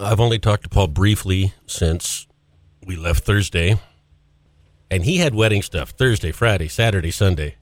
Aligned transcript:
I've 0.00 0.20
only 0.20 0.38
talked 0.38 0.62
to 0.62 0.68
Paul 0.68 0.88
briefly 0.88 1.52
since 1.66 2.26
we 2.86 2.96
left 2.96 3.24
Thursday, 3.24 3.78
and 4.90 5.04
he 5.04 5.18
had 5.18 5.34
wedding 5.34 5.60
stuff 5.60 5.90
Thursday, 5.90 6.32
Friday, 6.32 6.68
Saturday, 6.68 7.10
Sunday. 7.10 7.56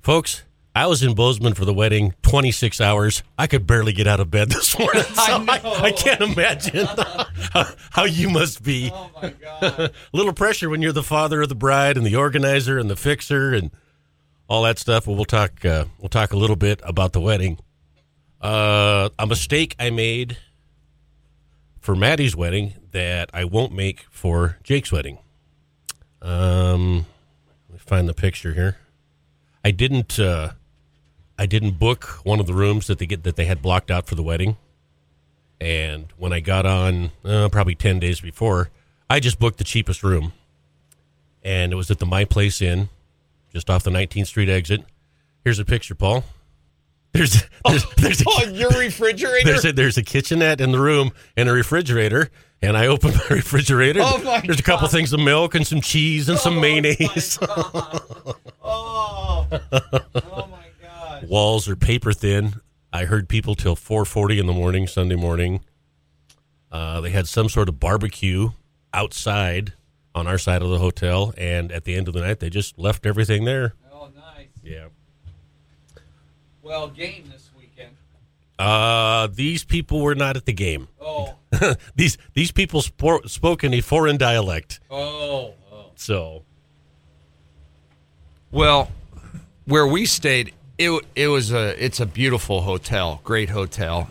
Folks, 0.00 0.44
I 0.74 0.86
was 0.86 1.02
in 1.02 1.14
Bozeman 1.14 1.54
for 1.54 1.64
the 1.64 1.72
wedding 1.72 2.14
26 2.22 2.80
hours. 2.80 3.22
I 3.38 3.46
could 3.46 3.66
barely 3.66 3.94
get 3.94 4.06
out 4.06 4.20
of 4.20 4.30
bed 4.30 4.50
this 4.50 4.78
morning. 4.78 5.02
So 5.02 5.12
I, 5.16 5.60
I, 5.82 5.92
can't 5.92 6.20
imagine 6.20 6.86
how, 7.52 7.64
how 7.90 8.04
you 8.04 8.28
must 8.28 8.62
be. 8.62 8.90
Oh 8.92 9.10
my 9.22 9.30
god. 9.30 9.62
A 9.62 9.90
little 10.12 10.34
pressure 10.34 10.68
when 10.68 10.82
you're 10.82 10.92
the 10.92 11.02
father 11.02 11.40
of 11.40 11.48
the 11.48 11.54
bride 11.54 11.96
and 11.96 12.04
the 12.04 12.16
organizer 12.16 12.78
and 12.78 12.90
the 12.90 12.96
fixer 12.96 13.54
and 13.54 13.70
all 14.46 14.62
that 14.64 14.78
stuff. 14.78 15.06
Well, 15.06 15.16
we'll 15.16 15.24
talk. 15.24 15.64
Uh, 15.64 15.86
we'll 15.98 16.10
talk 16.10 16.32
a 16.32 16.36
little 16.36 16.56
bit 16.56 16.80
about 16.84 17.12
the 17.12 17.20
wedding. 17.20 17.58
Uh, 18.40 19.08
a 19.18 19.26
mistake 19.26 19.74
I 19.80 19.90
made 19.90 20.36
for 21.80 21.94
Maddie's 21.94 22.36
wedding 22.36 22.74
that 22.92 23.30
I 23.32 23.44
won't 23.44 23.72
make 23.72 24.06
for 24.10 24.58
Jake's 24.62 24.92
wedding. 24.92 25.18
Um, 26.20 27.06
let 27.68 27.74
me 27.74 27.78
find 27.78 28.08
the 28.08 28.14
picture 28.14 28.54
here. 28.54 28.78
I 29.64 29.70
didn't. 29.70 30.18
Uh, 30.18 30.52
I 31.38 31.46
didn't 31.46 31.78
book 31.78 32.20
one 32.24 32.40
of 32.40 32.46
the 32.46 32.54
rooms 32.54 32.88
that 32.88 32.98
they 32.98 33.06
get 33.06 33.22
that 33.22 33.36
they 33.36 33.44
had 33.44 33.62
blocked 33.62 33.90
out 33.90 34.06
for 34.06 34.14
the 34.14 34.22
wedding. 34.22 34.56
And 35.60 36.12
when 36.16 36.32
I 36.32 36.40
got 36.40 36.66
on, 36.66 37.12
uh, 37.24 37.48
probably 37.48 37.74
ten 37.74 37.98
days 37.98 38.20
before, 38.20 38.70
I 39.10 39.20
just 39.20 39.38
booked 39.38 39.58
the 39.58 39.64
cheapest 39.64 40.02
room, 40.02 40.32
and 41.42 41.72
it 41.72 41.76
was 41.76 41.90
at 41.90 41.98
the 41.98 42.06
My 42.06 42.24
Place 42.24 42.60
Inn, 42.60 42.88
just 43.52 43.70
off 43.70 43.82
the 43.82 43.90
19th 43.90 44.26
Street 44.26 44.48
exit. 44.48 44.84
Here's 45.44 45.58
a 45.58 45.64
picture, 45.64 45.94
Paul. 45.94 46.24
There's 47.18 47.42
there's 47.68 47.84
there's 47.96 48.20
a, 48.20 48.24
Oh, 48.26 48.44
your 48.52 48.70
refrigerator? 48.70 49.44
there's 49.50 49.64
a, 49.64 49.72
there's 49.72 49.96
a 49.98 50.02
kitchenette 50.02 50.60
in 50.60 50.72
the 50.72 50.80
room 50.80 51.10
and 51.36 51.48
a 51.48 51.52
refrigerator. 51.52 52.30
And 52.60 52.76
I 52.76 52.86
opened 52.88 53.14
my 53.14 53.26
refrigerator. 53.36 54.00
Oh, 54.02 54.18
my 54.24 54.40
there's 54.40 54.58
a 54.58 54.64
couple 54.64 54.88
things 54.88 55.12
of 55.12 55.20
milk 55.20 55.54
and 55.54 55.64
some 55.66 55.80
cheese 55.80 56.28
and 56.28 56.38
some 56.38 56.56
Oh, 56.58 56.60
mayonnaise. 56.60 57.38
my 57.40 57.46
God. 57.46 58.02
Oh. 58.70 59.46
Oh 59.50 60.48
my 60.50 60.66
god. 60.82 61.28
Walls 61.28 61.68
are 61.68 61.76
paper 61.76 62.12
thin. 62.12 62.54
I 62.92 63.04
heard 63.04 63.28
people 63.28 63.54
till 63.54 63.76
4:40 63.76 64.38
in 64.40 64.46
the 64.46 64.52
morning 64.52 64.86
Sunday 64.86 65.14
morning. 65.16 65.60
Uh, 66.72 67.00
they 67.00 67.10
had 67.10 67.26
some 67.28 67.48
sort 67.48 67.68
of 67.68 67.80
barbecue 67.80 68.50
outside 68.92 69.72
on 70.14 70.26
our 70.26 70.36
side 70.38 70.60
of 70.62 70.68
the 70.70 70.78
hotel, 70.78 71.32
and 71.38 71.70
at 71.72 71.84
the 71.84 71.94
end 71.94 72.08
of 72.08 72.14
the 72.14 72.20
night, 72.20 72.40
they 72.40 72.50
just 72.50 72.78
left 72.78 73.06
everything 73.06 73.44
there. 73.44 73.74
Oh 73.92 74.10
nice. 74.14 74.48
Yeah. 74.62 74.88
Well, 76.68 76.88
game 76.88 77.24
this 77.32 77.48
weekend. 77.58 77.96
Uh, 78.58 79.28
these 79.32 79.64
people 79.64 80.02
were 80.02 80.14
not 80.14 80.36
at 80.36 80.44
the 80.44 80.52
game. 80.52 80.88
Oh. 81.00 81.34
these 81.96 82.18
these 82.34 82.52
people 82.52 82.82
spor- 82.82 83.26
spoke 83.26 83.64
in 83.64 83.72
a 83.72 83.80
foreign 83.80 84.18
dialect. 84.18 84.78
Oh. 84.90 85.54
Oh. 85.72 85.86
So 85.94 86.42
Well, 88.50 88.90
where 89.64 89.86
we 89.86 90.04
stayed, 90.04 90.52
it 90.76 90.90
it 91.14 91.28
was 91.28 91.52
a 91.52 91.82
it's 91.82 92.00
a 92.00 92.06
beautiful 92.06 92.60
hotel, 92.60 93.22
great 93.24 93.48
hotel, 93.48 94.10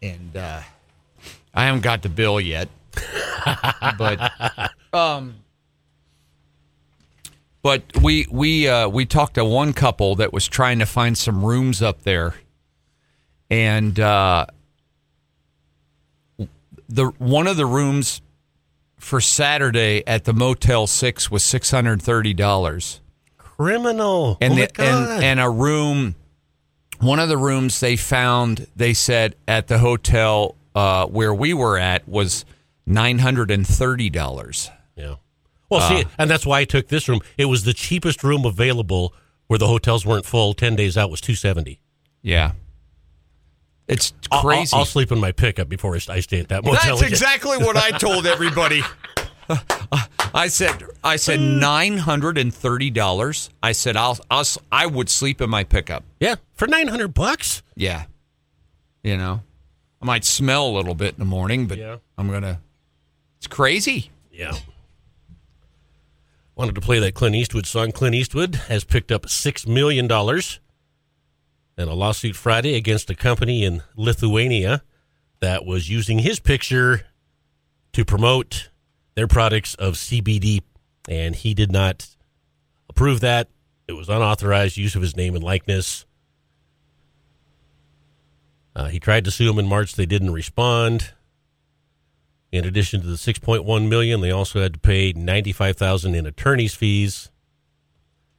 and 0.00 0.34
uh, 0.34 0.60
I 1.52 1.64
haven't 1.66 1.82
got 1.82 2.00
the 2.00 2.08
bill 2.08 2.40
yet, 2.40 2.70
but 3.98 4.32
um, 4.94 5.34
but 7.62 7.82
we 8.00 8.26
we 8.30 8.68
uh, 8.68 8.88
we 8.88 9.06
talked 9.06 9.34
to 9.34 9.44
one 9.44 9.72
couple 9.72 10.16
that 10.16 10.32
was 10.32 10.48
trying 10.48 10.78
to 10.78 10.86
find 10.86 11.16
some 11.16 11.44
rooms 11.44 11.82
up 11.82 12.02
there, 12.02 12.34
and 13.50 13.98
uh, 13.98 14.46
the 16.88 17.06
one 17.18 17.46
of 17.46 17.56
the 17.56 17.66
rooms 17.66 18.22
for 18.98 19.20
Saturday 19.20 20.02
at 20.06 20.24
the 20.24 20.32
Motel 20.32 20.86
Six 20.86 21.30
was 21.30 21.44
six 21.44 21.70
hundred 21.70 22.02
thirty 22.02 22.34
dollars 22.34 23.00
criminal. 23.38 24.38
and 24.40 24.54
oh 24.54 24.56
my 24.56 24.66
the, 24.66 24.82
and 24.82 25.24
and 25.24 25.40
a 25.40 25.50
room 25.50 26.14
one 27.00 27.18
of 27.18 27.28
the 27.28 27.36
rooms 27.36 27.80
they 27.80 27.96
found 27.96 28.66
they 28.74 28.94
said 28.94 29.36
at 29.46 29.68
the 29.68 29.78
hotel 29.78 30.54
uh, 30.74 31.06
where 31.06 31.34
we 31.34 31.52
were 31.52 31.78
at 31.78 32.08
was 32.08 32.44
nine 32.86 33.18
hundred 33.18 33.50
and 33.50 33.66
thirty 33.66 34.08
dollars. 34.10 34.70
yeah. 34.96 35.16
Well, 35.70 35.88
see, 35.88 36.02
uh. 36.02 36.08
and 36.18 36.30
that's 36.30 36.44
why 36.44 36.60
I 36.60 36.64
took 36.64 36.88
this 36.88 37.08
room. 37.08 37.20
It 37.38 37.46
was 37.46 37.64
the 37.64 37.72
cheapest 37.72 38.24
room 38.24 38.44
available 38.44 39.14
where 39.46 39.58
the 39.58 39.68
hotels 39.68 40.04
weren't 40.04 40.26
full. 40.26 40.52
Ten 40.54 40.76
days 40.76 40.96
out 40.96 41.10
was 41.10 41.20
two 41.20 41.34
seventy. 41.34 41.80
Yeah, 42.22 42.52
it's 43.88 44.12
crazy. 44.30 44.74
I'll, 44.74 44.80
I'll 44.80 44.84
sleep 44.84 45.10
in 45.10 45.20
my 45.20 45.32
pickup 45.32 45.68
before 45.68 45.94
I 45.94 45.98
stay 46.20 46.40
at 46.40 46.48
that 46.48 46.64
motel. 46.64 46.96
That's 46.96 47.10
exactly 47.10 47.58
what 47.58 47.76
I 47.76 47.90
told 47.90 48.26
everybody. 48.26 48.82
I 50.34 50.46
said 50.46 50.84
I 51.02 51.16
said 51.16 51.40
mm. 51.40 51.58
nine 51.58 51.98
hundred 51.98 52.38
and 52.38 52.54
thirty 52.54 52.90
dollars. 52.90 53.50
I 53.62 53.72
said 53.72 53.96
I'll, 53.96 54.18
I'll 54.30 54.44
I 54.70 54.86
would 54.86 55.08
sleep 55.08 55.40
in 55.40 55.50
my 55.50 55.64
pickup. 55.64 56.04
Yeah, 56.20 56.36
for 56.52 56.68
nine 56.68 56.88
hundred 56.88 57.14
bucks. 57.14 57.62
Yeah, 57.74 58.04
you 59.02 59.16
know, 59.16 59.42
I 60.00 60.04
might 60.04 60.24
smell 60.24 60.68
a 60.68 60.72
little 60.72 60.94
bit 60.94 61.14
in 61.14 61.18
the 61.18 61.24
morning, 61.24 61.66
but 61.66 61.78
Yeah. 61.78 61.96
I'm 62.16 62.30
gonna. 62.30 62.60
It's 63.38 63.46
crazy. 63.46 64.10
Yeah. 64.30 64.56
Wanted 66.60 66.74
to 66.74 66.82
play 66.82 66.98
that 66.98 67.14
Clint 67.14 67.34
Eastwood 67.34 67.64
song. 67.64 67.90
Clint 67.90 68.14
Eastwood 68.14 68.54
has 68.54 68.84
picked 68.84 69.10
up 69.10 69.22
$6 69.22 69.66
million 69.66 70.04
in 70.04 71.88
a 71.88 71.94
lawsuit 71.94 72.36
Friday 72.36 72.76
against 72.76 73.08
a 73.08 73.14
company 73.14 73.64
in 73.64 73.82
Lithuania 73.96 74.82
that 75.40 75.64
was 75.64 75.88
using 75.88 76.18
his 76.18 76.38
picture 76.38 77.06
to 77.94 78.04
promote 78.04 78.68
their 79.14 79.26
products 79.26 79.74
of 79.76 79.94
CBD. 79.94 80.60
And 81.08 81.34
he 81.34 81.54
did 81.54 81.72
not 81.72 82.06
approve 82.90 83.20
that. 83.20 83.48
It 83.88 83.94
was 83.94 84.10
unauthorized 84.10 84.76
use 84.76 84.94
of 84.94 85.00
his 85.00 85.16
name 85.16 85.34
and 85.34 85.42
likeness. 85.42 86.04
Uh, 88.76 88.88
he 88.88 89.00
tried 89.00 89.24
to 89.24 89.30
sue 89.30 89.50
him 89.50 89.58
in 89.58 89.66
March. 89.66 89.94
They 89.94 90.04
didn't 90.04 90.34
respond. 90.34 91.14
In 92.52 92.64
addition 92.64 93.00
to 93.02 93.06
the 93.06 93.14
6.1 93.16 93.88
million, 93.88 94.20
they 94.20 94.30
also 94.32 94.60
had 94.60 94.72
to 94.74 94.78
pay 94.80 95.12
95,000 95.12 96.14
in 96.14 96.26
attorney's 96.26 96.74
fees. 96.74 97.30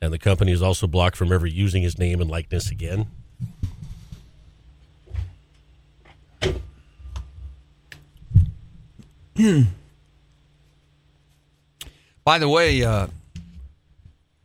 And 0.02 0.12
the 0.12 0.20
company 0.20 0.52
is 0.52 0.62
also 0.62 0.86
blocked 0.88 1.16
from 1.16 1.32
ever 1.32 1.48
using 1.48 1.82
his 1.84 1.98
name 1.98 2.20
and 2.20 2.30
likeness 2.30 2.72
again. 2.72 3.08
By 12.24 12.38
the 12.38 12.50
way, 12.50 12.84
uh, 12.84 13.08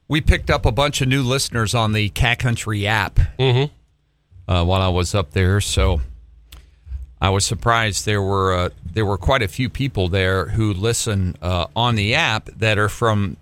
we 0.08 0.20
picked 0.20 0.50
up 0.50 0.64
a 0.64 0.72
bunch 0.72 1.00
of 1.00 1.08
new 1.08 1.22
listeners 1.22 1.74
on 1.74 1.92
the 1.92 2.08
Cat 2.10 2.38
Country 2.38 2.86
app 2.86 3.18
Mm-hmm. 3.38 4.50
uh, 4.50 4.64
while 4.64 4.80
I 4.80 4.88
was 4.88 5.14
up 5.14 5.32
there, 5.32 5.60
so 5.60 6.00
I 7.20 7.30
was 7.30 7.44
surprised 7.44 8.04
there 8.04 8.22
were 8.22 8.52
uh, 8.52 8.68
there 8.84 9.06
were 9.06 9.18
quite 9.18 9.42
a 9.42 9.48
few 9.48 9.68
people 9.70 10.08
there 10.08 10.46
who 10.46 10.72
listen 10.72 11.36
uh, 11.40 11.66
on 11.74 11.94
the 11.94 12.14
app 12.14 12.46
that 12.46 12.78
are 12.78 12.88
from 12.88 13.36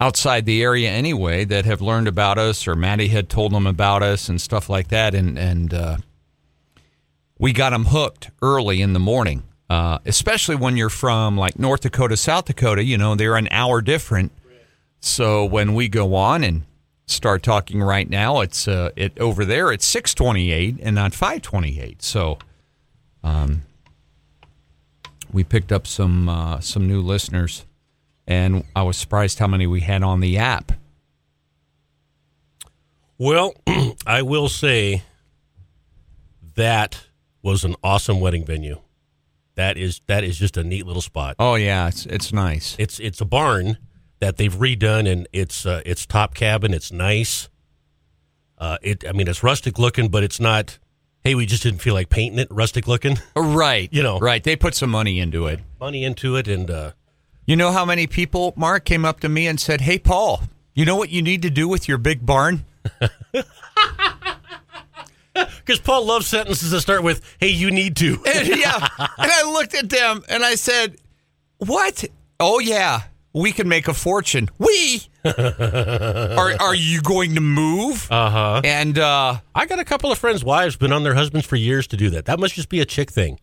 outside 0.00 0.46
the 0.46 0.62
area 0.62 0.90
anyway 0.90 1.44
that 1.44 1.64
have 1.66 1.80
learned 1.80 2.08
about 2.08 2.38
us 2.38 2.66
or 2.66 2.74
Maddie 2.74 3.08
had 3.08 3.28
told 3.28 3.52
them 3.52 3.66
about 3.66 4.02
us 4.02 4.28
and 4.28 4.40
stuff 4.40 4.68
like 4.68 4.88
that, 4.88 5.14
and 5.14 5.38
and 5.38 5.72
uh, 5.72 5.96
we 7.38 7.52
got 7.52 7.70
them 7.70 7.86
hooked 7.86 8.30
early 8.42 8.82
in 8.82 8.92
the 8.92 9.00
morning. 9.00 9.44
Uh, 9.68 10.00
especially 10.04 10.56
when 10.56 10.76
you're 10.76 10.90
from 10.90 11.36
like 11.36 11.56
North 11.56 11.82
Dakota, 11.82 12.16
South 12.16 12.46
Dakota, 12.46 12.82
you 12.82 12.98
know, 12.98 13.14
they're 13.14 13.36
an 13.36 13.46
hour 13.52 13.80
different. 13.80 14.32
So 14.98 15.44
when 15.44 15.74
we 15.74 15.88
go 15.88 16.16
on 16.16 16.42
and 16.42 16.64
start 17.06 17.44
talking 17.44 17.80
right 17.80 18.10
now, 18.10 18.40
it's 18.40 18.66
uh, 18.66 18.90
it 18.96 19.16
over 19.20 19.44
there 19.44 19.70
it's 19.70 19.86
six 19.86 20.12
twenty 20.12 20.50
eight 20.50 20.76
and 20.82 20.96
not 20.96 21.14
five 21.14 21.42
twenty 21.42 21.80
eight. 21.80 22.02
So, 22.02 22.38
um, 23.22 23.62
we 25.32 25.44
picked 25.44 25.72
up 25.72 25.86
some 25.86 26.28
uh, 26.28 26.60
some 26.60 26.86
new 26.86 27.00
listeners, 27.00 27.64
and 28.26 28.64
I 28.74 28.82
was 28.82 28.96
surprised 28.96 29.38
how 29.38 29.46
many 29.46 29.66
we 29.66 29.80
had 29.80 30.02
on 30.02 30.20
the 30.20 30.38
app. 30.38 30.72
Well, 33.18 33.54
I 34.06 34.22
will 34.22 34.48
say 34.48 35.02
that 36.54 37.06
was 37.42 37.64
an 37.64 37.76
awesome 37.82 38.20
wedding 38.20 38.44
venue. 38.44 38.80
That 39.56 39.76
is 39.76 40.00
that 40.06 40.24
is 40.24 40.38
just 40.38 40.56
a 40.56 40.64
neat 40.64 40.86
little 40.86 41.02
spot. 41.02 41.36
Oh 41.38 41.54
yeah, 41.54 41.88
it's 41.88 42.06
it's 42.06 42.32
nice. 42.32 42.76
It's 42.78 42.98
it's 42.98 43.20
a 43.20 43.24
barn 43.24 43.78
that 44.20 44.36
they've 44.36 44.54
redone, 44.54 45.10
and 45.10 45.28
it's 45.32 45.66
uh, 45.66 45.82
it's 45.84 46.06
top 46.06 46.34
cabin. 46.34 46.72
It's 46.72 46.92
nice. 46.92 47.48
Uh, 48.56 48.78
it 48.82 49.06
I 49.06 49.12
mean 49.12 49.28
it's 49.28 49.42
rustic 49.42 49.78
looking, 49.78 50.08
but 50.08 50.22
it's 50.22 50.40
not. 50.40 50.78
Hey, 51.22 51.34
we 51.34 51.44
just 51.46 51.62
didn't 51.62 51.80
feel 51.80 51.94
like 51.94 52.08
painting 52.08 52.38
it 52.38 52.48
rustic 52.50 52.86
looking. 52.88 53.18
Right, 53.36 53.88
You 53.92 54.02
know. 54.02 54.18
right. 54.18 54.42
They 54.42 54.56
put 54.56 54.74
some 54.74 54.90
money 54.90 55.20
into 55.20 55.46
it. 55.46 55.60
Money 55.78 56.02
into 56.04 56.36
it, 56.36 56.48
and 56.48 56.70
uh, 56.70 56.92
You 57.46 57.56
know 57.56 57.72
how 57.72 57.84
many 57.84 58.06
people, 58.06 58.54
Mark, 58.56 58.84
came 58.86 59.04
up 59.04 59.20
to 59.20 59.28
me 59.28 59.46
and 59.46 59.60
said, 59.60 59.82
Hey, 59.82 59.98
Paul, 59.98 60.42
you 60.74 60.84
know 60.86 60.96
what 60.96 61.10
you 61.10 61.20
need 61.20 61.42
to 61.42 61.50
do 61.50 61.68
with 61.68 61.88
your 61.88 61.98
big 61.98 62.24
barn? 62.24 62.64
Because 65.32 65.78
Paul 65.78 66.06
loves 66.06 66.26
sentences 66.26 66.72
that 66.72 66.80
start 66.80 67.02
with, 67.04 67.22
hey, 67.38 67.48
you 67.48 67.70
need 67.70 67.96
to. 67.96 68.18
And, 68.26 68.48
yeah. 68.48 68.88
And 68.98 69.30
I 69.30 69.50
looked 69.52 69.74
at 69.74 69.88
them 69.88 70.22
and 70.28 70.44
I 70.44 70.56
said, 70.56 70.96
What? 71.58 72.04
Oh, 72.40 72.58
yeah. 72.58 73.02
We 73.32 73.52
can 73.52 73.68
make 73.68 73.86
a 73.86 73.94
fortune. 73.94 74.48
We? 74.58 75.02
are, 75.24 76.52
are 76.60 76.74
you 76.74 77.00
going 77.02 77.36
to 77.36 77.40
move? 77.40 78.10
Uh 78.10 78.30
huh. 78.30 78.60
And 78.64 78.98
uh, 78.98 79.38
I 79.54 79.66
got 79.66 79.78
a 79.78 79.84
couple 79.84 80.10
of 80.10 80.18
friends' 80.18 80.42
wives 80.44 80.76
been 80.76 80.92
on 80.92 81.04
their 81.04 81.14
husbands 81.14 81.46
for 81.46 81.56
years 81.56 81.86
to 81.88 81.96
do 81.96 82.10
that. 82.10 82.24
That 82.24 82.40
must 82.40 82.54
just 82.54 82.68
be 82.68 82.80
a 82.80 82.84
chick 82.84 83.10
thing. 83.10 83.38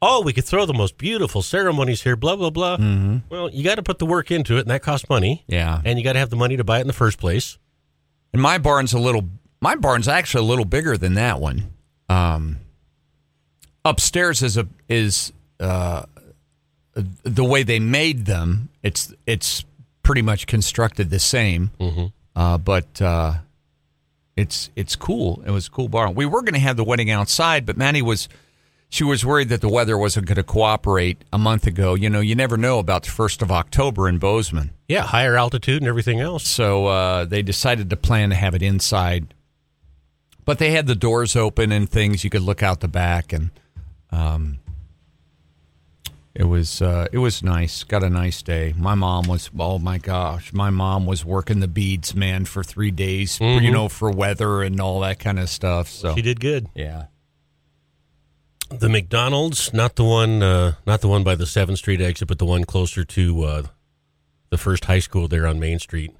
Oh, 0.00 0.22
we 0.22 0.32
could 0.32 0.44
throw 0.44 0.66
the 0.66 0.74
most 0.74 0.98
beautiful 0.98 1.40
ceremonies 1.40 2.02
here, 2.02 2.14
blah, 2.14 2.36
blah, 2.36 2.50
blah. 2.50 2.76
Mm-hmm. 2.76 3.16
Well, 3.30 3.50
you 3.50 3.64
got 3.64 3.76
to 3.76 3.82
put 3.82 3.98
the 3.98 4.06
work 4.06 4.30
into 4.30 4.56
it, 4.58 4.60
and 4.60 4.70
that 4.70 4.82
costs 4.82 5.08
money. 5.08 5.44
yeah. 5.48 5.80
And 5.84 5.98
you 5.98 6.04
got 6.04 6.12
to 6.12 6.18
have 6.18 6.30
the 6.30 6.36
money 6.36 6.56
to 6.58 6.64
buy 6.64 6.78
it 6.78 6.82
in 6.82 6.86
the 6.86 6.92
first 6.92 7.18
place. 7.18 7.58
And 8.32 8.42
my 8.42 8.58
barn's 8.58 8.92
a 8.92 8.98
little. 8.98 9.28
My 9.60 9.76
barn's 9.76 10.06
actually 10.08 10.44
a 10.44 10.48
little 10.48 10.66
bigger 10.66 10.96
than 10.98 11.14
that 11.14 11.40
one. 11.40 11.72
Um, 12.08 12.58
upstairs 13.84 14.42
is 14.42 14.56
a 14.58 14.68
is 14.88 15.32
uh, 15.58 16.04
the 16.94 17.44
way 17.44 17.62
they 17.62 17.78
made 17.80 18.26
them. 18.26 18.68
It's 18.84 19.12
it's 19.26 19.64
pretty 20.04 20.22
much 20.22 20.46
constructed 20.46 21.10
the 21.10 21.18
same, 21.18 21.70
uh, 22.36 22.58
but 22.58 23.02
uh, 23.02 23.38
it's 24.36 24.70
it's 24.76 24.94
cool. 24.94 25.42
It 25.46 25.50
was 25.50 25.66
a 25.66 25.70
cool 25.70 25.88
barn. 25.88 26.14
We 26.14 26.26
were 26.26 26.42
going 26.42 26.54
to 26.54 26.60
have 26.60 26.76
the 26.76 26.84
wedding 26.84 27.10
outside, 27.10 27.66
but 27.66 27.76
Manny 27.76 28.02
was 28.02 28.28
she 28.90 29.02
was 29.02 29.24
worried 29.24 29.48
that 29.48 29.60
the 29.60 29.68
weather 29.68 29.98
wasn't 29.98 30.26
going 30.26 30.36
to 30.36 30.44
cooperate 30.44 31.24
a 31.32 31.38
month 31.38 31.66
ago. 31.66 31.94
You 31.94 32.08
know, 32.10 32.20
you 32.20 32.36
never 32.36 32.56
know 32.56 32.78
about 32.78 33.02
the 33.04 33.10
first 33.10 33.42
of 33.42 33.50
October 33.50 34.08
in 34.08 34.18
Bozeman. 34.18 34.70
Yeah, 34.86 35.02
higher 35.02 35.36
altitude 35.36 35.82
and 35.82 35.88
everything 35.88 36.20
else. 36.20 36.46
So 36.46 36.86
uh, 36.86 37.24
they 37.24 37.42
decided 37.42 37.90
to 37.90 37.96
plan 37.96 38.30
to 38.30 38.36
have 38.36 38.54
it 38.54 38.62
inside. 38.62 39.34
But 40.44 40.58
they 40.58 40.72
had 40.72 40.86
the 40.86 40.94
doors 40.94 41.34
open 41.34 41.72
and 41.72 41.88
things. 41.88 42.22
You 42.22 42.30
could 42.30 42.42
look 42.42 42.62
out 42.62 42.80
the 42.80 42.88
back, 42.88 43.32
and 43.32 43.50
um, 44.12 44.58
it 46.34 46.44
was 46.44 46.82
uh, 46.82 47.06
it 47.12 47.18
was 47.18 47.42
nice. 47.42 47.84
Got 47.84 48.02
a 48.02 48.10
nice 48.10 48.42
day. 48.42 48.74
My 48.76 48.94
mom 48.94 49.26
was 49.28 49.50
oh 49.58 49.78
my 49.78 49.98
gosh, 49.98 50.52
my 50.52 50.70
mom 50.70 51.06
was 51.06 51.24
working 51.24 51.60
the 51.60 51.68
beads, 51.68 52.14
man, 52.14 52.44
for 52.44 52.62
three 52.64 52.90
days. 52.90 53.38
You 53.40 53.70
know, 53.70 53.88
for 53.88 54.10
weather 54.10 54.62
and 54.62 54.80
all 54.80 55.00
that 55.00 55.18
kind 55.18 55.38
of 55.38 55.48
stuff. 55.48 55.88
So 55.88 56.14
She 56.14 56.22
did 56.22 56.40
good. 56.40 56.68
yeah, 56.74 57.04
The 58.70 58.88
McDonald's, 58.88 59.72
not 59.72 59.94
the 59.96 60.04
one, 60.04 60.42
uh, 60.42 60.74
not 60.86 61.00
the 61.02 61.08
one 61.08 61.22
by 61.22 61.34
the 61.36 61.46
Seventh 61.46 61.78
Street 61.78 62.00
exit, 62.00 62.26
but 62.28 62.38
the 62.38 62.46
one 62.46 62.64
closer 62.64 63.04
to 63.04 63.42
uh, 63.44 63.62
the 64.50 64.58
first 64.58 64.86
high 64.86 64.98
school 65.00 65.28
there 65.28 65.46
on 65.46 65.60
Main 65.60 65.78
Street. 65.78 66.12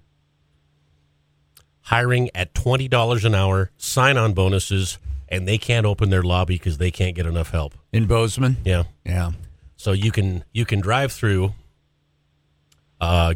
Hiring 1.88 2.30
at 2.34 2.54
twenty 2.54 2.88
dollars 2.88 3.24
an 3.24 3.34
hour, 3.34 3.70
sign-on 3.76 4.32
bonuses, 4.32 4.98
and 5.28 5.46
they 5.46 5.58
can't 5.58 5.84
open 5.84 6.08
their 6.10 6.22
lobby 6.22 6.54
because 6.54 6.78
they 6.78 6.90
can't 6.90 7.14
get 7.14 7.26
enough 7.26 7.50
help. 7.50 7.74
in 7.92 8.06
Bozeman. 8.06 8.56
Yeah, 8.64 8.84
Yeah, 9.04 9.32
so 9.76 9.92
you 9.92 10.10
can 10.10 10.44
you 10.52 10.64
can 10.64 10.80
drive 10.80 11.12
through. 11.12 11.54
Uh, 13.00 13.34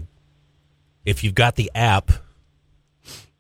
if 1.05 1.25
you've 1.25 1.35
got 1.35 1.57
the 1.57 1.71
app, 1.75 2.11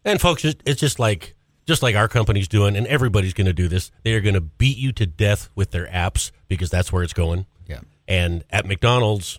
and 0.04 0.20
folks, 0.20 0.44
it's 0.44 0.60
it's 0.64 0.80
just 0.80 0.98
like 0.98 1.34
just 1.66 1.82
like 1.82 1.94
our 1.94 2.08
company's 2.08 2.48
doing, 2.48 2.76
and 2.76 2.86
everybody's 2.86 3.34
going 3.34 3.46
to 3.46 3.52
do 3.52 3.68
this. 3.68 3.90
They 4.02 4.14
are 4.14 4.20
going 4.20 4.34
to 4.34 4.40
beat 4.40 4.78
you 4.78 4.92
to 4.92 5.06
death 5.06 5.50
with 5.54 5.70
their 5.70 5.86
apps 5.86 6.30
because 6.48 6.70
that's 6.70 6.92
where 6.92 7.02
it's 7.02 7.12
going. 7.12 7.46
yeah. 7.66 7.80
And 8.06 8.42
at 8.48 8.64
McDonald's, 8.64 9.38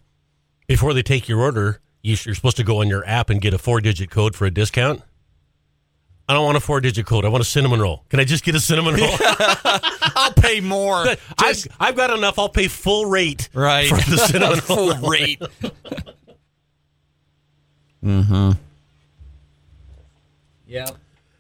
before 0.68 0.94
they 0.94 1.02
take 1.02 1.28
your 1.28 1.40
order, 1.42 1.82
you're 2.04 2.16
supposed 2.16 2.58
to 2.58 2.64
go 2.64 2.82
on 2.82 2.88
your 2.88 3.04
app 3.08 3.32
and 3.32 3.42
get 3.42 3.54
a 3.54 3.58
four 3.58 3.82
digit 3.82 4.12
code 4.12 4.36
for 4.36 4.46
a 4.46 4.52
discount. 4.52 5.02
I 6.30 6.34
don't 6.34 6.46
want 6.46 6.58
a 6.58 6.60
four 6.60 6.80
digit 6.80 7.08
code. 7.08 7.26
I 7.26 7.30
want 7.30 7.42
a 7.42 7.46
cinnamon 7.46 7.82
roll. 7.82 8.06
Can 8.10 8.20
I 8.20 8.24
just 8.24 8.44
get 8.44 8.54
a 8.54 8.60
cinnamon 8.60 8.94
roll? 8.94 9.10
I'll 9.20 10.32
pay 10.34 10.62
more. 10.62 11.04
I've, 11.40 11.68
I've 11.80 11.96
got 11.96 12.16
enough. 12.16 12.38
I'll 12.38 12.50
pay 12.50 12.68
full 12.68 13.08
rate 13.08 13.50
right 13.52 13.90
for 13.90 13.96
the 13.96 14.18
cinnamon 14.18 14.60
roll. 14.70 14.94
full 14.94 15.10
rate. 15.10 15.42
mm-hmm. 18.06 18.52
Yeah. 20.68 20.92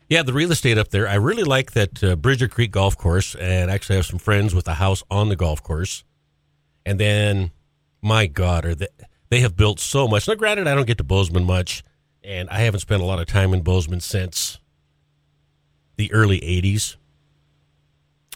Yeah, 0.09 0.23
the 0.23 0.33
real 0.33 0.51
estate 0.51 0.79
up 0.79 0.89
there. 0.89 1.07
I 1.07 1.15
really 1.15 1.43
like 1.43 1.73
that 1.73 2.03
uh, 2.03 2.15
Bridger 2.15 2.47
Creek 2.47 2.71
Golf 2.71 2.97
Course, 2.97 3.35
and 3.35 3.69
actually 3.69 3.93
I 3.93 3.97
have 3.97 4.07
some 4.07 4.17
friends 4.17 4.55
with 4.55 4.67
a 4.67 4.73
house 4.73 5.03
on 5.11 5.29
the 5.29 5.35
golf 5.35 5.61
course. 5.61 6.03
And 6.83 6.99
then, 6.99 7.51
my 8.01 8.25
God, 8.25 8.65
are 8.65 8.73
they, 8.73 8.87
they 9.29 9.41
have 9.41 9.55
built 9.55 9.79
so 9.79 10.07
much. 10.07 10.27
Now, 10.27 10.33
granted, 10.33 10.67
I 10.67 10.73
don't 10.73 10.87
get 10.87 10.97
to 10.97 11.03
Bozeman 11.03 11.43
much, 11.43 11.83
and 12.23 12.49
I 12.49 12.61
haven't 12.61 12.79
spent 12.79 13.03
a 13.03 13.05
lot 13.05 13.19
of 13.19 13.27
time 13.27 13.53
in 13.53 13.61
Bozeman 13.61 13.99
since 13.99 14.57
the 15.99 16.11
early 16.13 16.39
'80s. 16.39 16.95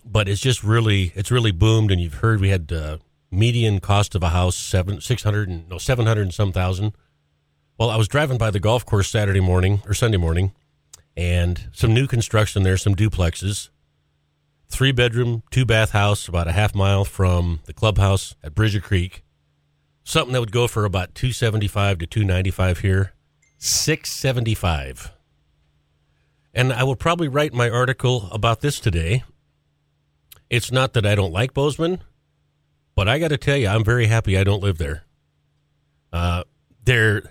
But 0.05 0.27
it's 0.27 0.41
just 0.41 0.63
really, 0.63 1.13
it's 1.15 1.31
really 1.31 1.51
boomed, 1.51 1.89
and 1.89 2.01
you've 2.01 2.15
heard 2.15 2.41
we 2.41 2.49
had 2.49 2.71
uh, 2.71 2.97
median 3.31 3.79
cost 3.79 4.15
of 4.15 4.21
a 4.21 4.29
house 4.29 4.57
seven 4.57 4.99
six 4.99 5.23
hundred 5.23 5.47
and 5.47 5.67
no 5.69 5.77
seven 5.77 6.05
hundred 6.05 6.23
and 6.23 6.33
some 6.33 6.51
thousand. 6.51 6.93
Well, 7.79 7.89
I 7.89 7.95
was 7.95 8.09
driving 8.09 8.37
by 8.37 8.51
the 8.51 8.59
golf 8.59 8.85
course 8.85 9.09
Saturday 9.09 9.39
morning 9.39 9.81
or 9.87 9.93
Sunday 9.93 10.17
morning 10.17 10.51
and 11.15 11.69
some 11.71 11.93
new 11.93 12.05
construction 12.05 12.63
there, 12.63 12.77
some 12.77 12.95
duplexes. 12.95 13.69
Three 14.67 14.91
bedroom, 14.91 15.43
two 15.49 15.65
bath 15.65 15.91
house 15.91 16.27
about 16.27 16.47
a 16.47 16.51
half 16.51 16.75
mile 16.75 17.05
from 17.05 17.61
the 17.65 17.73
clubhouse 17.73 18.35
at 18.43 18.53
Bridger 18.53 18.81
Creek. 18.81 19.23
Something 20.03 20.33
that 20.33 20.41
would 20.41 20.51
go 20.51 20.67
for 20.67 20.83
about 20.83 21.15
275 21.15 21.99
to 21.99 22.05
295 22.07 22.79
here. 22.79 23.13
675. 23.57 25.13
And 26.53 26.71
I 26.71 26.83
will 26.83 26.95
probably 26.95 27.27
write 27.27 27.53
my 27.53 27.69
article 27.69 28.29
about 28.31 28.61
this 28.61 28.79
today. 28.79 29.23
It's 30.49 30.71
not 30.71 30.93
that 30.93 31.05
I 31.05 31.15
don't 31.15 31.33
like 31.33 31.53
Bozeman, 31.53 32.01
but 32.95 33.07
I 33.07 33.17
got 33.17 33.29
to 33.29 33.37
tell 33.37 33.57
you, 33.57 33.67
I'm 33.67 33.83
very 33.83 34.05
happy 34.05 34.37
I 34.37 34.43
don't 34.43 34.61
live 34.61 34.77
there. 34.77 35.03
Uh, 36.11 36.43
their 36.85 37.23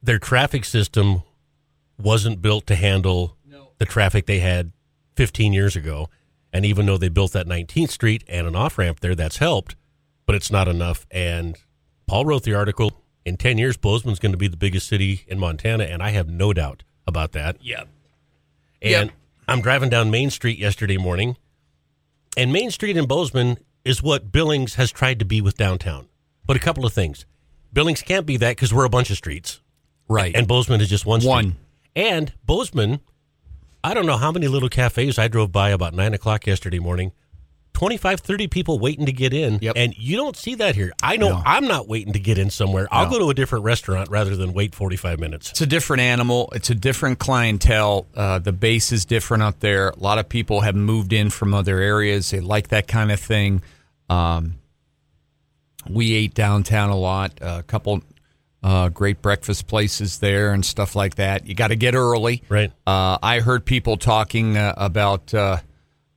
their 0.00 0.20
traffic 0.20 0.64
system 0.64 1.22
wasn't 2.00 2.40
built 2.40 2.66
to 2.68 2.76
handle 2.76 3.36
the 3.78 3.84
traffic 3.84 4.26
they 4.26 4.38
had 4.38 4.72
15 5.16 5.52
years 5.52 5.74
ago. 5.74 6.08
And 6.52 6.64
even 6.64 6.86
though 6.86 6.96
they 6.96 7.08
built 7.08 7.32
that 7.32 7.46
19th 7.46 7.90
Street 7.90 8.24
and 8.28 8.46
an 8.46 8.56
off 8.56 8.78
ramp 8.78 9.00
there, 9.00 9.14
that's 9.14 9.38
helped, 9.38 9.76
but 10.26 10.34
it's 10.34 10.50
not 10.50 10.68
enough. 10.68 11.06
And 11.10 11.56
Paul 12.06 12.24
wrote 12.24 12.44
the 12.44 12.54
article 12.54 13.02
in 13.24 13.36
10 13.36 13.58
years, 13.58 13.76
Bozeman's 13.76 14.18
going 14.18 14.32
to 14.32 14.38
be 14.38 14.48
the 14.48 14.56
biggest 14.56 14.88
city 14.88 15.24
in 15.26 15.38
Montana. 15.38 15.84
And 15.84 16.02
I 16.02 16.10
have 16.10 16.28
no 16.28 16.52
doubt 16.52 16.84
about 17.08 17.32
that. 17.32 17.56
Yeah. 17.60 17.84
And 18.80 19.08
Yep. 19.08 19.10
I'm 19.48 19.60
driving 19.60 19.88
down 19.88 20.10
Main 20.10 20.30
Street 20.30 20.58
yesterday 20.58 20.98
morning, 20.98 21.36
and 22.36 22.52
Main 22.52 22.70
Street 22.70 22.96
in 22.96 23.06
Bozeman 23.06 23.58
is 23.84 24.02
what 24.02 24.30
Billings 24.30 24.74
has 24.74 24.92
tried 24.92 25.18
to 25.18 25.24
be 25.24 25.40
with 25.40 25.56
downtown. 25.56 26.06
But 26.46 26.56
a 26.56 26.60
couple 26.60 26.86
of 26.86 26.92
things. 26.92 27.26
Billings 27.72 28.02
can't 28.02 28.26
be 28.26 28.36
that 28.36 28.56
because 28.56 28.72
we're 28.72 28.84
a 28.84 28.90
bunch 28.90 29.10
of 29.10 29.16
streets. 29.16 29.60
Right. 30.08 30.34
And 30.36 30.46
Bozeman 30.46 30.80
is 30.80 30.88
just 30.88 31.04
one 31.06 31.20
street. 31.20 31.30
One. 31.30 31.56
And 31.96 32.32
Bozeman, 32.44 33.00
I 33.82 33.94
don't 33.94 34.06
know 34.06 34.16
how 34.16 34.30
many 34.30 34.48
little 34.48 34.68
cafes 34.68 35.18
I 35.18 35.28
drove 35.28 35.50
by 35.52 35.70
about 35.70 35.94
9 35.94 36.14
o'clock 36.14 36.46
yesterday 36.46 36.78
morning. 36.78 37.12
25, 37.74 38.20
30 38.20 38.48
people 38.48 38.78
waiting 38.80 39.06
to 39.06 39.12
get 39.12 39.32
in. 39.32 39.58
Yep. 39.62 39.74
And 39.76 39.94
you 39.96 40.16
don't 40.16 40.36
see 40.36 40.56
that 40.56 40.74
here. 40.74 40.92
I 41.02 41.16
know 41.16 41.28
No. 41.28 41.42
I'm 41.46 41.66
not 41.68 41.86
waiting 41.86 42.12
to 42.14 42.18
get 42.18 42.36
in 42.36 42.50
somewhere. 42.50 42.88
I'll 42.90 43.04
No. 43.04 43.10
go 43.12 43.18
to 43.20 43.30
a 43.30 43.34
different 43.34 43.64
restaurant 43.64 44.10
rather 44.10 44.34
than 44.34 44.52
wait 44.52 44.74
45 44.74 45.20
minutes. 45.20 45.50
It's 45.50 45.60
a 45.60 45.66
different 45.66 46.00
animal. 46.02 46.50
It's 46.54 46.70
a 46.70 46.74
different 46.74 47.20
clientele. 47.20 48.06
Uh, 48.16 48.40
the 48.40 48.52
base 48.52 48.90
is 48.90 49.04
different 49.04 49.44
up 49.44 49.60
there. 49.60 49.90
A 49.90 49.98
lot 49.98 50.18
of 50.18 50.28
people 50.28 50.62
have 50.62 50.74
moved 50.74 51.12
in 51.12 51.30
from 51.30 51.54
other 51.54 51.78
areas. 51.78 52.30
They 52.30 52.40
like 52.40 52.68
that 52.68 52.88
kind 52.88 53.12
of 53.12 53.20
thing. 53.20 53.62
Um, 54.10 54.54
we 55.88 56.14
ate 56.14 56.34
downtown 56.34 56.90
a 56.90 56.96
lot. 56.96 57.32
a 57.40 57.62
couple 57.62 58.02
uh, 58.60 58.88
great 58.88 59.22
breakfast 59.22 59.68
places 59.68 60.18
there 60.18 60.52
and 60.52 60.64
stuff 60.64 60.96
like 60.96 61.14
that. 61.14 61.46
You 61.46 61.54
got 61.54 61.68
to 61.68 61.76
get 61.76 61.94
early. 61.94 62.42
Right. 62.48 62.72
Uh, 62.86 63.16
I 63.22 63.38
heard 63.38 63.64
people 63.64 63.96
talking 63.96 64.56
uh, 64.56 64.74
about 64.76 65.32
uh, 65.32 65.58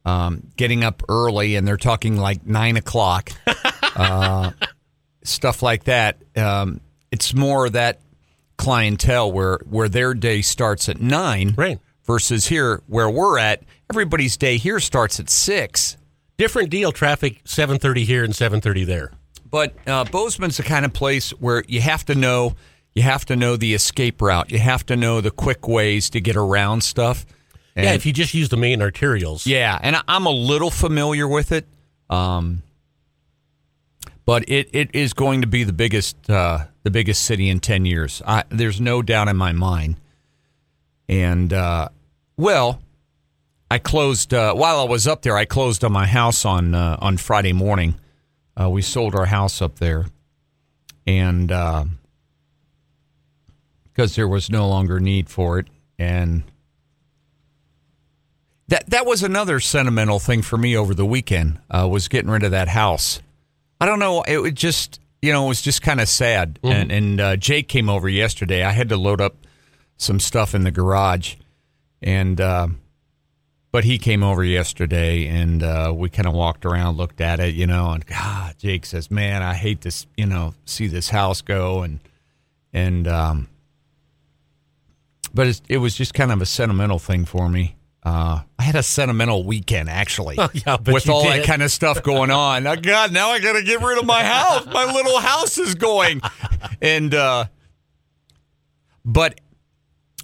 um, 0.05 0.47
getting 0.57 0.83
up 0.83 1.03
early, 1.09 1.55
and 1.55 1.67
they're 1.67 1.77
talking 1.77 2.17
like 2.17 2.45
nine 2.45 2.77
o'clock, 2.77 3.31
uh, 3.95 4.51
stuff 5.23 5.61
like 5.61 5.85
that. 5.85 6.17
Um, 6.35 6.81
it's 7.11 7.33
more 7.33 7.69
that 7.69 7.99
clientele 8.57 9.31
where 9.31 9.59
where 9.69 9.89
their 9.89 10.13
day 10.13 10.41
starts 10.41 10.89
at 10.89 11.01
nine, 11.01 11.53
Right. 11.57 11.79
Versus 12.05 12.47
here, 12.47 12.81
where 12.87 13.09
we're 13.09 13.37
at, 13.37 13.63
everybody's 13.89 14.35
day 14.35 14.57
here 14.57 14.79
starts 14.79 15.19
at 15.19 15.29
six. 15.29 15.97
Different 16.37 16.69
deal 16.71 16.91
traffic 16.91 17.43
7:30 17.45 18.05
here 18.05 18.23
and 18.23 18.33
7:30 18.33 18.85
there. 18.85 19.11
But 19.49 19.75
uh, 19.85 20.05
Bozeman's 20.05 20.57
the 20.57 20.63
kind 20.63 20.85
of 20.85 20.93
place 20.93 21.31
where 21.31 21.63
you 21.67 21.81
have 21.81 22.05
to 22.05 22.15
know 22.15 22.55
you 22.93 23.03
have 23.03 23.25
to 23.25 23.35
know 23.35 23.55
the 23.55 23.73
escape 23.73 24.21
route. 24.21 24.51
You 24.51 24.59
have 24.59 24.85
to 24.87 24.95
know 24.97 25.21
the 25.21 25.31
quick 25.31 25.67
ways 25.67 26.09
to 26.09 26.19
get 26.19 26.35
around 26.35 26.81
stuff. 26.83 27.25
Yeah, 27.75 27.93
if 27.93 28.05
you 28.05 28.13
just 28.13 28.33
use 28.33 28.49
the 28.49 28.57
main 28.57 28.79
arterials. 28.79 29.45
Yeah, 29.45 29.79
and 29.81 29.95
I'm 30.07 30.25
a 30.25 30.31
little 30.31 30.71
familiar 30.71 31.27
with 31.27 31.51
it, 31.51 31.65
um, 32.09 32.63
but 34.25 34.47
it, 34.49 34.69
it 34.73 34.89
is 34.93 35.13
going 35.13 35.41
to 35.41 35.47
be 35.47 35.63
the 35.63 35.73
biggest 35.73 36.29
uh, 36.29 36.65
the 36.83 36.91
biggest 36.91 37.23
city 37.23 37.49
in 37.49 37.59
ten 37.59 37.85
years. 37.85 38.21
I, 38.25 38.43
there's 38.49 38.81
no 38.81 39.01
doubt 39.01 39.27
in 39.27 39.37
my 39.37 39.51
mind. 39.51 39.95
And 41.07 41.51
uh, 41.51 41.89
well, 42.37 42.81
I 43.69 43.79
closed 43.79 44.33
uh, 44.33 44.53
while 44.53 44.79
I 44.79 44.83
was 44.85 45.07
up 45.07 45.21
there. 45.21 45.37
I 45.37 45.45
closed 45.45 45.83
on 45.83 45.91
my 45.91 46.07
house 46.07 46.45
on 46.45 46.75
uh, 46.75 46.97
on 46.99 47.17
Friday 47.17 47.53
morning. 47.53 47.95
Uh, 48.59 48.69
we 48.69 48.81
sold 48.81 49.15
our 49.15 49.25
house 49.25 49.61
up 49.61 49.79
there, 49.79 50.07
and 51.07 51.47
because 53.93 54.15
there 54.15 54.27
was 54.27 54.49
no 54.49 54.67
longer 54.67 54.99
need 54.99 55.29
for 55.29 55.57
it, 55.57 55.67
and 55.97 56.43
that 58.71 58.89
that 58.89 59.05
was 59.05 59.21
another 59.21 59.59
sentimental 59.59 60.17
thing 60.17 60.41
for 60.41 60.57
me 60.57 60.75
over 60.77 60.93
the 60.93 61.05
weekend. 61.05 61.59
Uh, 61.69 61.87
was 61.89 62.07
getting 62.07 62.31
rid 62.31 62.43
of 62.43 62.51
that 62.51 62.69
house. 62.69 63.21
I 63.81 63.85
don't 63.85 63.99
know. 63.99 64.23
It 64.23 64.37
was 64.37 64.53
just 64.53 64.99
you 65.21 65.31
know 65.31 65.45
it 65.45 65.49
was 65.49 65.61
just 65.61 65.81
kind 65.81 65.99
of 65.99 66.07
sad. 66.07 66.57
And 66.63 66.91
and 66.91 67.21
uh, 67.21 67.35
Jake 67.35 67.67
came 67.67 67.89
over 67.89 68.07
yesterday. 68.07 68.63
I 68.63 68.71
had 68.71 68.89
to 68.89 68.97
load 68.97 69.19
up 69.19 69.35
some 69.97 70.21
stuff 70.21 70.55
in 70.55 70.63
the 70.63 70.71
garage, 70.71 71.35
and 72.01 72.39
uh, 72.39 72.67
but 73.73 73.83
he 73.83 73.97
came 73.97 74.23
over 74.23 74.41
yesterday, 74.41 75.27
and 75.27 75.61
uh, 75.61 75.93
we 75.93 76.09
kind 76.09 76.27
of 76.27 76.33
walked 76.33 76.65
around, 76.65 76.95
looked 76.95 77.19
at 77.19 77.41
it, 77.41 77.53
you 77.53 77.67
know, 77.67 77.91
and 77.91 78.05
God, 78.05 78.55
Jake 78.57 78.85
says, 78.85 79.11
"Man, 79.11 79.43
I 79.43 79.53
hate 79.53 79.81
this, 79.81 80.07
you 80.15 80.25
know, 80.25 80.53
see 80.63 80.87
this 80.87 81.09
house 81.09 81.41
go," 81.41 81.81
and 81.81 81.99
and 82.71 83.05
um, 83.05 83.49
but 85.33 85.47
it's, 85.47 85.61
it 85.67 85.79
was 85.79 85.93
just 85.93 86.13
kind 86.13 86.31
of 86.31 86.41
a 86.41 86.45
sentimental 86.45 86.99
thing 86.99 87.25
for 87.25 87.49
me. 87.49 87.75
Uh, 88.03 88.41
I 88.57 88.63
had 88.63 88.75
a 88.75 88.81
sentimental 88.83 89.43
weekend 89.43 89.87
actually, 89.89 90.35
Oh, 90.39 90.49
yeah, 90.53 90.77
but 90.77 90.93
with 90.93 91.07
all 91.09 91.23
that 91.25 91.45
kind 91.45 91.61
of 91.61 91.71
stuff 91.71 92.01
going 92.01 92.31
on. 92.31 92.65
Oh, 92.65 92.75
God, 92.75 93.11
now 93.11 93.29
I 93.29 93.39
got 93.39 93.53
to 93.53 93.61
get 93.63 93.81
rid 93.81 93.99
of 93.99 94.05
my 94.05 94.23
house. 94.23 94.65
My 94.65 94.91
little 94.91 95.19
house 95.19 95.57
is 95.59 95.75
going, 95.75 96.21
and 96.81 97.13
uh, 97.13 97.45
but 99.05 99.39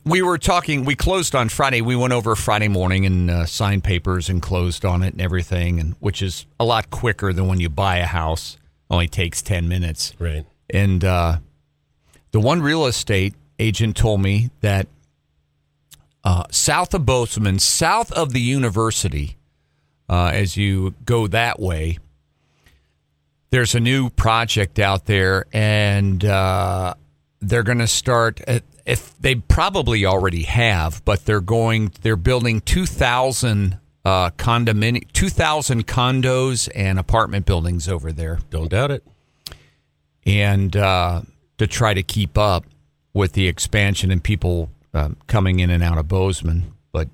we 0.05 0.21
were 0.21 0.37
talking. 0.37 0.85
We 0.85 0.95
closed 0.95 1.35
on 1.35 1.49
Friday. 1.49 1.81
We 1.81 1.95
went 1.95 2.13
over 2.13 2.35
Friday 2.35 2.67
morning 2.67 3.05
and 3.05 3.29
uh, 3.29 3.45
signed 3.45 3.83
papers 3.83 4.29
and 4.29 4.41
closed 4.41 4.83
on 4.85 5.03
it 5.03 5.13
and 5.13 5.21
everything, 5.21 5.79
and 5.79 5.95
which 5.99 6.21
is 6.21 6.45
a 6.59 6.65
lot 6.65 6.89
quicker 6.89 7.31
than 7.33 7.47
when 7.47 7.59
you 7.59 7.69
buy 7.69 7.97
a 7.97 8.05
house. 8.05 8.57
Only 8.89 9.07
takes 9.07 9.41
ten 9.41 9.67
minutes. 9.67 10.13
Right. 10.17 10.45
And 10.69 11.03
uh, 11.03 11.37
the 12.31 12.39
one 12.39 12.61
real 12.61 12.85
estate 12.87 13.35
agent 13.59 13.97
told 13.97 14.21
me 14.21 14.49
that 14.61 14.87
uh, 16.27 16.43
south 16.51 16.93
of 16.93 17.05
Bozeman, 17.05 17.57
south 17.57 18.11
of 18.11 18.33
the 18.33 18.41
university, 18.41 19.37
uh, 20.09 20.29
as 20.33 20.57
you 20.57 20.93
go 21.05 21.25
that 21.27 21.57
way, 21.57 21.99
there's 23.49 23.73
a 23.73 23.79
new 23.79 24.09
project 24.09 24.77
out 24.77 25.05
there, 25.05 25.45
and 25.53 26.25
uh, 26.25 26.95
they're 27.39 27.63
going 27.63 27.77
to 27.77 27.87
start. 27.87 28.41
At, 28.41 28.63
if 28.85 29.17
they 29.21 29.35
probably 29.35 30.05
already 30.05 30.43
have, 30.43 31.01
but 31.05 31.23
they're 31.25 31.39
going. 31.39 31.93
They're 32.01 32.17
building 32.17 32.59
two 32.59 32.85
thousand 32.85 33.77
uh, 34.03 34.31
condominium, 34.31 35.09
two 35.13 35.29
thousand 35.29 35.87
condos 35.87 36.67
and 36.75 36.99
apartment 36.99 37.45
buildings 37.45 37.87
over 37.87 38.11
there 38.11 38.39
Don't 38.49 38.69
doubt 38.69 38.91
it. 38.91 39.03
and 40.25 40.75
uh, 40.75 41.21
to 41.57 41.67
try 41.67 41.93
to 41.93 42.03
keep 42.03 42.37
up 42.37 42.65
with 43.13 43.31
the 43.31 43.47
expansion 43.47 44.11
and 44.11 44.21
people 44.21 44.69
um, 44.93 45.17
coming 45.27 45.59
in 45.59 45.69
and 45.69 45.83
out 45.83 45.97
of 45.97 46.07
Bozeman. 46.07 46.73
But 46.91 47.09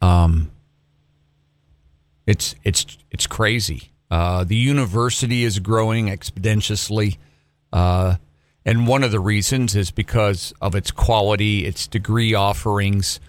um, 0.00 0.50
it's 2.26 2.54
it's 2.64 2.98
it's 3.10 3.26
crazy. 3.26 3.90
Uh, 4.10 4.44
the 4.44 4.56
university 4.56 5.44
is 5.44 5.58
growing 5.58 6.08
exponentially, 6.08 7.16
uh, 7.72 8.16
and 8.64 8.86
one 8.86 9.02
of 9.02 9.10
the 9.10 9.20
reasons 9.20 9.74
is 9.74 9.90
because 9.90 10.52
of 10.60 10.74
its 10.74 10.90
quality, 10.90 11.64
its 11.64 11.86
degree 11.86 12.34
offerings, 12.34 13.20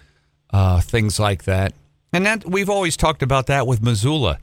uh, 0.50 0.80
things 0.80 1.18
like 1.18 1.44
that. 1.44 1.72
And 2.12 2.26
that 2.26 2.48
we've 2.48 2.70
always 2.70 2.96
talked 2.96 3.22
about 3.22 3.46
that 3.46 3.66
with 3.66 3.82
Missoula. 3.82 4.38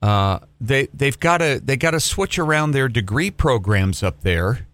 Uh, 0.00 0.38
they 0.60 0.86
they've 0.94 1.18
got 1.18 1.38
to 1.38 1.60
they 1.62 1.76
got 1.76 1.90
to 1.90 2.00
switch 2.00 2.38
around 2.38 2.70
their 2.70 2.88
degree 2.88 3.30
programs 3.30 4.02
up 4.02 4.22
there 4.22 4.66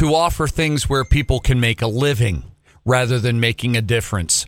to 0.00 0.14
offer 0.14 0.48
things 0.48 0.88
where 0.88 1.04
people 1.04 1.40
can 1.40 1.60
make 1.60 1.82
a 1.82 1.86
living 1.86 2.42
rather 2.86 3.18
than 3.18 3.38
making 3.38 3.76
a 3.76 3.82
difference. 3.82 4.46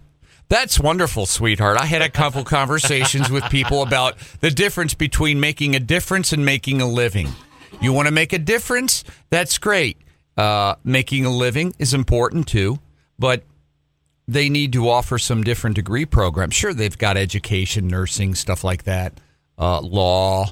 That's 0.49 0.81
wonderful, 0.81 1.27
sweetheart. 1.27 1.77
I 1.77 1.85
had 1.85 2.01
a 2.01 2.09
couple 2.09 2.43
conversations 2.43 3.29
with 3.29 3.45
people 3.51 3.83
about 3.83 4.17
the 4.41 4.51
difference 4.51 4.95
between 4.95 5.41
making 5.41 5.77
a 5.77 5.79
difference 5.79 6.33
and 6.33 6.43
making 6.43 6.81
a 6.81 6.89
living. 6.89 7.29
You 7.83 7.93
want 7.93 8.09
to 8.09 8.15
make 8.15 8.33
a 8.33 8.39
difference? 8.39 9.05
That's 9.29 9.59
great. 9.59 9.99
Uh, 10.39 10.77
making 10.85 11.27
a 11.27 11.31
living 11.31 11.75
is 11.79 11.93
important 11.93 12.49
too, 12.49 12.79
but 13.19 13.43
they 14.27 14.49
need 14.49 14.73
to 14.73 14.89
offer 14.89 15.19
some 15.19 15.45
different 15.45 15.77
degree 15.77 16.07
programs. 16.07 16.55
Sure, 16.55 16.73
they've 16.73 16.97
got 16.97 17.19
education, 17.19 17.89
nursing, 17.89 18.35
stuff 18.35 18.65
like 18.65 18.85
that, 18.85 19.21
uh, 19.59 19.83
law, 19.83 20.47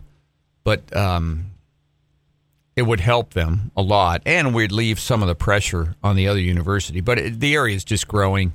but 0.62 0.95
um, 0.95 1.50
it 2.80 2.87
would 2.87 3.00
help 3.00 3.34
them 3.34 3.70
a 3.76 3.82
lot, 3.82 4.22
and 4.25 4.54
we'd 4.54 4.72
leave 4.72 4.99
some 4.99 5.20
of 5.20 5.28
the 5.28 5.34
pressure 5.34 5.96
on 6.02 6.16
the 6.16 6.26
other 6.26 6.40
university. 6.40 7.02
But 7.02 7.18
it, 7.18 7.38
the 7.38 7.54
area 7.54 7.76
is 7.76 7.84
just 7.84 8.08
growing 8.08 8.54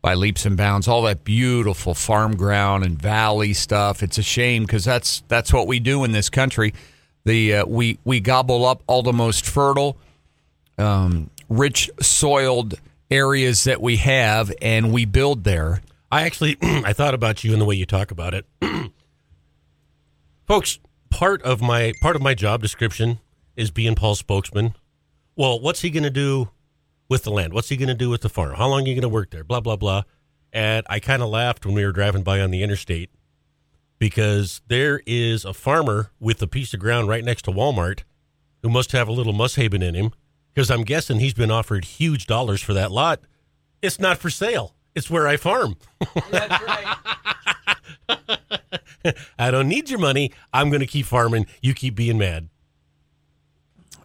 by 0.00 0.14
leaps 0.14 0.46
and 0.46 0.56
bounds. 0.56 0.88
All 0.88 1.02
that 1.02 1.22
beautiful 1.22 1.92
farm 1.92 2.34
ground 2.34 2.82
and 2.82 3.00
valley 3.00 3.52
stuff. 3.52 4.02
It's 4.02 4.16
a 4.16 4.22
shame 4.22 4.62
because 4.62 4.86
that's 4.86 5.22
that's 5.28 5.52
what 5.52 5.66
we 5.66 5.80
do 5.80 6.02
in 6.04 6.12
this 6.12 6.30
country. 6.30 6.72
The 7.26 7.56
uh, 7.56 7.66
we 7.66 7.98
we 8.06 8.20
gobble 8.20 8.64
up 8.64 8.82
all 8.86 9.02
the 9.02 9.12
most 9.12 9.44
fertile 9.44 9.98
um, 10.78 11.28
rich 11.50 11.90
soiled 12.00 12.76
areas 13.10 13.64
that 13.64 13.82
we 13.82 13.96
have 13.96 14.50
and 14.62 14.94
we 14.94 15.04
build 15.04 15.44
there. 15.44 15.82
I 16.10 16.22
actually 16.22 16.56
I 16.62 16.94
thought 16.94 17.12
about 17.12 17.44
you 17.44 17.52
and 17.52 17.60
the 17.60 17.66
way 17.66 17.74
you 17.74 17.84
talk 17.84 18.10
about 18.10 18.32
it. 18.32 18.46
Folks, 20.46 20.78
part 21.10 21.42
of 21.42 21.60
my 21.60 21.92
part 22.00 22.16
of 22.16 22.22
my 22.22 22.32
job 22.32 22.62
description 22.62 23.18
is 23.58 23.70
being 23.70 23.94
Paul's 23.96 24.20
spokesman. 24.20 24.74
Well, 25.36 25.60
what's 25.60 25.82
he 25.82 25.90
going 25.90 26.04
to 26.04 26.10
do 26.10 26.48
with 27.08 27.24
the 27.24 27.30
land? 27.30 27.52
What's 27.52 27.68
he 27.68 27.76
going 27.76 27.88
to 27.88 27.94
do 27.94 28.08
with 28.08 28.22
the 28.22 28.28
farm? 28.28 28.54
How 28.54 28.68
long 28.68 28.84
are 28.84 28.88
you 28.88 28.94
going 28.94 29.02
to 29.02 29.08
work 29.08 29.30
there? 29.30 29.44
Blah 29.44 29.60
blah 29.60 29.76
blah. 29.76 30.04
And 30.52 30.86
I 30.88 31.00
kind 31.00 31.22
of 31.22 31.28
laughed 31.28 31.66
when 31.66 31.74
we 31.74 31.84
were 31.84 31.92
driving 31.92 32.22
by 32.22 32.40
on 32.40 32.50
the 32.50 32.62
interstate 32.62 33.10
because 33.98 34.62
there 34.68 35.02
is 35.06 35.44
a 35.44 35.52
farmer 35.52 36.12
with 36.18 36.40
a 36.40 36.46
piece 36.46 36.72
of 36.72 36.80
ground 36.80 37.08
right 37.08 37.24
next 37.24 37.42
to 37.42 37.50
Walmart 37.50 38.04
who 38.62 38.70
must 38.70 38.92
have 38.92 39.08
a 39.08 39.12
little 39.12 39.34
Mushaven 39.34 39.82
in 39.82 39.94
him 39.94 40.12
because 40.54 40.70
I'm 40.70 40.84
guessing 40.84 41.18
he's 41.20 41.34
been 41.34 41.50
offered 41.50 41.84
huge 41.84 42.26
dollars 42.26 42.62
for 42.62 42.72
that 42.74 42.90
lot. 42.90 43.20
It's 43.82 44.00
not 44.00 44.18
for 44.18 44.30
sale. 44.30 44.74
It's 44.94 45.10
where 45.10 45.28
I 45.28 45.36
farm. 45.36 45.76
That's 46.30 46.62
right. 46.66 46.96
I 49.38 49.50
don't 49.50 49.68
need 49.68 49.90
your 49.90 49.98
money. 49.98 50.32
I'm 50.52 50.70
going 50.70 50.80
to 50.80 50.86
keep 50.86 51.06
farming. 51.06 51.46
You 51.60 51.74
keep 51.74 51.94
being 51.94 52.18
mad. 52.18 52.48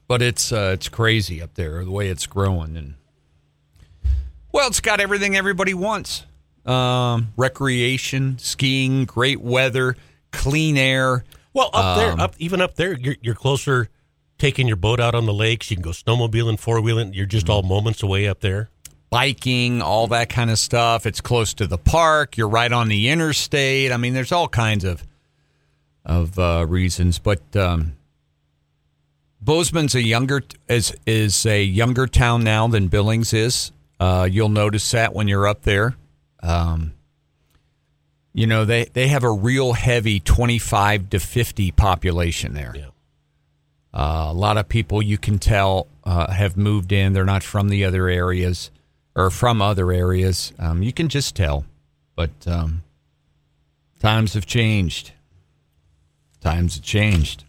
But 0.08 0.22
it's 0.22 0.52
uh, 0.52 0.72
it's 0.74 0.90
crazy 0.90 1.42
up 1.42 1.54
there 1.56 1.84
the 1.84 1.92
way 1.92 2.10
it's 2.10 2.28
growing 2.28 2.76
and 2.78 2.96
well, 4.52 4.68
it's 4.68 4.82
got 4.82 5.00
everything 5.00 5.36
everybody 5.36 5.74
wants. 5.74 6.26
Um, 6.66 7.34
recreation, 7.36 8.38
skiing, 8.38 9.06
great 9.06 9.42
weather, 9.42 9.96
clean 10.32 10.78
air. 10.78 11.24
Well, 11.54 11.70
up 11.74 11.98
there, 11.98 12.12
Um, 12.12 12.20
up 12.20 12.36
even 12.38 12.62
up 12.62 12.76
there, 12.76 12.94
you're 12.94 13.16
you're 13.22 13.36
closer. 13.36 13.90
Taking 14.40 14.68
your 14.68 14.76
boat 14.78 15.00
out 15.00 15.16
on 15.16 15.26
the 15.26 15.34
lakes, 15.34 15.70
you 15.72 15.78
can 15.78 15.84
go 15.84 15.92
snowmobiling, 15.92 16.60
four 16.60 16.82
wheeling. 16.82 17.14
You're 17.14 17.26
just 17.28 17.50
all 17.50 17.64
moments 17.64 18.04
away 18.04 18.28
up 18.28 18.42
there. 18.42 18.70
biking, 19.10 19.80
all 19.82 20.08
that 20.08 20.28
kind 20.28 20.50
of 20.50 20.58
stuff. 20.58 21.06
It's 21.06 21.22
close 21.22 21.54
to 21.54 21.68
the 21.68 21.78
park. 21.78 22.36
You're 22.36 22.50
right 22.50 22.72
on 22.72 22.88
the 22.90 23.10
interstate. 23.10 23.92
I 23.92 23.98
mean, 23.98 24.14
there's 24.16 24.32
all 24.32 24.48
kinds 24.48 24.84
of 24.84 25.06
of 26.04 26.38
uh, 26.40 26.66
reasons, 26.68 27.20
but 27.20 27.56
um, 27.56 27.94
Bozeman's 29.44 29.96
a 29.96 30.02
younger 30.02 30.42
is 30.70 30.96
is 31.06 31.46
a 31.46 31.64
younger 31.64 32.08
town 32.08 32.44
now 32.44 32.68
than 32.68 32.88
Billings 32.88 33.34
is. 33.34 33.72
Uh, 34.00 34.28
you'll 34.30 34.50
notice 34.50 34.90
that 34.92 35.14
when 35.14 35.28
you're 35.28 35.48
up 35.48 35.64
there. 35.64 35.96
Um, 36.42 36.94
you 38.34 38.48
know 38.48 38.66
they 38.66 38.86
they 38.86 39.08
have 39.10 39.24
a 39.24 39.32
real 39.32 39.74
heavy 39.74 40.20
25 40.20 41.10
to 41.10 41.20
50 41.20 41.72
population 41.72 42.54
there. 42.54 42.74
Yeah. 42.76 42.88
Uh, 43.94 44.28
a 44.30 44.34
lot 44.34 44.58
of 44.58 44.68
people 44.68 45.02
you 45.02 45.18
can 45.18 45.38
tell 45.38 45.88
uh, 46.04 46.32
have 46.32 46.58
moved 46.58 46.92
in. 46.92 47.14
They're 47.14 47.26
not 47.26 47.44
from 47.44 47.70
the 47.70 47.86
other 47.86 48.08
areas 48.08 48.72
or 49.16 49.30
from 49.30 49.62
other 49.62 49.92
areas. 49.92 50.52
Um, 50.58 50.82
you 50.82 50.92
can 50.92 51.10
just 51.10 51.36
tell. 51.36 51.66
But 52.16 52.32
um, 52.48 52.84
times 54.00 54.34
have 54.34 54.46
changed. 54.46 55.12
Times 56.42 56.76
have 56.76 56.84
changed. 56.84 57.44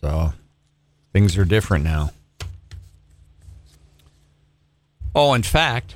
So 0.00 0.32
things 1.16 1.38
are 1.38 1.46
different 1.46 1.82
now. 1.82 2.10
Oh, 5.14 5.32
in 5.32 5.42
fact, 5.42 5.94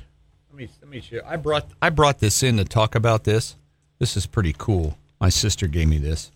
let 0.49 0.57
me 0.57 0.67
let 0.81 0.89
me 0.89 0.99
show. 0.99 1.21
I 1.23 1.35
brought 1.35 1.69
I 1.79 1.91
brought 1.91 2.17
this 2.17 2.41
in 2.41 2.57
to 2.57 2.65
talk 2.65 2.95
about 2.95 3.23
this. 3.23 3.55
This 3.99 4.17
is 4.17 4.25
pretty 4.25 4.55
cool. 4.57 4.97
My 5.19 5.29
sister 5.29 5.67
gave 5.67 5.87
me 5.87 5.99
this. 5.99 6.31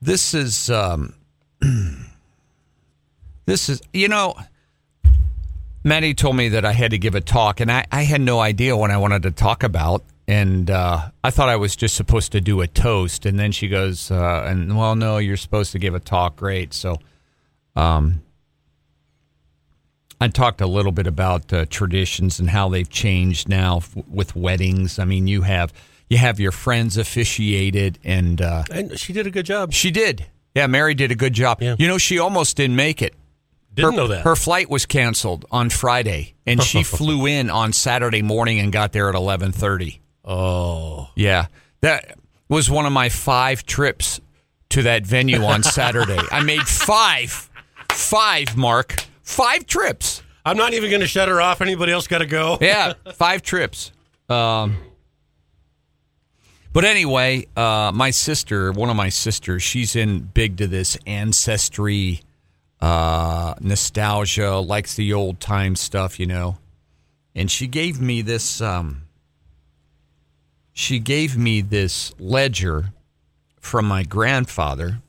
This 0.00 0.32
is 0.32 0.70
um, 0.70 1.12
this 3.44 3.68
is 3.68 3.82
you 3.92 4.08
know 4.08 4.34
Maddie 5.84 6.14
told 6.14 6.36
me 6.36 6.48
that 6.48 6.64
I 6.64 6.72
had 6.72 6.92
to 6.92 6.98
give 6.98 7.14
a 7.14 7.20
talk, 7.20 7.60
and 7.60 7.70
I, 7.70 7.84
I 7.92 8.04
had 8.04 8.22
no 8.22 8.40
idea 8.40 8.78
what 8.78 8.90
I 8.90 8.96
wanted 8.96 9.24
to 9.24 9.30
talk 9.30 9.62
about. 9.62 10.04
And 10.32 10.70
uh, 10.70 11.10
I 11.22 11.30
thought 11.30 11.50
I 11.50 11.56
was 11.56 11.76
just 11.76 11.94
supposed 11.94 12.32
to 12.32 12.40
do 12.40 12.62
a 12.62 12.66
toast. 12.66 13.26
And 13.26 13.38
then 13.38 13.52
she 13.52 13.68
goes, 13.68 14.10
uh, 14.10 14.46
and 14.46 14.78
well, 14.78 14.96
no, 14.96 15.18
you're 15.18 15.36
supposed 15.36 15.72
to 15.72 15.78
give 15.78 15.94
a 15.94 16.00
talk. 16.00 16.36
Great. 16.36 16.72
So 16.72 16.96
um, 17.76 18.22
I 20.22 20.28
talked 20.28 20.62
a 20.62 20.66
little 20.66 20.90
bit 20.90 21.06
about 21.06 21.52
uh, 21.52 21.66
traditions 21.68 22.40
and 22.40 22.48
how 22.48 22.70
they've 22.70 22.88
changed 22.88 23.46
now 23.46 23.78
f- 23.78 23.94
with 24.08 24.34
weddings. 24.34 24.98
I 24.98 25.04
mean, 25.04 25.26
you 25.26 25.42
have 25.42 25.70
you 26.08 26.16
have 26.16 26.40
your 26.40 26.52
friends 26.52 26.96
officiated, 26.96 27.98
and 28.02 28.40
uh, 28.40 28.64
And 28.70 28.98
she 28.98 29.12
did 29.12 29.26
a 29.26 29.30
good 29.30 29.44
job. 29.44 29.74
she 29.74 29.90
did. 29.90 30.26
Yeah, 30.54 30.66
Mary 30.66 30.94
did 30.94 31.10
a 31.10 31.14
good 31.14 31.34
job. 31.34 31.60
Yeah. 31.60 31.76
You 31.78 31.88
know, 31.88 31.98
she 31.98 32.18
almost 32.18 32.56
didn't 32.56 32.76
make 32.76 33.02
it. 33.02 33.14
Didn't 33.74 33.92
her, 33.92 33.96
know 33.96 34.06
that. 34.08 34.22
Her 34.22 34.36
flight 34.36 34.70
was 34.70 34.86
canceled 34.86 35.44
on 35.50 35.68
Friday, 35.68 36.34
and 36.46 36.62
she 36.62 36.82
flew 36.98 37.26
in 37.26 37.50
on 37.50 37.72
Saturday 37.74 38.22
morning 38.22 38.60
and 38.60 38.72
got 38.72 38.92
there 38.92 39.10
at 39.10 39.14
eleven 39.14 39.52
thirty. 39.52 40.01
Oh, 40.24 41.10
Yeah, 41.16 41.46
that 41.80 42.18
was 42.48 42.70
one 42.70 42.86
of 42.86 42.92
my 42.92 43.08
five 43.08 43.64
trips 43.64 44.20
to 44.70 44.82
that 44.82 45.06
venue 45.06 45.42
on 45.42 45.62
Saturday. 45.62 46.20
I 46.30 46.42
made 46.42 46.62
five, 46.62 47.50
five, 47.90 48.56
Mark, 48.56 49.04
five 49.22 49.66
trips. 49.66 50.22
I'm 50.44 50.56
not 50.56 50.74
even 50.74 50.90
going 50.90 51.00
to 51.00 51.06
shut 51.06 51.28
her 51.28 51.40
off. 51.40 51.60
Anybody 51.60 51.92
else 51.92 52.06
got 52.08 52.18
to 52.18 52.26
go? 52.26 52.58
Yeah, 52.60 52.94
five 53.14 53.42
trips. 53.42 53.92
Um, 54.28 54.76
but 56.72 56.84
anyway, 56.84 57.46
uh, 57.56 57.92
my 57.94 58.10
sister, 58.10 58.72
one 58.72 58.88
of 58.90 58.96
my 58.96 59.10
sisters, 59.10 59.62
she's 59.62 59.94
in 59.94 60.20
big 60.20 60.56
to 60.56 60.66
this 60.66 60.96
ancestry, 61.06 62.22
uh, 62.80 63.54
nostalgia, 63.60 64.56
likes 64.56 64.94
the 64.94 65.12
old 65.12 65.38
time 65.38 65.76
stuff, 65.76 66.18
you 66.18 66.26
know. 66.26 66.56
And 67.34 67.50
she 67.50 67.66
gave 67.66 68.00
me 68.00 68.22
this. 68.22 68.60
Um, 68.60 69.02
she 70.72 70.98
gave 70.98 71.36
me 71.36 71.60
this 71.60 72.14
ledger 72.18 72.92
from 73.60 73.86
my 73.86 74.02
grandfather, 74.02 75.00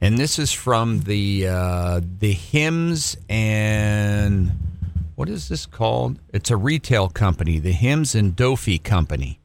and 0.00 0.18
this 0.18 0.38
is 0.38 0.52
from 0.52 1.00
the 1.00 1.48
uh, 1.48 2.00
the 2.18 2.32
hymns 2.32 3.16
and 3.28 4.52
what 5.20 5.28
is 5.28 5.48
this 5.48 5.66
called? 5.66 6.18
It's 6.32 6.50
a 6.50 6.56
retail 6.56 7.10
company, 7.10 7.58
the 7.58 7.72
Hymns 7.72 8.14
and 8.14 8.34
Dofi 8.34 8.82
Company, 8.82 9.38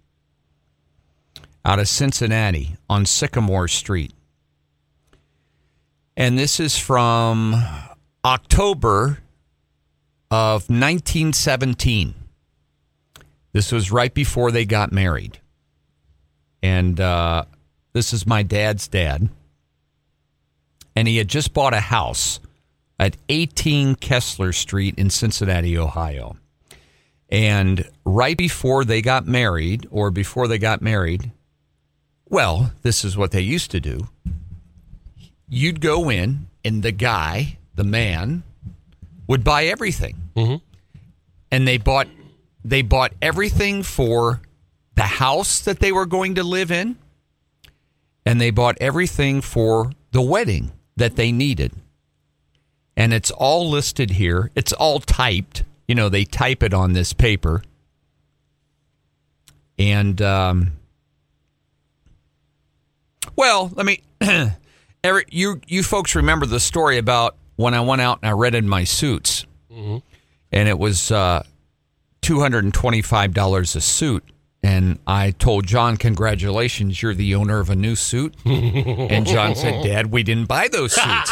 out 1.66 1.80
of 1.80 1.90
Cincinnati 1.90 2.78
on 2.90 3.06
Sycamore 3.06 3.68
Street. 3.68 4.14
And 6.16 6.40
this 6.40 6.62
is 6.62 6.78
from 6.78 7.62
October 8.24 9.18
of 10.32 10.70
1917. 10.70 12.16
This 13.56 13.72
was 13.72 13.90
right 13.90 14.14
before 14.14 14.52
they 14.52 14.66
got 14.66 14.92
married. 14.92 15.40
And 16.62 17.00
uh, 17.00 17.46
this 17.94 18.12
is 18.12 18.28
my 18.28 18.44
dad's 18.44 18.90
dad. 18.90 19.30
And 20.94 21.08
he 21.08 21.16
had 21.16 21.30
just 21.30 21.54
bought 21.54 21.74
a 21.74 21.80
house 21.80 22.42
at 23.00 23.16
18 23.30 23.96
Kessler 23.96 24.52
Street 24.52 24.96
in 24.98 25.10
Cincinnati, 25.10 25.78
Ohio. 25.78 26.36
And 27.30 27.90
right 28.04 28.38
before 28.38 28.84
they 28.84 29.02
got 29.02 29.26
married, 29.26 29.88
or 29.90 30.12
before 30.12 30.50
they 30.50 30.58
got 30.58 30.82
married, 30.82 31.32
well, 32.28 32.74
this 32.82 33.06
is 33.06 33.16
what 33.16 33.32
they 33.32 33.40
used 33.40 33.72
to 33.72 33.80
do. 33.80 34.10
You'd 35.48 35.80
go 35.80 36.10
in, 36.10 36.48
and 36.66 36.84
the 36.84 36.92
guy, 36.92 37.58
the 37.74 37.86
man, 37.86 38.44
would 39.28 39.46
buy 39.46 39.68
everything. 39.68 40.30
And 41.52 41.66
they 41.66 41.78
bought 41.78 42.10
they 42.68 42.82
bought 42.82 43.14
everything 43.22 43.84
for 43.84 44.42
the 44.96 45.04
house 45.04 45.60
that 45.62 45.80
they 45.80 45.92
were 45.92 46.06
going 46.06 46.36
to 46.36 46.44
live 46.44 46.72
in, 46.72 46.98
and 48.26 48.42
they 48.42 48.52
bought 48.52 48.78
everything 48.82 49.42
for 49.42 49.92
the 50.12 50.22
wedding 50.22 50.72
that 50.98 51.16
they 51.16 51.32
needed 51.32 51.72
and 52.98 53.14
it's 53.14 53.32
all 53.32 53.70
listed 53.70 54.12
here. 54.12 54.52
It's 54.56 54.74
all 54.74 55.00
typed. 55.00 55.64
You 55.88 55.96
know, 55.96 56.10
they 56.10 56.26
type 56.26 56.64
it 56.64 56.74
on 56.74 56.94
this 56.94 57.14
paper. 57.14 57.62
And, 59.78 60.22
um, 60.22 60.74
well, 63.36 63.72
let 63.76 63.86
me, 63.86 64.02
Eric, 65.04 65.28
you, 65.32 65.60
you 65.68 65.84
folks 65.84 66.16
remember 66.16 66.46
the 66.46 66.60
story 66.60 66.98
about 66.98 67.36
when 67.58 67.74
I 67.74 67.82
went 67.82 68.02
out 68.02 68.20
and 68.22 68.30
I 68.30 68.32
rented 68.32 68.64
my 68.64 68.86
suits. 68.86 69.46
And 70.52 70.70
it 70.70 70.80
was 70.80 71.12
uh, 71.12 71.44
$225 72.26 73.76
a 73.76 73.82
suit. 73.82 74.24
And 74.64 74.98
I 75.06 75.32
told 75.32 75.68
John, 75.68 75.96
congratulations, 75.96 77.02
you're 77.02 77.14
the 77.14 77.36
owner 77.36 77.60
of 77.60 77.70
a 77.70 77.76
new 77.76 77.96
suit. 77.96 78.36
and 78.46 79.28
John 79.28 79.56
said, 79.56 79.84
Dad, 79.84 80.12
we 80.12 80.24
didn't 80.24 80.46
buy 80.48 80.68
those 80.68 80.94
suits. 80.94 81.32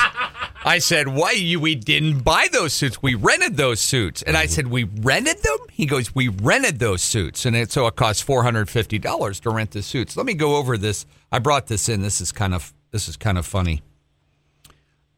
I 0.65 0.79
said, 0.79 1.09
"Why 1.09 1.31
you? 1.31 1.59
We 1.59 1.75
didn't 1.75 2.19
buy 2.19 2.47
those 2.51 2.73
suits. 2.73 3.01
We 3.01 3.15
rented 3.15 3.57
those 3.57 3.79
suits." 3.79 4.21
And 4.21 4.37
I 4.37 4.45
said, 4.45 4.67
"We 4.67 4.85
rented 4.85 5.43
them." 5.43 5.57
He 5.71 5.85
goes, 5.85 6.15
"We 6.15 6.29
rented 6.29 6.79
those 6.79 7.01
suits," 7.01 7.45
and 7.45 7.55
it, 7.55 7.71
so 7.71 7.85
it 7.87 7.95
cost 7.95 8.23
four 8.23 8.43
hundred 8.43 8.69
fifty 8.69 8.97
dollars 8.97 9.39
to 9.41 9.49
rent 9.49 9.71
the 9.71 9.81
suits. 9.81 10.15
Let 10.15 10.25
me 10.25 10.33
go 10.33 10.55
over 10.55 10.77
this. 10.77 11.05
I 11.31 11.39
brought 11.39 11.67
this 11.67 11.89
in. 11.89 12.01
This 12.01 12.21
is 12.21 12.31
kind 12.31 12.53
of 12.53 12.73
this 12.91 13.09
is 13.09 13.17
kind 13.17 13.37
of 13.37 13.45
funny. 13.45 13.81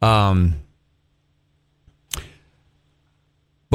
Um, 0.01 0.55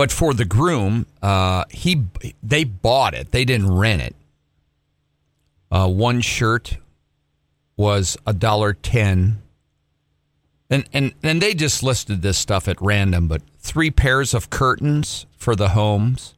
but 0.01 0.11
for 0.11 0.33
the 0.33 0.47
groom, 0.47 1.05
uh, 1.21 1.67
he 1.69 2.07
they 2.43 2.65
bought 2.65 3.13
it. 3.13 3.33
They 3.33 3.45
didn't 3.45 3.71
rent 3.71 4.01
it. 4.01 4.17
Uh, 5.71 5.89
one 5.89 6.23
shirt 6.23 6.79
was 7.77 8.17
a 8.27 8.33
dollar 8.33 8.73
ten 8.73 9.43
and, 10.71 10.89
and 10.95 11.13
and 11.23 11.43
they 11.43 11.53
just 11.53 11.83
listed 11.83 12.23
this 12.23 12.39
stuff 12.39 12.67
at 12.67 12.81
random, 12.81 13.29
but 13.29 13.43
three 13.59 13.91
pairs 13.91 14.33
of 14.33 14.49
curtains 14.49 15.27
for 15.37 15.55
the 15.55 15.69
homes, 15.71 16.33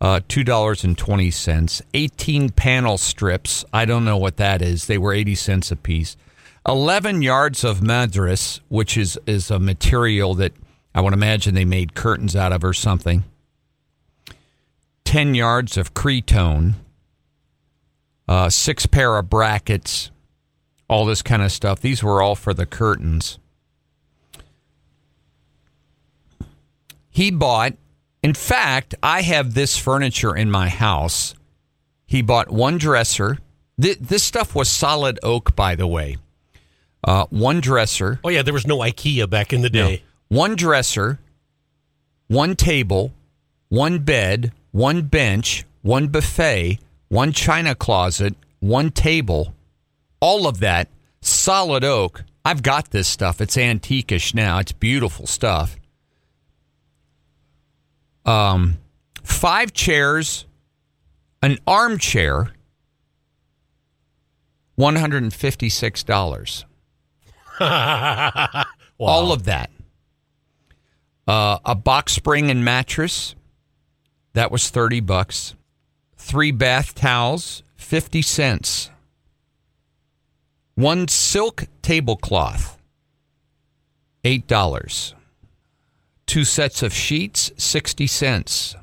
uh, 0.00 0.20
two 0.26 0.42
dollars 0.42 0.82
and 0.82 0.96
twenty 0.96 1.30
cents. 1.30 1.82
Eighteen 1.92 2.48
panel 2.48 2.96
strips. 2.96 3.66
I 3.70 3.84
don't 3.84 4.06
know 4.06 4.16
what 4.16 4.38
that 4.38 4.62
is. 4.62 4.86
They 4.86 4.96
were 4.96 5.12
eighty 5.12 5.34
cents 5.34 5.70
a 5.70 5.76
piece. 5.76 6.16
Eleven 6.66 7.20
yards 7.20 7.64
of 7.64 7.82
madras, 7.82 8.62
which 8.68 8.96
is 8.96 9.18
is 9.26 9.50
a 9.50 9.58
material 9.58 10.34
that 10.36 10.54
I 10.98 11.00
would 11.00 11.12
imagine 11.12 11.54
they 11.54 11.64
made 11.64 11.94
curtains 11.94 12.34
out 12.34 12.50
of 12.52 12.64
or 12.64 12.72
something. 12.72 13.22
Ten 15.04 15.32
yards 15.32 15.76
of 15.76 15.94
cretonne. 15.94 16.74
Uh, 18.26 18.50
six 18.50 18.84
pair 18.84 19.16
of 19.16 19.30
brackets 19.30 20.10
all 20.88 21.04
this 21.04 21.22
kind 21.22 21.40
of 21.40 21.52
stuff. 21.52 21.78
These 21.78 22.02
were 22.02 22.20
all 22.20 22.34
for 22.34 22.52
the 22.52 22.66
curtains. 22.66 23.38
He 27.10 27.30
bought, 27.30 27.74
in 28.20 28.34
fact, 28.34 28.96
I 29.00 29.22
have 29.22 29.54
this 29.54 29.76
furniture 29.76 30.34
in 30.34 30.50
my 30.50 30.68
house. 30.68 31.32
He 32.06 32.22
bought 32.22 32.50
one 32.50 32.76
dresser. 32.76 33.38
Th- 33.80 33.98
This 34.00 34.24
stuff 34.24 34.52
was 34.52 34.68
solid 34.68 35.20
oak, 35.22 35.54
by 35.54 35.76
the 35.76 35.86
way. 35.86 36.16
Uh, 37.04 37.26
one 37.30 37.60
dresser, 37.60 38.18
Oh 38.24 38.30
yeah, 38.30 38.42
there 38.42 38.52
was 38.54 38.66
no 38.66 38.78
IKEA 38.78 39.30
back 39.30 39.52
in 39.52 39.60
the 39.62 39.70
day. 39.70 40.02
One 40.28 40.56
dresser, 40.56 41.18
one 42.28 42.54
table, 42.56 43.12
one 43.68 44.00
bed, 44.00 44.52
one 44.72 45.02
bench, 45.02 45.64
one 45.82 46.08
buffet, 46.08 46.78
one 47.08 47.32
china 47.32 47.74
closet, 47.74 48.34
one 48.60 48.90
table, 48.90 49.54
all 50.20 50.46
of 50.46 50.60
that 50.60 50.88
solid 51.20 51.84
oak. 51.84 52.24
I've 52.44 52.62
got 52.62 52.90
this 52.90 53.08
stuff. 53.08 53.40
It's 53.40 53.56
antiquish 53.56 54.34
now. 54.34 54.58
It's 54.58 54.72
beautiful 54.72 55.26
stuff. 55.26 55.76
Um, 58.24 58.78
five 59.22 59.72
chairs, 59.72 60.46
an 61.42 61.58
armchair, 61.66 62.52
one 64.74 64.96
hundred 64.96 65.22
and 65.22 65.32
fifty-six 65.32 66.02
dollars. 66.04 66.64
All 67.60 69.32
of 69.32 69.44
that. 69.44 69.70
Uh, 71.28 71.58
a 71.66 71.74
box 71.74 72.12
spring 72.12 72.50
and 72.50 72.64
mattress, 72.64 73.34
that 74.32 74.50
was 74.50 74.70
thirty 74.70 75.00
bucks. 75.00 75.54
Three 76.16 76.50
bath 76.50 76.94
towels, 76.94 77.62
fifty 77.76 78.22
cents. 78.22 78.90
One 80.74 81.06
silk 81.06 81.64
tablecloth, 81.82 82.78
eight 84.24 84.46
dollars. 84.46 85.14
Two 86.24 86.44
sets 86.44 86.82
of 86.82 86.94
sheets, 86.94 87.52
sixty 87.58 88.06
cents. 88.06 88.74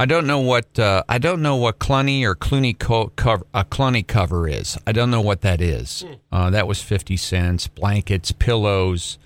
I 0.00 0.06
don't 0.06 0.26
know 0.26 0.40
what 0.40 0.78
uh, 0.78 1.04
I 1.08 1.18
don't 1.18 1.42
know 1.42 1.56
what 1.56 1.78
Cluny 1.78 2.24
or 2.24 2.34
Clooney 2.34 2.76
co- 2.76 3.12
cover 3.14 3.46
a 3.54 3.64
Cluny 3.64 4.02
cover 4.02 4.48
is. 4.48 4.76
I 4.84 4.90
don't 4.90 5.12
know 5.12 5.20
what 5.20 5.42
that 5.42 5.60
is. 5.60 6.04
Uh, 6.32 6.50
that 6.50 6.66
was 6.66 6.82
fifty 6.82 7.16
cents. 7.16 7.68
Blankets, 7.68 8.32
pillows, 8.32 9.18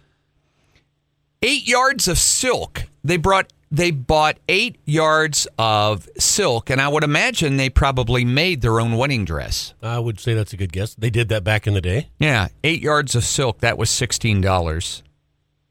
eight 1.43 1.67
yards 1.67 2.09
of 2.09 2.19
silk. 2.19 2.85
They 3.05 3.17
brought 3.17 3.53
they 3.71 3.91
bought 3.91 4.39
eight 4.49 4.79
yards 4.85 5.47
of 5.59 6.07
silk, 6.19 6.69
and 6.69 6.79
I 6.81 6.89
would 6.89 7.03
imagine 7.05 7.57
they 7.57 7.71
probably 7.71 8.23
made 8.25 8.61
their 8.61 8.79
own 8.79 8.97
wedding 8.97 9.25
dress. 9.25 9.73
I 9.83 9.99
would 9.99 10.21
say 10.21 10.35
that's 10.35 10.53
a 10.53 10.59
good 10.59 10.73
guess. 10.73 10.95
They 10.95 11.09
did 11.09 11.31
that 11.31 11.43
back 11.43 11.67
in 11.67 11.73
the 11.73 11.81
day. 11.81 12.11
Yeah, 12.19 12.49
eight 12.63 12.83
yards 12.83 13.15
of 13.15 13.25
silk. 13.25 13.61
That 13.61 13.79
was 13.79 13.89
sixteen 13.91 14.41
dollars, 14.41 15.03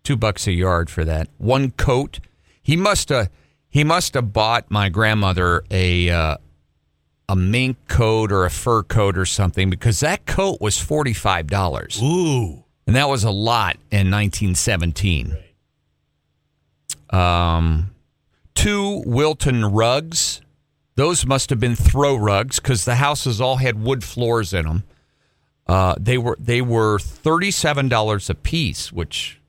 two 0.03 0.17
bucks 0.17 0.47
a 0.47 0.51
yard 0.51 0.89
for 0.89 1.05
that. 1.05 1.27
One 1.37 1.71
coat. 1.71 2.19
He 2.61 2.75
must 2.75 3.09
have. 3.09 3.29
He 3.69 3.83
must 3.83 4.15
have 4.15 4.33
bought 4.33 4.69
my 4.69 4.89
grandmother 4.89 5.63
a 5.71 6.09
uh, 6.09 6.37
a 7.29 7.35
mink 7.35 7.77
coat 7.87 8.31
or 8.31 8.45
a 8.45 8.49
fur 8.49 8.83
coat 8.83 9.17
or 9.17 9.25
something 9.25 9.69
because 9.69 10.01
that 10.01 10.25
coat 10.25 10.59
was 10.59 10.77
forty 10.77 11.13
five 11.13 11.47
dollars, 11.47 12.01
Ooh. 12.03 12.63
and 12.85 12.95
that 12.95 13.07
was 13.07 13.23
a 13.23 13.31
lot 13.31 13.77
in 13.91 14.09
nineteen 14.09 14.55
seventeen. 14.55 15.37
Um, 17.11 17.91
two 18.55 19.03
Wilton 19.05 19.65
rugs. 19.65 20.41
Those 20.95 21.25
must 21.25 21.49
have 21.49 21.59
been 21.59 21.75
throw 21.75 22.15
rugs 22.15 22.59
because 22.59 22.85
the 22.85 22.95
houses 22.95 23.41
all 23.41 23.57
had 23.57 23.81
wood 23.81 24.03
floors 24.03 24.53
in 24.53 24.65
them. 24.65 24.83
Uh, 25.67 25.95
they 25.99 26.17
were 26.17 26.37
they 26.39 26.61
were 26.61 26.99
thirty 26.99 27.51
seven 27.51 27.87
dollars 27.87 28.29
a 28.29 28.35
piece, 28.35 28.91
which 28.91 29.39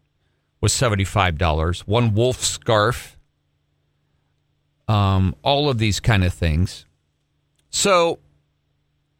was 0.60 0.72
seventy 0.72 1.04
five 1.04 1.36
dollars. 1.38 1.80
One 1.80 2.14
wolf 2.14 2.42
scarf. 2.42 3.18
Um, 4.88 5.34
all 5.42 5.68
of 5.68 5.78
these 5.78 6.00
kind 6.00 6.24
of 6.24 6.32
things. 6.34 6.86
So 7.70 8.18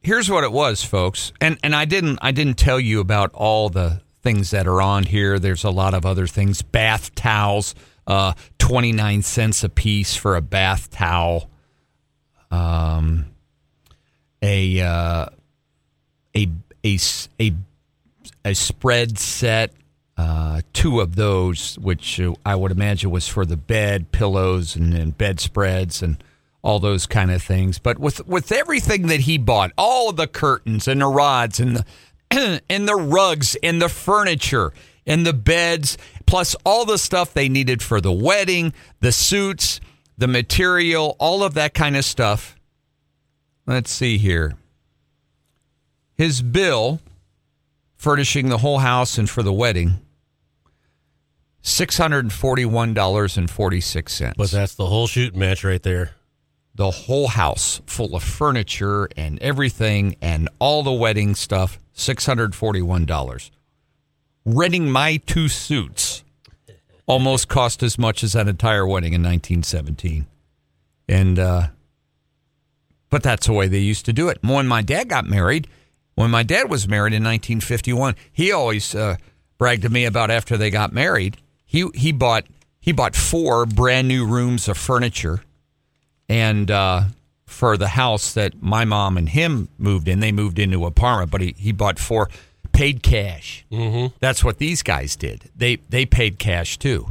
here's 0.02 0.30
what 0.30 0.44
it 0.44 0.52
was, 0.52 0.84
folks, 0.84 1.32
and 1.40 1.58
and 1.62 1.74
I 1.74 1.84
didn't 1.84 2.18
I 2.22 2.30
didn't 2.32 2.58
tell 2.58 2.78
you 2.78 3.00
about 3.00 3.32
all 3.34 3.68
the 3.68 4.02
things 4.22 4.50
that 4.50 4.66
are 4.66 4.80
on 4.80 5.04
here. 5.04 5.38
There's 5.38 5.64
a 5.64 5.70
lot 5.70 5.94
of 5.94 6.06
other 6.06 6.26
things. 6.26 6.62
Bath 6.62 7.14
towels, 7.14 7.74
uh, 8.06 8.34
twenty 8.58 8.92
nine 8.92 9.22
cents 9.22 9.64
a 9.64 9.68
piece 9.68 10.14
for 10.14 10.36
a 10.36 10.42
bath 10.42 10.90
towel. 10.90 11.50
Um, 12.50 13.26
a 14.42 14.80
uh, 14.80 15.26
a 18.44 18.54
spread 18.54 19.18
set, 19.18 19.72
uh, 20.16 20.62
two 20.72 21.00
of 21.00 21.16
those, 21.16 21.78
which 21.78 22.20
I 22.44 22.54
would 22.54 22.72
imagine 22.72 23.10
was 23.10 23.28
for 23.28 23.46
the 23.46 23.56
bed, 23.56 24.12
pillows, 24.12 24.76
and, 24.76 24.94
and 24.94 25.16
bedspreads, 25.16 26.02
and 26.02 26.22
all 26.62 26.78
those 26.78 27.06
kind 27.06 27.30
of 27.30 27.42
things. 27.42 27.78
But 27.78 27.98
with 27.98 28.26
with 28.26 28.52
everything 28.52 29.06
that 29.08 29.20
he 29.20 29.38
bought, 29.38 29.72
all 29.78 30.12
the 30.12 30.26
curtains 30.26 30.88
and 30.88 31.00
the 31.00 31.06
rods 31.06 31.60
and 31.60 31.76
the 31.76 32.62
and 32.68 32.88
the 32.88 32.96
rugs 32.96 33.56
and 33.62 33.80
the 33.80 33.88
furniture 33.88 34.72
and 35.06 35.26
the 35.26 35.32
beds, 35.32 35.98
plus 36.26 36.54
all 36.64 36.84
the 36.84 36.98
stuff 36.98 37.34
they 37.34 37.48
needed 37.48 37.82
for 37.82 38.00
the 38.00 38.12
wedding, 38.12 38.72
the 39.00 39.10
suits, 39.12 39.80
the 40.16 40.28
material, 40.28 41.16
all 41.18 41.42
of 41.42 41.54
that 41.54 41.74
kind 41.74 41.96
of 41.96 42.04
stuff. 42.04 42.54
Let's 43.66 43.90
see 43.90 44.18
here. 44.18 44.54
His 46.14 46.42
bill 46.42 47.00
furnishing 47.96 48.48
the 48.48 48.58
whole 48.58 48.78
house 48.78 49.18
and 49.18 49.28
for 49.30 49.42
the 49.42 49.52
wedding 49.52 49.98
$641.46. 51.62 54.34
But 54.36 54.50
that's 54.50 54.74
the 54.74 54.86
whole 54.86 55.06
shooting 55.06 55.38
match 55.38 55.62
right 55.62 55.82
there. 55.82 56.16
the 56.74 56.90
whole 56.90 57.28
house 57.28 57.80
full 57.86 58.16
of 58.16 58.22
furniture 58.22 59.08
and 59.16 59.38
everything 59.40 60.16
and 60.20 60.48
all 60.58 60.82
the 60.82 60.92
wedding 60.92 61.34
stuff, 61.34 61.78
$641. 61.96 63.50
Renting 64.44 64.90
my 64.90 65.18
two 65.18 65.48
suits 65.48 66.24
almost 67.06 67.48
cost 67.48 67.82
as 67.82 67.98
much 67.98 68.24
as 68.24 68.32
that 68.32 68.48
entire 68.48 68.86
wedding 68.86 69.12
in 69.12 69.22
1917. 69.22 70.26
And, 71.08 71.38
uh, 71.38 71.68
but 73.10 73.22
that's 73.22 73.46
the 73.46 73.52
way 73.52 73.68
they 73.68 73.78
used 73.78 74.04
to 74.06 74.12
do 74.12 74.28
it. 74.28 74.38
When 74.42 74.66
my 74.66 74.82
dad 74.82 75.08
got 75.08 75.26
married, 75.26 75.68
when 76.14 76.30
my 76.30 76.42
dad 76.42 76.70
was 76.70 76.88
married 76.88 77.12
in 77.12 77.22
1951, 77.22 78.16
he 78.32 78.52
always 78.52 78.94
uh, 78.94 79.16
bragged 79.58 79.82
to 79.82 79.88
me 79.88 80.04
about 80.04 80.30
after 80.30 80.56
they 80.56 80.70
got 80.70 80.92
married. 80.92 81.36
He 81.64 81.88
he 81.94 82.12
bought 82.12 82.44
he 82.80 82.92
bought 82.92 83.14
four 83.16 83.64
brand 83.64 84.08
new 84.08 84.26
rooms 84.26 84.68
of 84.68 84.76
furniture 84.76 85.42
and 86.28 86.70
uh, 86.70 87.02
for 87.44 87.76
the 87.76 87.88
house 87.88 88.32
that 88.32 88.62
my 88.62 88.84
mom 88.84 89.18
and 89.18 89.28
him 89.28 89.68
moved 89.78 90.08
in, 90.08 90.20
they 90.20 90.32
moved 90.32 90.58
into 90.58 90.78
an 90.80 90.84
apartment, 90.86 91.30
but 91.30 91.42
he, 91.42 91.54
he 91.58 91.72
bought 91.72 91.98
four, 91.98 92.28
paid 92.82 93.00
cash. 93.00 93.64
Mm-hmm. 93.70 94.16
That's 94.18 94.42
what 94.42 94.58
these 94.58 94.82
guys 94.82 95.14
did. 95.14 95.48
They 95.54 95.76
they 95.88 96.04
paid 96.04 96.40
cash 96.40 96.78
too. 96.78 97.02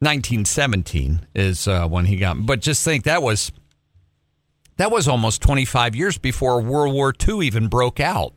1917 0.00 1.26
is 1.34 1.66
uh, 1.66 1.88
when 1.88 2.04
he 2.04 2.16
got, 2.16 2.44
but 2.44 2.60
just 2.60 2.84
think 2.84 3.04
that 3.04 3.22
was 3.22 3.50
that 4.76 4.90
was 4.90 5.08
almost 5.08 5.40
25 5.40 5.94
years 5.94 6.18
before 6.18 6.60
World 6.60 6.92
War 6.92 7.14
II 7.26 7.46
even 7.46 7.68
broke 7.68 7.98
out, 7.98 8.34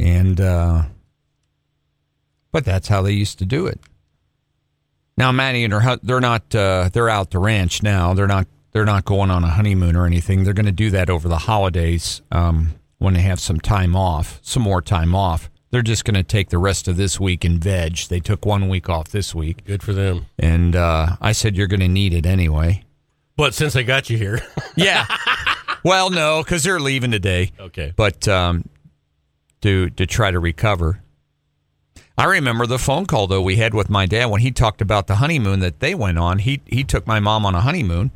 and 0.00 0.40
uh, 0.40 0.82
but 2.50 2.64
that's 2.64 2.88
how 2.88 3.02
they 3.02 3.12
used 3.12 3.38
to 3.38 3.46
do 3.46 3.68
it. 3.68 3.78
Now, 5.16 5.30
Maddie 5.30 5.62
and 5.62 5.72
her 5.72 5.96
they're 6.02 6.20
not 6.20 6.52
uh, 6.56 6.90
they're 6.92 7.08
out 7.08 7.30
the 7.30 7.38
ranch 7.38 7.84
now. 7.84 8.14
They're 8.14 8.26
not 8.26 8.48
they're 8.72 8.84
not 8.84 9.04
going 9.04 9.30
on 9.30 9.44
a 9.44 9.50
honeymoon 9.50 9.94
or 9.94 10.06
anything. 10.06 10.42
They're 10.42 10.54
going 10.54 10.66
to 10.66 10.72
do 10.72 10.90
that 10.90 11.08
over 11.08 11.28
the 11.28 11.38
holidays 11.38 12.20
um, 12.32 12.79
when 13.00 13.14
they 13.14 13.22
have 13.22 13.40
some 13.40 13.58
time 13.58 13.96
off, 13.96 14.38
some 14.42 14.62
more 14.62 14.80
time 14.80 15.14
off. 15.16 15.50
They're 15.72 15.82
just 15.82 16.04
going 16.04 16.14
to 16.14 16.22
take 16.22 16.50
the 16.50 16.58
rest 16.58 16.86
of 16.86 16.96
this 16.96 17.18
week 17.18 17.44
and 17.44 17.58
veg. 17.62 17.96
They 18.08 18.20
took 18.20 18.44
one 18.46 18.68
week 18.68 18.88
off 18.88 19.08
this 19.08 19.34
week, 19.34 19.64
Good 19.64 19.82
for 19.82 19.92
them. 19.92 20.26
and 20.38 20.76
uh, 20.76 21.16
I 21.20 21.32
said 21.32 21.56
you're 21.56 21.66
going 21.66 21.80
to 21.80 21.88
need 21.88 22.12
it 22.14 22.26
anyway. 22.26 22.84
But 23.36 23.54
since 23.54 23.74
I 23.74 23.82
got 23.82 24.08
you 24.10 24.16
here, 24.18 24.40
Yeah. 24.76 25.06
well, 25.84 26.10
no, 26.10 26.42
because 26.44 26.62
they're 26.62 26.78
leaving 26.80 27.10
today. 27.10 27.50
okay. 27.58 27.92
but 27.96 28.28
um, 28.28 28.64
to 29.62 29.90
to 29.90 30.06
try 30.06 30.30
to 30.30 30.38
recover. 30.38 31.02
I 32.18 32.24
remember 32.24 32.66
the 32.66 32.78
phone 32.78 33.06
call 33.06 33.26
though 33.28 33.40
we 33.40 33.56
had 33.56 33.72
with 33.72 33.88
my 33.88 34.04
dad 34.06 34.26
when 34.26 34.40
he 34.42 34.50
talked 34.50 34.82
about 34.82 35.06
the 35.06 35.16
honeymoon 35.16 35.60
that 35.60 35.80
they 35.80 35.94
went 35.94 36.18
on. 36.18 36.38
He 36.40 36.60
he 36.66 36.84
took 36.84 37.06
my 37.06 37.20
mom 37.20 37.46
on 37.46 37.54
a 37.54 37.60
honeymoon, 37.62 38.10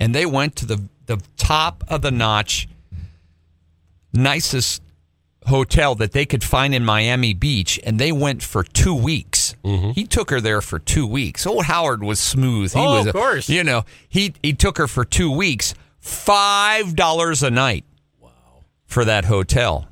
and 0.00 0.14
they 0.14 0.26
went 0.26 0.56
to 0.56 0.66
the 0.66 0.82
the 1.06 1.20
top 1.36 1.84
of 1.88 2.02
the 2.02 2.10
notch, 2.10 2.68
nicest 4.16 4.82
hotel 5.46 5.94
that 5.94 6.10
they 6.12 6.26
could 6.26 6.42
find 6.42 6.74
in 6.74 6.84
Miami 6.84 7.32
Beach, 7.32 7.78
and 7.84 7.98
they 8.00 8.10
went 8.10 8.42
for 8.42 8.64
two 8.64 8.94
weeks. 8.94 9.54
He 9.94 10.04
took 10.04 10.30
her 10.30 10.40
there 10.40 10.60
for 10.60 10.78
two 10.78 11.06
weeks. 11.06 11.46
Old 11.46 11.64
Howard 11.66 12.02
was 12.02 12.18
smooth. 12.20 12.72
He 12.72 12.78
Oh, 12.80 12.98
was, 12.98 13.06
of 13.06 13.14
course. 13.14 13.48
you 13.48 13.62
know, 13.64 13.84
he 14.08 14.34
he 14.42 14.52
took 14.52 14.78
her 14.78 14.86
for 14.88 15.04
two 15.04 15.30
weeks, 15.30 15.74
five 16.00 16.94
dollars 16.96 17.42
a 17.42 17.50
night. 17.50 17.84
Wow, 18.20 18.30
for 18.86 19.04
that 19.04 19.24
hotel, 19.26 19.86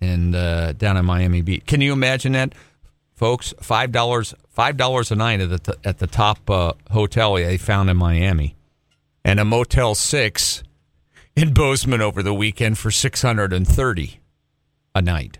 and 0.00 0.34
uh, 0.34 0.72
down 0.72 0.96
in 0.96 1.04
Miami 1.04 1.42
Beach. 1.42 1.64
Can 1.66 1.80
you 1.80 1.92
imagine 1.92 2.32
that, 2.32 2.54
folks? 3.14 3.52
Five 3.60 3.92
dollars, 3.92 4.34
five 4.50 4.76
dollars 4.76 5.10
a 5.10 5.16
night 5.16 5.40
at 5.40 5.50
the 5.50 5.58
t- 5.58 5.78
at 5.84 5.98
the 5.98 6.06
top 6.06 6.48
uh, 6.50 6.72
hotel 6.90 7.34
they 7.34 7.56
found 7.58 7.88
in 7.90 7.96
Miami, 7.96 8.54
and 9.24 9.40
a 9.40 9.44
Motel 9.44 9.94
Six 9.94 10.62
in 11.36 11.54
Bozeman 11.54 12.00
over 12.00 12.22
the 12.22 12.34
weekend 12.34 12.78
for 12.78 12.90
six 12.90 13.22
hundred 13.22 13.52
and 13.52 13.66
thirty 13.66 14.20
a 14.94 15.02
night. 15.02 15.38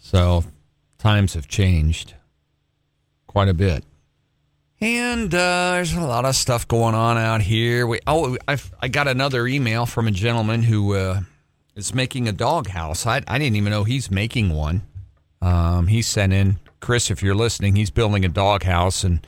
So 0.00 0.44
times 0.98 1.34
have 1.34 1.48
changed 1.48 2.14
quite 3.26 3.48
a 3.48 3.54
bit. 3.54 3.84
And 4.80 5.34
uh, 5.34 5.72
there's 5.72 5.92
a 5.92 6.00
lot 6.00 6.24
of 6.24 6.34
stuff 6.34 6.66
going 6.66 6.94
on 6.94 7.18
out 7.18 7.42
here. 7.42 7.86
We, 7.86 8.00
oh, 8.06 8.38
I've, 8.48 8.72
I 8.80 8.88
got 8.88 9.08
another 9.08 9.46
email 9.46 9.84
from 9.84 10.08
a 10.08 10.10
gentleman 10.10 10.62
who 10.62 10.94
uh, 10.94 11.20
is 11.76 11.94
making 11.94 12.28
a 12.28 12.32
doghouse. 12.32 13.06
I, 13.06 13.22
I 13.28 13.38
didn't 13.38 13.56
even 13.56 13.70
know 13.70 13.84
he's 13.84 14.10
making 14.10 14.50
one. 14.50 14.82
Um, 15.42 15.88
he 15.88 16.00
sent 16.00 16.32
in, 16.32 16.58
Chris, 16.80 17.10
if 17.10 17.22
you're 17.22 17.34
listening, 17.34 17.76
he's 17.76 17.90
building 17.90 18.24
a 18.24 18.28
doghouse 18.28 19.04
and 19.04 19.26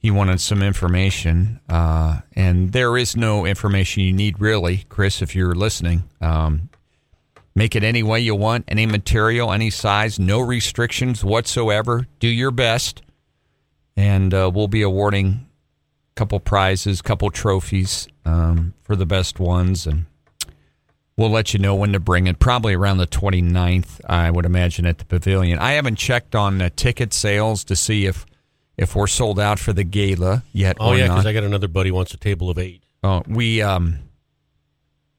he 0.00 0.10
wanted 0.10 0.40
some 0.40 0.62
information. 0.62 1.60
Uh, 1.68 2.22
and 2.34 2.72
there 2.72 2.96
is 2.96 3.16
no 3.16 3.46
information 3.46 4.02
you 4.02 4.12
need, 4.12 4.40
really, 4.40 4.84
Chris, 4.88 5.22
if 5.22 5.36
you're 5.36 5.54
listening. 5.54 6.02
Um, 6.20 6.70
Make 7.54 7.74
it 7.74 7.82
any 7.82 8.02
way 8.02 8.20
you 8.20 8.34
want, 8.34 8.64
any 8.68 8.86
material, 8.86 9.52
any 9.52 9.70
size, 9.70 10.18
no 10.18 10.40
restrictions 10.40 11.24
whatsoever. 11.24 12.06
Do 12.20 12.28
your 12.28 12.52
best, 12.52 13.02
and 13.96 14.32
uh, 14.32 14.50
we'll 14.54 14.68
be 14.68 14.82
awarding 14.82 15.26
a 15.26 16.14
couple 16.14 16.38
prizes, 16.38 17.02
couple 17.02 17.30
trophies 17.30 18.06
um, 18.24 18.74
for 18.82 18.94
the 18.94 19.04
best 19.04 19.40
ones, 19.40 19.86
and 19.86 20.06
we'll 21.16 21.30
let 21.30 21.52
you 21.52 21.58
know 21.58 21.74
when 21.74 21.92
to 21.92 21.98
bring 21.98 22.28
it. 22.28 22.38
Probably 22.38 22.74
around 22.74 22.98
the 22.98 23.06
29th, 23.06 24.00
I 24.08 24.30
would 24.30 24.46
imagine, 24.46 24.86
at 24.86 24.98
the 24.98 25.04
pavilion. 25.04 25.58
I 25.58 25.72
haven't 25.72 25.96
checked 25.96 26.36
on 26.36 26.62
uh, 26.62 26.70
ticket 26.76 27.12
sales 27.12 27.64
to 27.64 27.74
see 27.74 28.06
if 28.06 28.24
if 28.76 28.94
we're 28.96 29.06
sold 29.06 29.38
out 29.38 29.58
for 29.58 29.72
the 29.72 29.84
gala 29.84 30.42
yet 30.52 30.76
Oh 30.80 30.92
yeah, 30.92 31.08
because 31.08 31.26
I 31.26 31.32
got 31.32 31.44
another 31.44 31.68
buddy 31.68 31.90
wants 31.90 32.14
a 32.14 32.16
table 32.16 32.50
of 32.50 32.58
eight. 32.58 32.82
Oh, 33.02 33.22
we 33.26 33.62
um, 33.62 33.98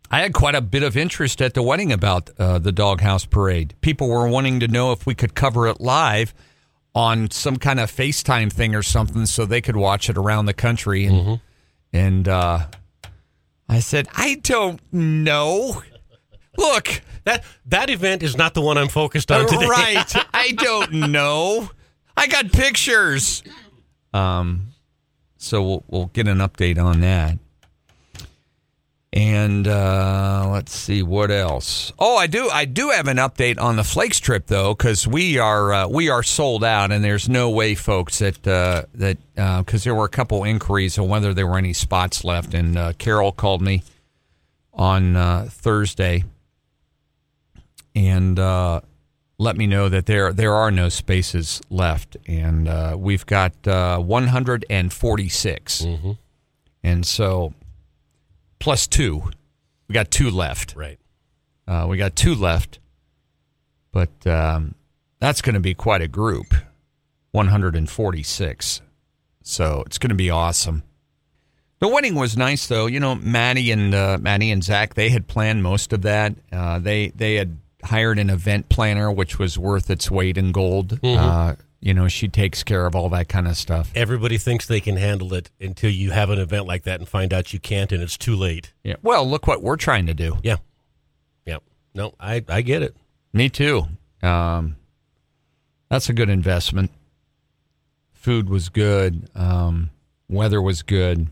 I 0.09 0.21
had 0.21 0.33
quite 0.33 0.55
a 0.55 0.61
bit 0.61 0.83
of 0.83 0.97
interest 0.97 1.41
at 1.41 1.53
the 1.53 1.63
wedding 1.63 1.91
about 1.91 2.29
uh, 2.37 2.59
the 2.59 2.71
doghouse 2.71 3.25
parade. 3.25 3.73
People 3.81 4.09
were 4.09 4.27
wanting 4.27 4.59
to 4.59 4.67
know 4.67 4.91
if 4.91 5.05
we 5.05 5.15
could 5.15 5.35
cover 5.35 5.67
it 5.67 5.79
live 5.79 6.33
on 6.93 7.31
some 7.31 7.55
kind 7.55 7.79
of 7.79 7.89
FaceTime 7.89 8.51
thing 8.51 8.75
or 8.75 8.83
something 8.83 9.25
so 9.25 9.45
they 9.45 9.61
could 9.61 9.77
watch 9.77 10.09
it 10.09 10.17
around 10.17 10.45
the 10.47 10.53
country. 10.53 11.05
And, 11.05 11.39
and 11.93 12.27
uh, 12.27 12.65
I 13.69 13.79
said, 13.79 14.09
I 14.13 14.35
don't 14.43 14.81
know. 14.91 15.81
Look, 16.57 17.01
That 17.23 17.45
that 17.67 17.89
event 17.89 18.23
is 18.23 18.35
not 18.35 18.53
the 18.53 18.61
one 18.61 18.77
I'm 18.77 18.89
focused 18.89 19.31
on 19.31 19.47
today. 19.47 19.67
right. 19.67 20.15
I 20.33 20.51
don't 20.51 20.91
know. 21.11 21.71
I 22.21 22.27
got 22.27 22.51
pictures. 22.51 23.41
Um, 24.13 24.73
so 25.37 25.63
we'll, 25.63 25.83
we'll 25.87 26.05
get 26.13 26.27
an 26.27 26.37
update 26.37 26.77
on 26.77 27.01
that. 27.01 27.39
And 29.11 29.67
uh, 29.67 30.47
let's 30.51 30.71
see 30.71 31.01
what 31.01 31.31
else. 31.31 31.91
Oh, 31.97 32.15
I 32.15 32.27
do. 32.27 32.47
I 32.47 32.65
do 32.65 32.91
have 32.91 33.07
an 33.07 33.17
update 33.17 33.59
on 33.59 33.75
the 33.75 33.83
Flakes 33.83 34.19
trip 34.19 34.45
though, 34.45 34.75
because 34.75 35.07
we 35.07 35.39
are 35.39 35.73
uh, 35.73 35.87
we 35.87 36.09
are 36.09 36.21
sold 36.21 36.63
out, 36.63 36.91
and 36.91 37.03
there's 37.03 37.27
no 37.27 37.49
way, 37.49 37.73
folks, 37.73 38.19
that 38.19 38.47
uh, 38.47 38.83
that 38.93 39.17
because 39.35 39.83
there 39.83 39.95
were 39.95 40.05
a 40.05 40.09
couple 40.09 40.43
inquiries 40.43 40.99
on 40.99 41.09
whether 41.09 41.33
there 41.33 41.47
were 41.47 41.57
any 41.57 41.73
spots 41.73 42.23
left. 42.23 42.53
And 42.53 42.77
uh, 42.77 42.93
Carol 42.99 43.31
called 43.31 43.63
me 43.63 43.81
on 44.73 45.15
uh, 45.17 45.47
Thursday 45.49 46.23
and 47.95 48.37
uh, 48.39 48.81
let 49.41 49.57
me 49.57 49.65
know 49.65 49.89
that 49.89 50.05
there 50.05 50.31
there 50.31 50.53
are 50.53 50.69
no 50.69 50.87
spaces 50.87 51.61
left, 51.71 52.15
and 52.27 52.67
uh, 52.67 52.95
we've 52.97 53.25
got 53.25 53.67
uh, 53.67 53.97
146, 53.97 55.85
and 56.83 57.05
so 57.05 57.53
plus 58.59 58.85
two, 58.85 59.31
we 59.87 59.93
got 59.93 60.11
two 60.11 60.29
left. 60.29 60.75
Right. 60.75 60.99
Uh, 61.67 61.87
we 61.89 61.97
got 61.97 62.15
two 62.15 62.35
left, 62.35 62.77
but 63.91 64.27
um, 64.27 64.75
that's 65.19 65.41
going 65.41 65.55
to 65.55 65.59
be 65.59 65.73
quite 65.73 66.03
a 66.03 66.07
group, 66.07 66.53
146. 67.31 68.81
So 69.41 69.81
it's 69.87 69.97
going 69.97 70.09
to 70.09 70.15
be 70.15 70.29
awesome. 70.29 70.83
The 71.79 71.87
wedding 71.87 72.13
was 72.13 72.37
nice, 72.37 72.67
though. 72.67 72.85
You 72.85 72.99
know, 72.99 73.15
Maddie 73.15 73.71
and 73.71 73.95
uh, 73.95 74.19
Maddie 74.21 74.51
and 74.51 74.63
Zach 74.63 74.93
they 74.93 75.09
had 75.09 75.25
planned 75.25 75.63
most 75.63 75.93
of 75.93 76.03
that. 76.03 76.35
Uh, 76.51 76.77
they 76.77 77.07
they 77.15 77.35
had 77.35 77.57
hired 77.83 78.19
an 78.19 78.29
event 78.29 78.69
planner, 78.69 79.11
which 79.11 79.39
was 79.39 79.57
worth 79.57 79.89
its 79.89 80.09
weight 80.11 80.37
in 80.37 80.51
gold. 80.51 80.99
Uh, 81.03 81.55
you 81.79 81.93
know, 81.93 82.07
she 82.07 82.27
takes 82.27 82.63
care 82.63 82.85
of 82.85 82.95
all 82.95 83.09
that 83.09 83.27
kind 83.27 83.47
of 83.47 83.57
stuff. 83.57 83.91
Everybody 83.95 84.37
thinks 84.37 84.67
they 84.67 84.79
can 84.81 84.97
handle 84.97 85.33
it 85.33 85.49
until 85.59 85.89
you 85.89 86.11
have 86.11 86.29
an 86.29 86.37
event 86.39 86.67
like 86.67 86.83
that 86.83 86.99
and 86.99 87.09
find 87.09 87.33
out 87.33 87.53
you 87.53 87.59
can't, 87.59 87.91
and 87.91 88.03
it's 88.03 88.17
too 88.17 88.35
late. 88.35 88.73
Yeah. 88.83 88.95
Well, 89.01 89.27
look 89.27 89.47
what 89.47 89.63
we're 89.63 89.77
trying 89.77 90.05
to 90.07 90.13
do. 90.13 90.37
Yeah. 90.43 90.57
Yeah. 91.45 91.57
No, 91.95 92.13
I 92.19 92.43
I 92.47 92.61
get 92.61 92.83
it. 92.83 92.95
Me 93.33 93.49
too. 93.49 93.85
Um, 94.21 94.75
that's 95.89 96.07
a 96.09 96.13
good 96.13 96.29
investment. 96.29 96.91
Food 98.13 98.49
was 98.49 98.69
good. 98.69 99.27
Um, 99.33 99.89
weather 100.29 100.61
was 100.61 100.83
good. 100.83 101.27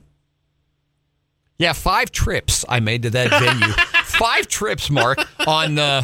Yeah, 1.60 1.74
five 1.74 2.10
trips 2.12 2.66
I 2.68 2.80
made 2.80 3.04
to 3.04 3.10
that 3.12 3.30
venue. 3.40 3.74
Five 4.20 4.48
trips, 4.48 4.90
Mark, 4.90 5.18
on 5.48 5.80
uh, 5.80 6.04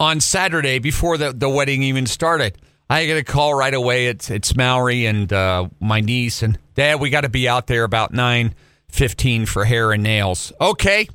on 0.00 0.20
Saturday 0.20 0.80
before 0.80 1.16
the, 1.16 1.32
the 1.32 1.48
wedding 1.48 1.82
even 1.84 2.06
started. 2.06 2.58
I 2.90 3.06
get 3.06 3.16
a 3.16 3.24
call 3.24 3.54
right 3.54 3.72
away. 3.72 4.08
It's 4.08 4.28
it's 4.28 4.56
Mallory 4.56 5.06
and 5.06 5.32
uh, 5.32 5.68
my 5.80 6.00
niece 6.00 6.42
and 6.42 6.58
Dad. 6.74 7.00
We 7.00 7.10
got 7.10 7.22
to 7.22 7.28
be 7.28 7.48
out 7.48 7.68
there 7.68 7.84
about 7.84 8.12
nine 8.12 8.54
fifteen 8.88 9.46
for 9.46 9.64
hair 9.64 9.92
and 9.92 10.02
nails. 10.02 10.52
Okay, 10.60 11.08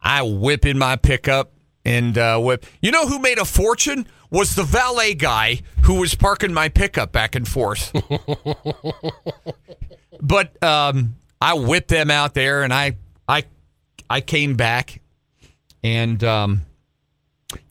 I 0.00 0.22
whip 0.22 0.64
in 0.64 0.78
my 0.78 0.96
pickup 0.96 1.52
and 1.84 2.16
uh, 2.16 2.38
whip. 2.38 2.64
You 2.80 2.92
know 2.92 3.06
who 3.06 3.18
made 3.18 3.38
a 3.38 3.44
fortune? 3.44 4.06
Was 4.30 4.54
the 4.54 4.62
valet 4.62 5.14
guy 5.14 5.62
who 5.82 6.00
was 6.00 6.14
parking 6.14 6.52
my 6.52 6.68
pickup 6.68 7.12
back 7.12 7.34
and 7.34 7.48
forth. 7.48 7.92
but 10.20 10.62
um, 10.62 11.16
I 11.40 11.54
whipped 11.54 11.88
them 11.88 12.10
out 12.10 12.34
there, 12.34 12.62
and 12.62 12.72
I 12.72 12.96
I 13.26 13.44
I 14.08 14.20
came 14.20 14.54
back, 14.54 15.00
and 15.82 16.22
um, 16.24 16.62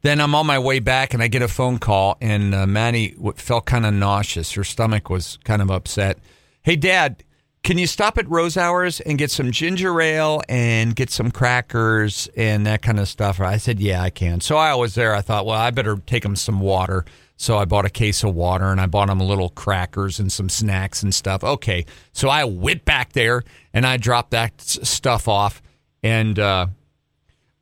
then 0.02 0.20
I'm 0.20 0.36
on 0.36 0.46
my 0.46 0.60
way 0.60 0.80
back, 0.80 1.14
and 1.14 1.22
I 1.22 1.28
get 1.28 1.42
a 1.42 1.48
phone 1.48 1.78
call, 1.78 2.18
and 2.22 2.54
uh, 2.54 2.66
Maddie 2.68 3.16
felt 3.36 3.66
kind 3.66 3.86
of 3.86 3.94
nauseous. 3.94 4.54
Her 4.54 4.64
stomach 4.64 5.10
was 5.10 5.38
kind 5.44 5.62
of 5.62 5.70
upset. 5.70 6.20
Hey, 6.64 6.76
Dad, 6.76 7.24
can 7.68 7.78
you 7.78 7.86
stop 7.86 8.18
at 8.18 8.26
Rosauers 8.28 9.02
and 9.06 9.18
get 9.18 9.30
some 9.30 9.52
ginger 9.52 10.00
ale 10.00 10.42
and 10.48 10.96
get 10.96 11.10
some 11.10 11.32
crackers 11.32 12.30
and 12.38 12.66
that 12.66 12.82
kind 12.82 12.98
of 12.98 13.10
stuff? 13.10 13.42
I 13.42 13.58
said, 13.58 13.82
Yeah, 13.82 14.02
I 14.02 14.10
can. 14.10 14.40
So 14.40 14.56
I 14.56 14.74
was 14.76 14.96
there. 14.96 15.14
I 15.14 15.20
thought, 15.20 15.46
well, 15.46 15.60
I 15.60 15.70
better 15.72 15.98
take 16.06 16.24
them 16.24 16.38
some 16.38 16.62
water. 16.62 17.04
So 17.36 17.58
I 17.58 17.66
bought 17.66 17.84
a 17.84 17.90
case 17.90 18.24
of 18.24 18.34
water 18.34 18.72
and 18.72 18.80
I 18.80 18.86
bought 18.86 19.10
them 19.10 19.20
little 19.20 19.50
crackers 19.50 20.18
and 20.18 20.32
some 20.32 20.48
snacks 20.48 21.04
and 21.04 21.14
stuff. 21.14 21.44
Okay. 21.44 21.86
So 22.14 22.30
I 22.30 22.46
went 22.46 22.86
back 22.86 23.12
there 23.12 23.44
and 23.74 23.86
I 23.86 23.98
dropped 23.98 24.32
that 24.32 24.62
stuff 24.62 25.28
off. 25.28 25.62
And 26.02 26.40
uh, 26.40 26.68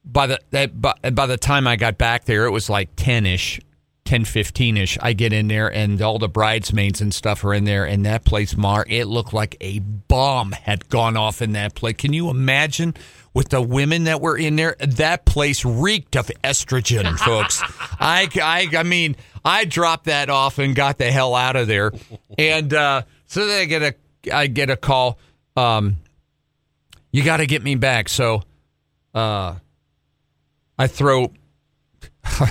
by 0.05 0.27
the 0.27 0.39
that, 0.51 0.79
by, 0.79 0.93
by 1.11 1.25
the 1.25 1.37
time 1.37 1.67
I 1.67 1.75
got 1.75 1.97
back 1.97 2.25
there, 2.25 2.45
it 2.45 2.51
was 2.51 2.69
like 2.69 2.89
10 2.95 3.25
ish. 3.25 3.59
10 4.05 4.23
15 4.23 4.77
ish 4.77 4.99
i 5.01 5.13
get 5.13 5.33
in 5.33 5.47
there 5.47 5.67
and 5.67 5.99
all 5.99 6.19
the 6.19 6.29
bridesmaids 6.29 7.01
and 7.01 7.11
stuff 7.11 7.43
are 7.43 7.55
in 7.55 7.63
there 7.63 7.85
and 7.85 8.05
that 8.05 8.23
place 8.23 8.55
mar 8.55 8.85
it 8.87 9.05
looked 9.05 9.33
like 9.33 9.57
a 9.61 9.79
bomb 9.79 10.51
had 10.51 10.87
gone 10.89 11.17
off 11.17 11.41
in 11.41 11.53
that 11.53 11.75
place. 11.75 11.95
Can 11.97 12.13
you 12.13 12.29
imagine 12.29 12.93
with 13.33 13.49
the 13.49 13.61
women 13.61 14.03
that 14.05 14.21
were 14.21 14.37
in 14.37 14.55
there? 14.55 14.75
That 14.79 15.25
place 15.25 15.65
reeked 15.65 16.15
of 16.15 16.27
estrogen 16.43 17.17
folks. 17.25 17.61
I, 17.99 18.29
I 18.35 18.77
i 18.77 18.83
mean 18.83 19.15
i 19.43 19.65
dropped 19.65 20.05
that 20.05 20.29
off 20.29 20.59
and 20.59 20.75
got 20.75 20.97
the 20.99 21.11
hell 21.11 21.33
out 21.33 21.55
of 21.55 21.67
there. 21.67 21.91
And 22.37 22.73
uh 22.73 23.01
so 23.25 23.47
then 23.47 23.61
i 23.61 23.65
get 23.65 23.81
a 23.81 24.35
i 24.35 24.47
get 24.47 24.69
a 24.69 24.77
call 24.77 25.17
um 25.57 25.97
you 27.11 27.23
got 27.23 27.37
to 27.37 27.47
get 27.47 27.63
me 27.63 27.75
back. 27.75 28.07
So 28.07 28.43
uh 29.13 29.55
i 30.77 30.87
throw 30.87 31.31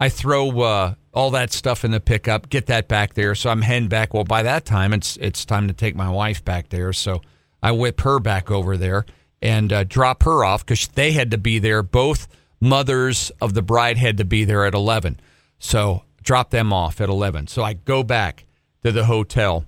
I 0.00 0.08
throw 0.08 0.60
uh, 0.60 0.94
all 1.12 1.30
that 1.32 1.52
stuff 1.52 1.84
in 1.84 1.90
the 1.90 2.00
pickup, 2.00 2.48
get 2.48 2.66
that 2.66 2.86
back 2.86 3.14
there. 3.14 3.34
So 3.34 3.50
I'm 3.50 3.62
heading 3.62 3.88
back. 3.88 4.14
Well, 4.14 4.24
by 4.24 4.44
that 4.44 4.64
time, 4.64 4.92
it's 4.92 5.16
it's 5.16 5.44
time 5.44 5.66
to 5.68 5.74
take 5.74 5.96
my 5.96 6.08
wife 6.08 6.44
back 6.44 6.68
there. 6.68 6.92
So 6.92 7.20
I 7.62 7.72
whip 7.72 8.00
her 8.02 8.20
back 8.20 8.50
over 8.50 8.76
there 8.76 9.04
and 9.42 9.72
uh, 9.72 9.84
drop 9.84 10.22
her 10.22 10.44
off 10.44 10.64
because 10.64 10.86
they 10.88 11.12
had 11.12 11.32
to 11.32 11.38
be 11.38 11.58
there. 11.58 11.82
Both 11.82 12.28
mothers 12.60 13.32
of 13.40 13.54
the 13.54 13.62
bride 13.62 13.96
had 13.96 14.18
to 14.18 14.24
be 14.24 14.44
there 14.44 14.64
at 14.64 14.74
11. 14.74 15.18
So 15.58 16.04
drop 16.22 16.50
them 16.50 16.72
off 16.72 17.00
at 17.00 17.08
11. 17.08 17.48
So 17.48 17.62
I 17.62 17.74
go 17.74 18.02
back 18.02 18.46
to 18.84 18.92
the 18.92 19.04
hotel. 19.04 19.64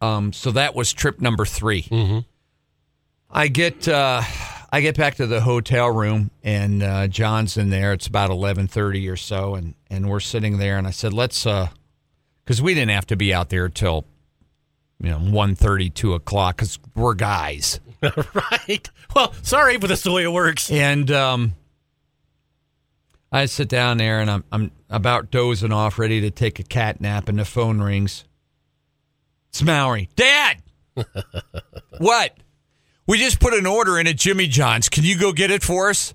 Um, 0.00 0.32
so 0.32 0.50
that 0.52 0.74
was 0.74 0.92
trip 0.92 1.20
number 1.20 1.44
3 1.44 1.86
I 3.30 3.48
get 3.48 3.86
uh, 3.88 4.22
I 4.74 4.80
get 4.80 4.96
back 4.96 5.16
to 5.16 5.26
the 5.26 5.42
hotel 5.42 5.90
room 5.90 6.30
and 6.42 6.82
uh, 6.82 7.06
John's 7.06 7.58
in 7.58 7.68
there. 7.68 7.92
It's 7.92 8.06
about 8.06 8.30
eleven 8.30 8.66
thirty 8.66 9.06
or 9.06 9.16
so, 9.16 9.54
and 9.54 9.74
and 9.90 10.08
we're 10.08 10.20
sitting 10.20 10.56
there. 10.56 10.78
And 10.78 10.86
I 10.86 10.90
said, 10.90 11.12
let's 11.12 11.44
because 11.44 12.62
we 12.62 12.72
didn't 12.72 12.90
have 12.90 13.06
to 13.08 13.16
be 13.16 13.34
out 13.34 13.50
there 13.50 13.68
till 13.68 14.06
you 14.98 15.10
know 15.10 15.18
one 15.18 15.54
thirty, 15.54 15.90
two 15.90 16.14
o'clock 16.14 16.56
because 16.56 16.78
we're 16.94 17.12
guys. 17.14 17.80
right. 18.02 18.90
Well, 19.14 19.34
sorry, 19.42 19.76
but 19.76 19.88
that's 19.88 20.02
the 20.02 20.12
way 20.12 20.24
it 20.24 20.32
works. 20.32 20.70
And 20.70 21.10
um, 21.10 21.52
I 23.30 23.44
sit 23.44 23.68
down 23.68 23.98
there 23.98 24.20
and 24.20 24.30
I'm 24.30 24.44
I'm 24.50 24.70
about 24.88 25.30
dozing 25.30 25.72
off, 25.72 25.98
ready 25.98 26.22
to 26.22 26.30
take 26.30 26.58
a 26.58 26.64
cat 26.64 26.98
nap, 26.98 27.28
and 27.28 27.38
the 27.38 27.44
phone 27.44 27.82
rings. 27.82 28.24
It's 29.50 29.62
Mallory. 29.62 30.08
Dad. 30.16 30.62
what? 31.98 32.36
We 33.12 33.18
just 33.18 33.40
put 33.40 33.52
an 33.52 33.66
order 33.66 33.98
in 33.98 34.06
at 34.06 34.16
Jimmy 34.16 34.46
John's. 34.46 34.88
Can 34.88 35.04
you 35.04 35.18
go 35.18 35.34
get 35.34 35.50
it 35.50 35.62
for 35.62 35.90
us? 35.90 36.14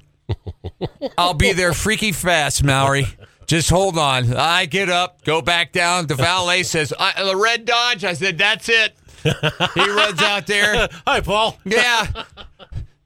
I'll 1.15 1.35
be 1.35 1.53
there 1.53 1.71
freaky 1.71 2.11
fast, 2.11 2.63
Mallory. 2.63 3.05
Just 3.45 3.69
hold 3.69 3.99
on. 3.99 4.33
I 4.33 4.65
get 4.65 4.89
up, 4.89 5.23
go 5.23 5.43
back 5.43 5.71
down. 5.71 6.07
The 6.07 6.15
valet 6.15 6.63
says, 6.63 6.89
"The 6.89 7.35
red 7.35 7.65
Dodge." 7.65 8.03
I 8.03 8.13
said, 8.13 8.39
"That's 8.39 8.67
it." 8.67 8.95
He 9.21 9.87
runs 9.87 10.23
out 10.23 10.47
there. 10.47 10.89
Hi, 11.05 11.21
Paul. 11.21 11.59
Yeah. 11.65 12.07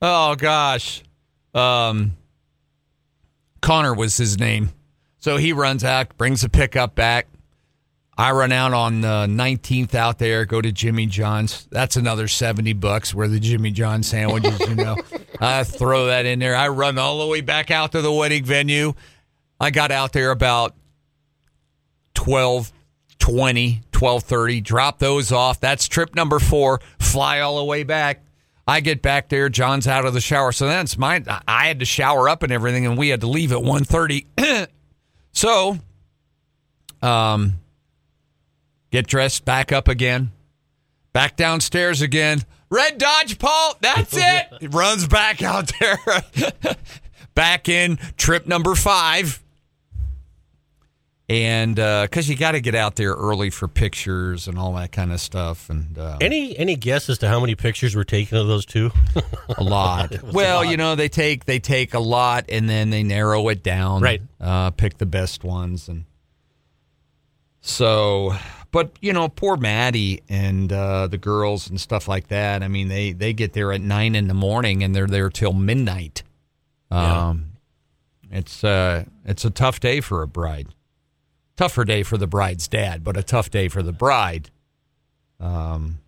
Oh 0.01 0.35
gosh. 0.35 1.03
Um 1.53 2.13
Connor 3.59 3.93
was 3.93 4.15
his 4.15 4.39
name. 4.39 4.69
So 5.17 5.35
he 5.35 5.51
runs 5.51 5.83
out, 5.83 6.17
brings 6.17 6.43
the 6.43 6.49
pickup 6.49 6.95
back. 6.95 7.27
I 8.17 8.31
run 8.31 8.51
out 8.51 8.73
on 8.73 9.01
the 9.01 9.25
19th 9.29 9.95
out 9.95 10.19
there, 10.19 10.45
go 10.45 10.61
to 10.61 10.71
Jimmy 10.71 11.05
John's. 11.07 11.65
That's 11.71 11.95
another 11.95 12.27
70 12.27 12.73
bucks 12.73 13.13
where 13.13 13.27
the 13.27 13.39
Jimmy 13.39 13.71
John 13.71 14.03
sandwiches, 14.03 14.59
you 14.59 14.75
know. 14.75 14.97
I 15.39 15.63
throw 15.63 16.07
that 16.07 16.25
in 16.25 16.39
there. 16.39 16.55
I 16.55 16.67
run 16.67 16.97
all 16.99 17.19
the 17.19 17.27
way 17.27 17.41
back 17.41 17.71
out 17.71 17.93
to 17.93 18.01
the 18.01 18.11
wedding 18.11 18.43
venue. 18.43 18.93
I 19.59 19.71
got 19.71 19.91
out 19.91 20.11
there 20.13 20.31
about 20.31 20.75
12 22.15 22.71
20 23.19 23.81
12 23.91 24.23
30 24.23 24.61
drop 24.61 24.99
those 24.99 25.31
off 25.31 25.59
that's 25.59 25.87
trip 25.87 26.13
number 26.15 26.39
four 26.39 26.81
fly 26.99 27.39
all 27.39 27.57
the 27.57 27.63
way 27.63 27.83
back 27.83 28.23
i 28.67 28.81
get 28.81 29.01
back 29.01 29.29
there 29.29 29.47
john's 29.47 29.87
out 29.87 30.05
of 30.05 30.13
the 30.13 30.19
shower 30.19 30.51
so 30.51 30.67
that's 30.67 30.97
mine 30.97 31.25
i 31.47 31.67
had 31.67 31.79
to 31.79 31.85
shower 31.85 32.27
up 32.27 32.43
and 32.43 32.51
everything 32.51 32.85
and 32.85 32.97
we 32.97 33.09
had 33.09 33.21
to 33.21 33.27
leave 33.27 33.51
at 33.51 33.59
1.30 33.59 34.67
so 35.31 35.77
Um, 37.01 37.53
get 38.91 39.07
dressed, 39.07 39.45
back 39.45 39.71
up 39.71 39.87
again, 39.87 40.31
back 41.13 41.35
downstairs 41.35 42.01
again. 42.01 42.41
Red 42.69 42.97
Dodge, 42.97 43.39
Paul. 43.39 43.75
That's 43.81 44.13
it. 44.17 44.47
He 44.59 44.67
runs 44.67 45.07
back 45.07 45.41
out 45.41 45.71
there, 45.79 45.97
back 47.35 47.67
in 47.67 47.97
trip 48.17 48.45
number 48.47 48.75
five. 48.75 49.41
And 51.29 51.75
because 51.75 52.27
you 52.27 52.35
got 52.35 52.51
to 52.53 52.59
get 52.59 52.75
out 52.75 52.97
there 52.97 53.13
early 53.13 53.49
for 53.51 53.69
pictures 53.69 54.49
and 54.49 54.59
all 54.59 54.73
that 54.73 54.91
kind 54.91 55.13
of 55.13 55.21
stuff, 55.21 55.69
and 55.69 55.97
uh, 55.97 56.17
Any 56.19 56.57
any 56.57 56.75
guess 56.75 57.09
as 57.09 57.19
to 57.19 57.29
how 57.29 57.39
many 57.39 57.55
pictures 57.55 57.95
were 57.95 58.03
taken 58.03 58.37
of 58.37 58.47
those 58.47 58.65
two? 58.65 58.91
a 59.57 59.63
lot. 59.63 60.21
well, 60.23 60.65
you 60.65 60.75
know, 60.75 60.95
they 60.95 61.07
take 61.07 61.45
they 61.45 61.59
take 61.59 61.93
a 61.93 61.99
lot 61.99 62.45
and 62.49 62.69
then 62.69 62.89
they 62.89 63.03
narrow 63.03 63.47
it 63.47 63.63
down. 63.63 64.01
Right. 64.01 64.21
Uh, 64.41 64.71
pick 64.71 64.97
the 64.97 65.05
best 65.05 65.45
ones 65.45 65.87
and 65.87 66.03
so 67.61 68.35
but 68.71 68.91
you 69.01 69.13
know, 69.13 69.27
poor 69.29 69.57
Maddie 69.57 70.21
and 70.29 70.71
uh, 70.71 71.07
the 71.07 71.17
girls 71.17 71.69
and 71.69 71.79
stuff 71.79 72.07
like 72.07 72.27
that. 72.29 72.63
I 72.63 72.67
mean, 72.67 72.87
they 72.87 73.11
they 73.11 73.33
get 73.33 73.53
there 73.53 73.71
at 73.73 73.81
nine 73.81 74.15
in 74.15 74.27
the 74.27 74.33
morning 74.33 74.83
and 74.83 74.95
they're 74.95 75.07
there 75.07 75.29
till 75.29 75.53
midnight. 75.53 76.23
Yeah. 76.91 77.29
Um, 77.29 77.47
it's 78.31 78.63
uh, 78.63 79.05
it's 79.25 79.43
a 79.45 79.49
tough 79.49 79.79
day 79.79 79.99
for 80.01 80.21
a 80.21 80.27
bride. 80.27 80.67
Tougher 81.57 81.83
day 81.85 82.01
for 82.03 82.17
the 82.17 82.27
bride's 82.27 82.67
dad, 82.67 83.03
but 83.03 83.17
a 83.17 83.23
tough 83.23 83.49
day 83.51 83.67
for 83.67 83.83
the 83.83 83.91
bride. 83.91 84.49
Um, 85.39 85.99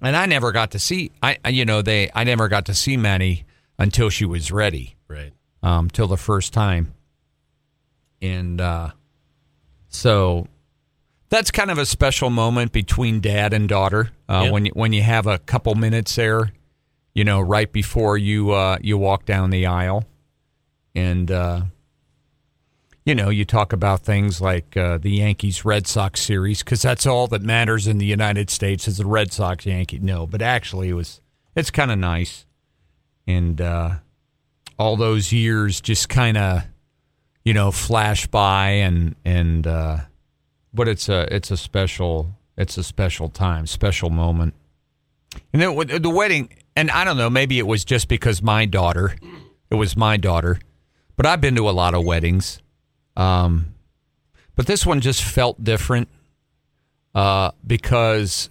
and 0.00 0.16
I 0.16 0.26
never 0.26 0.52
got 0.52 0.70
to 0.72 0.78
see 0.78 1.10
I 1.22 1.38
I- 1.44 1.48
you 1.50 1.64
know 1.64 1.82
they 1.82 2.10
I 2.14 2.24
never 2.24 2.48
got 2.48 2.66
to 2.66 2.74
see 2.74 2.96
Maddie 2.96 3.44
until 3.78 4.10
she 4.10 4.24
was 4.24 4.50
ready 4.52 4.96
right. 5.08 5.32
um, 5.62 5.88
till 5.90 6.06
the 6.08 6.16
first 6.16 6.52
time. 6.52 6.94
And 8.20 8.60
uh, 8.60 8.90
so 9.88 10.46
that's 11.30 11.50
kind 11.50 11.70
of 11.70 11.78
a 11.78 11.86
special 11.86 12.30
moment 12.30 12.72
between 12.72 13.20
dad 13.20 13.52
and 13.52 13.68
daughter 13.68 14.10
uh, 14.28 14.42
Yeah. 14.44 14.50
when 14.50 14.66
you 14.66 14.72
when 14.74 14.92
you 14.92 15.02
have 15.02 15.26
a 15.26 15.38
couple 15.38 15.74
minutes 15.74 16.14
there, 16.16 16.52
you 17.14 17.24
know, 17.24 17.40
right 17.40 17.70
before 17.72 18.16
you 18.18 18.50
uh, 18.52 18.78
you 18.80 18.96
walk 18.98 19.24
down 19.24 19.50
the 19.50 19.66
aisle, 19.66 20.04
and 20.94 21.30
uh, 21.30 21.62
you 23.04 23.14
know 23.14 23.28
you 23.30 23.44
talk 23.44 23.72
about 23.72 24.00
things 24.00 24.40
like 24.40 24.76
uh, 24.76 24.98
the 24.98 25.10
Yankees 25.10 25.64
Red 25.64 25.86
Sox 25.86 26.20
series 26.20 26.62
because 26.62 26.82
that's 26.82 27.06
all 27.06 27.26
that 27.28 27.42
matters 27.42 27.86
in 27.86 27.98
the 27.98 28.06
United 28.06 28.50
States 28.50 28.86
is 28.88 28.98
the 28.98 29.06
Red 29.06 29.32
Sox 29.32 29.66
Yankee. 29.66 29.98
No, 29.98 30.26
but 30.26 30.42
actually 30.42 30.88
it 30.90 30.94
was 30.94 31.20
it's 31.56 31.70
kind 31.70 31.90
of 31.90 31.98
nice, 31.98 32.46
and 33.26 33.60
uh, 33.60 33.94
all 34.78 34.96
those 34.96 35.32
years 35.32 35.80
just 35.80 36.08
kind 36.08 36.36
of 36.36 36.62
you 37.44 37.52
know 37.54 37.70
flash 37.70 38.26
by 38.26 38.68
and 38.70 39.14
and 39.24 39.66
uh 39.66 39.98
but 40.78 40.86
it's 40.86 41.08
a 41.08 41.26
it's 41.34 41.50
a 41.50 41.56
special 41.56 42.38
it's 42.56 42.78
a 42.78 42.84
special 42.84 43.28
time 43.28 43.66
special 43.66 44.10
moment 44.10 44.54
and 45.52 45.60
then 45.60 45.76
the 46.00 46.08
wedding 46.08 46.48
and 46.76 46.88
i 46.92 47.02
don't 47.04 47.16
know 47.16 47.28
maybe 47.28 47.58
it 47.58 47.66
was 47.66 47.84
just 47.84 48.06
because 48.06 48.40
my 48.40 48.64
daughter 48.64 49.16
it 49.70 49.74
was 49.74 49.96
my 49.96 50.16
daughter 50.16 50.60
but 51.16 51.26
i've 51.26 51.40
been 51.40 51.56
to 51.56 51.68
a 51.68 51.72
lot 51.72 51.94
of 51.94 52.04
weddings 52.04 52.62
um 53.16 53.74
but 54.54 54.66
this 54.66 54.86
one 54.86 55.00
just 55.00 55.24
felt 55.24 55.62
different 55.62 56.08
uh 57.12 57.50
because 57.66 58.48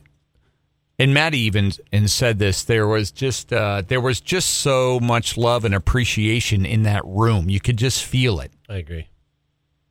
and 1.00 1.14
Maddie 1.14 1.42
even 1.42 1.72
and 1.92 2.10
said 2.10 2.40
this. 2.40 2.64
There 2.64 2.88
was 2.88 3.12
just 3.12 3.54
uh, 3.54 3.84
there 3.88 4.02
was 4.02 4.20
just 4.20 4.50
so 4.50 5.00
much 5.00 5.38
love 5.38 5.64
and 5.64 5.76
appreciation 5.76 6.66
in 6.66 6.82
that 6.84 7.06
room. 7.06 7.52
You 7.52 7.60
could 7.60 7.78
just 7.78 8.04
feel 8.04 8.40
it 8.40 8.52
I 8.68 8.78
agree. 8.78 9.08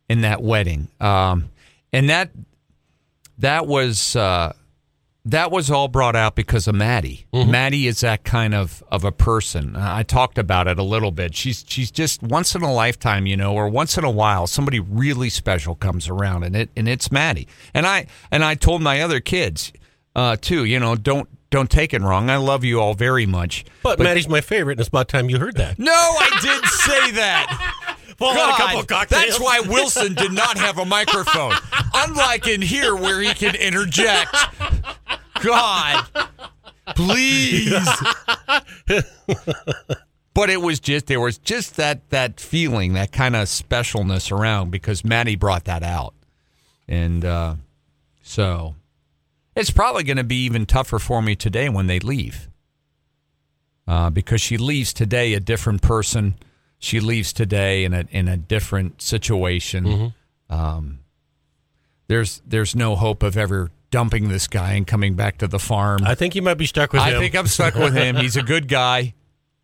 in 0.09 0.23
that 0.23 0.43
wedding, 0.43 0.89
um, 1.01 1.51
and 1.97 2.11
that 2.11 2.31
that 3.39 3.67
was 3.67 4.15
uh, 4.17 4.53
that 5.25 5.51
was 5.51 5.71
all 5.71 5.89
brought 5.89 6.15
out 6.15 6.35
because 6.35 6.69
of 6.69 6.75
Maddie. 6.75 7.27
Maddie 7.33 7.87
is 7.87 8.01
that 8.01 8.23
kind 8.23 8.55
of 8.55 8.85
of 8.91 9.03
a 9.03 9.13
person. 9.13 9.77
I 9.77 10.03
talked 10.03 10.37
about 10.37 10.69
it 10.69 10.79
a 10.79 10.83
little 10.83 11.11
bit. 11.11 11.35
She's 11.35 11.65
she's 11.67 11.91
just 11.91 12.23
once 12.23 12.55
in 12.55 12.63
a 12.63 12.73
lifetime, 12.73 13.25
you 13.27 13.37
know, 13.37 13.55
or 13.55 13.69
once 13.71 13.97
in 13.97 14.05
a 14.05 14.11
while, 14.11 14.47
somebody 14.47 14.79
really 14.79 15.31
special 15.31 15.75
comes 15.75 16.07
around, 16.07 16.45
and 16.45 16.55
it 16.55 16.69
and 16.77 16.87
it's 16.87 17.11
Maddie. 17.11 17.49
And 17.73 17.87
I 17.87 18.07
and 18.31 18.45
I 18.45 18.57
told 18.57 18.83
my 18.83 19.01
other 19.01 19.21
kids 19.21 19.73
uh, 20.15 20.37
too, 20.39 20.67
you 20.67 20.79
know, 20.79 20.97
don't 20.97 21.31
don't 21.49 21.71
take 21.71 21.95
it 21.95 22.03
wrong. 22.03 22.29
I 22.29 22.37
love 22.37 22.63
you 22.63 22.79
all 22.79 22.93
very 22.93 23.25
much. 23.25 23.65
But, 23.83 23.99
Maddie's 23.99 24.29
my 24.29 24.43
favorite, 24.43 24.73
and 24.73 24.81
it's 24.81 24.89
about 24.89 25.09
time 25.09 25.31
you 25.31 25.39
heard 25.39 25.57
that. 25.57 25.79
No, 25.79 25.93
I 25.93 26.39
did 26.43 26.65
say 26.67 27.11
that. 27.13 27.95
Pull 28.17 28.29
out 28.31 28.55
a 28.55 28.63
couple 28.63 28.81
of 28.81 28.87
God, 28.87 29.09
cocktails. 29.09 29.39
that's 29.39 29.41
why 29.41 29.61
Wilson 29.61 30.15
did 30.15 30.33
not 30.33 30.57
have 30.57 30.79
a 30.79 30.85
microphone. 30.85 31.53
Unlike 31.95 32.47
in 32.49 32.63
here 32.63 32.95
where 32.95 33.21
he 33.21 33.35
can 33.35 33.55
interject. 33.55 34.35
God, 35.43 36.07
please. 36.95 37.75
but 40.35 40.51
it 40.51 40.63
was 40.63 40.81
just 40.81 41.07
there 41.07 41.21
was 41.21 41.39
just 41.39 41.77
that 41.77 42.09
that 42.11 42.41
feeling, 42.41 42.95
that 42.95 43.13
kind 43.13 43.37
of 43.37 43.49
specialness 43.49 44.33
around 44.33 44.71
because 44.71 45.05
Maddie 45.05 45.37
brought 45.37 45.65
that 45.65 45.83
out, 45.83 46.15
and 46.89 47.25
uh, 47.25 47.57
so 48.23 48.75
it's 49.55 49.71
probably 49.71 50.05
going 50.05 50.17
to 50.17 50.25
be 50.25 50.45
even 50.45 50.67
tougher 50.67 50.99
for 50.99 51.21
me 51.21 51.37
today 51.37 51.69
when 51.69 51.87
they 51.87 51.99
leave 51.99 52.49
uh, 53.89 54.11
because 54.11 54.41
she 54.41 54.57
leaves 54.57 54.93
today 54.93 55.35
a 55.35 55.41
different 55.41 55.83
person. 55.83 56.35
She 56.79 57.01
leaves 57.01 57.33
today 57.33 57.85
in 57.85 57.95
a 57.95 58.05
in 58.11 58.29
a 58.29 58.37
different 58.37 59.03
situation. 59.03 60.13
Um, 60.51 61.01
there's 62.09 62.43
there's 62.47 62.77
no 62.77 62.97
hope 62.97 63.23
of 63.23 63.37
ever 63.37 63.71
dumping 63.91 64.29
this 64.29 64.47
guy 64.47 64.73
and 64.73 64.87
coming 64.87 65.15
back 65.15 65.39
to 65.39 65.49
the 65.49 65.59
farm. 65.59 66.01
I 66.05 66.15
think 66.15 66.35
you 66.35 66.43
might 66.43 66.55
be 66.55 66.67
stuck 66.67 66.93
with 66.93 67.03
I 67.03 67.11
him. 67.11 67.17
I 67.17 67.21
think 67.21 67.35
I'm 67.35 67.47
stuck 67.47 67.75
with 67.75 67.95
him. 67.95 68.17
He's 68.17 68.37
a 68.37 68.43
good 68.43 68.69
guy. 68.69 69.15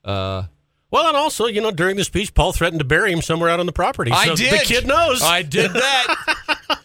Uh, 0.04 0.44
well, 0.90 1.08
and 1.08 1.16
also, 1.16 1.46
you 1.46 1.60
know, 1.60 1.70
during 1.70 1.96
the 1.96 2.04
speech, 2.04 2.34
Paul 2.34 2.52
threatened 2.52 2.80
to 2.80 2.84
bury 2.84 3.12
him 3.12 3.22
somewhere 3.22 3.48
out 3.48 3.60
on 3.60 3.66
the 3.66 3.72
property. 3.72 4.10
I 4.12 4.34
did. 4.34 4.52
The 4.52 4.64
kid 4.64 4.86
knows. 4.86 5.22
I 5.22 5.42
did 5.42 5.72
that. 5.72 6.78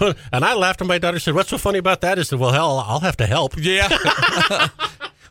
and 0.32 0.44
I 0.44 0.54
laughed, 0.54 0.80
and 0.80 0.88
my 0.88 0.98
daughter 0.98 1.18
said, 1.18 1.34
"What's 1.34 1.50
so 1.50 1.58
funny 1.58 1.78
about 1.78 2.00
that?" 2.00 2.18
I 2.18 2.22
said, 2.22 2.38
"Well, 2.38 2.52
hell, 2.52 2.78
I'll 2.78 3.00
have 3.00 3.16
to 3.18 3.26
help." 3.26 3.54
yeah. 3.58 3.88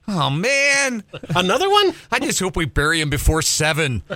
oh 0.09 0.29
man, 0.29 1.03
Another 1.35 1.69
one? 1.69 1.93
I 2.11 2.19
just 2.19 2.39
hope 2.39 2.55
we 2.55 2.65
bury 2.65 3.01
him 3.01 3.09
before 3.09 3.41
seven. 3.41 4.03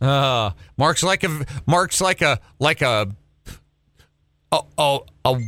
uh, 0.00 0.50
Mark's 0.76 1.02
like 1.02 1.24
a 1.24 1.44
Mark's 1.66 2.00
like 2.00 2.22
a 2.22 2.40
like 2.58 2.80
a 2.82 3.14
a 4.50 4.60
a, 4.78 4.98
a, 5.24 5.40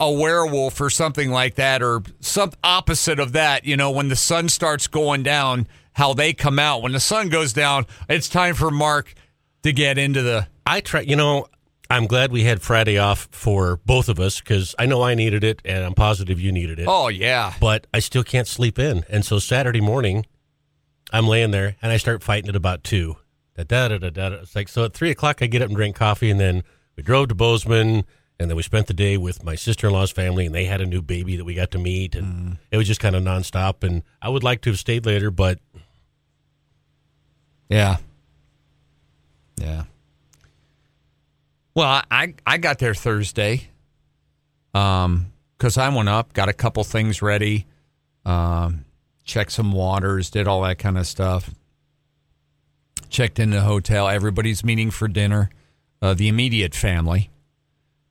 a 0.00 0.12
werewolf 0.12 0.80
or 0.80 0.90
something 0.90 1.30
like 1.30 1.56
that, 1.56 1.82
or 1.82 2.02
some 2.20 2.52
opposite 2.64 3.20
of 3.20 3.32
that. 3.32 3.64
You 3.64 3.76
know, 3.76 3.90
when 3.90 4.08
the 4.08 4.16
sun 4.16 4.48
starts 4.48 4.86
going 4.86 5.22
down, 5.22 5.68
how 5.92 6.14
they 6.14 6.32
come 6.32 6.58
out. 6.58 6.82
When 6.82 6.92
the 6.92 7.00
sun 7.00 7.28
goes 7.28 7.52
down, 7.52 7.86
it's 8.08 8.28
time 8.28 8.54
for 8.54 8.70
Mark 8.70 9.14
to 9.62 9.72
get 9.72 9.98
into 9.98 10.22
the. 10.22 10.48
I 10.66 10.80
try. 10.80 11.02
You 11.02 11.16
know, 11.16 11.46
I'm 11.90 12.06
glad 12.06 12.30
we 12.30 12.44
had 12.44 12.62
Friday 12.62 12.98
off 12.98 13.28
for 13.32 13.78
both 13.84 14.08
of 14.08 14.20
us 14.20 14.38
because 14.38 14.76
I 14.78 14.86
know 14.86 15.02
I 15.02 15.16
needed 15.16 15.42
it, 15.42 15.60
and 15.64 15.84
I'm 15.84 15.94
positive 15.94 16.40
you 16.40 16.52
needed 16.52 16.78
it. 16.78 16.86
Oh 16.88 17.08
yeah, 17.08 17.54
But 17.60 17.88
I 17.92 17.98
still 17.98 18.22
can't 18.22 18.46
sleep 18.46 18.78
in, 18.78 19.04
and 19.08 19.24
so 19.24 19.40
Saturday 19.40 19.80
morning, 19.80 20.24
I'm 21.12 21.26
laying 21.26 21.50
there 21.50 21.76
and 21.82 21.90
I 21.90 21.96
start 21.96 22.22
fighting 22.22 22.48
at 22.48 22.54
about 22.54 22.84
two. 22.84 23.16
Da 23.56 23.64
da 23.64 23.88
da 23.88 23.98
da 23.98 24.10
da. 24.10 24.36
It's 24.36 24.54
like 24.54 24.68
so 24.68 24.84
at 24.84 24.94
three 24.94 25.10
o'clock 25.10 25.42
I 25.42 25.46
get 25.46 25.62
up 25.62 25.68
and 25.68 25.76
drink 25.76 25.96
coffee, 25.96 26.30
and 26.30 26.38
then 26.38 26.62
we 26.96 27.02
drove 27.02 27.28
to 27.28 27.34
Bozeman, 27.34 28.04
and 28.38 28.48
then 28.48 28.56
we 28.56 28.62
spent 28.62 28.86
the 28.86 28.94
day 28.94 29.16
with 29.16 29.42
my 29.42 29.56
sister 29.56 29.88
in 29.88 29.92
law's 29.92 30.12
family, 30.12 30.46
and 30.46 30.54
they 30.54 30.66
had 30.66 30.80
a 30.80 30.86
new 30.86 31.02
baby 31.02 31.36
that 31.36 31.44
we 31.44 31.54
got 31.54 31.72
to 31.72 31.78
meet, 31.78 32.14
and 32.14 32.26
mm. 32.26 32.58
it 32.70 32.76
was 32.76 32.86
just 32.86 33.00
kind 33.00 33.16
of 33.16 33.24
nonstop. 33.24 33.82
And 33.82 34.04
I 34.22 34.28
would 34.28 34.44
like 34.44 34.60
to 34.62 34.70
have 34.70 34.78
stayed 34.78 35.04
later, 35.06 35.32
but 35.32 35.58
Yeah. 37.68 37.96
Yeah. 39.56 39.84
Well, 41.74 42.02
I- 42.10 42.34
I 42.46 42.58
got 42.58 42.78
there 42.78 42.94
Thursday. 42.94 43.68
Um 44.74 45.32
cuz 45.58 45.76
I 45.76 45.88
went 45.88 46.08
up, 46.08 46.32
got 46.32 46.48
a 46.48 46.52
couple 46.52 46.82
things 46.84 47.22
ready, 47.22 47.66
um 48.24 48.84
checked 49.24 49.52
some 49.52 49.72
waters, 49.72 50.30
did 50.30 50.46
all 50.48 50.62
that 50.62 50.78
kind 50.78 50.96
of 50.98 51.06
stuff. 51.06 51.50
Checked 53.08 53.38
in 53.40 53.50
the 53.50 53.62
hotel, 53.62 54.08
everybody's 54.08 54.62
meeting 54.64 54.90
for 54.90 55.08
dinner. 55.08 55.50
Uh, 56.02 56.14
the 56.14 56.28
immediate 56.28 56.74
family 56.74 57.28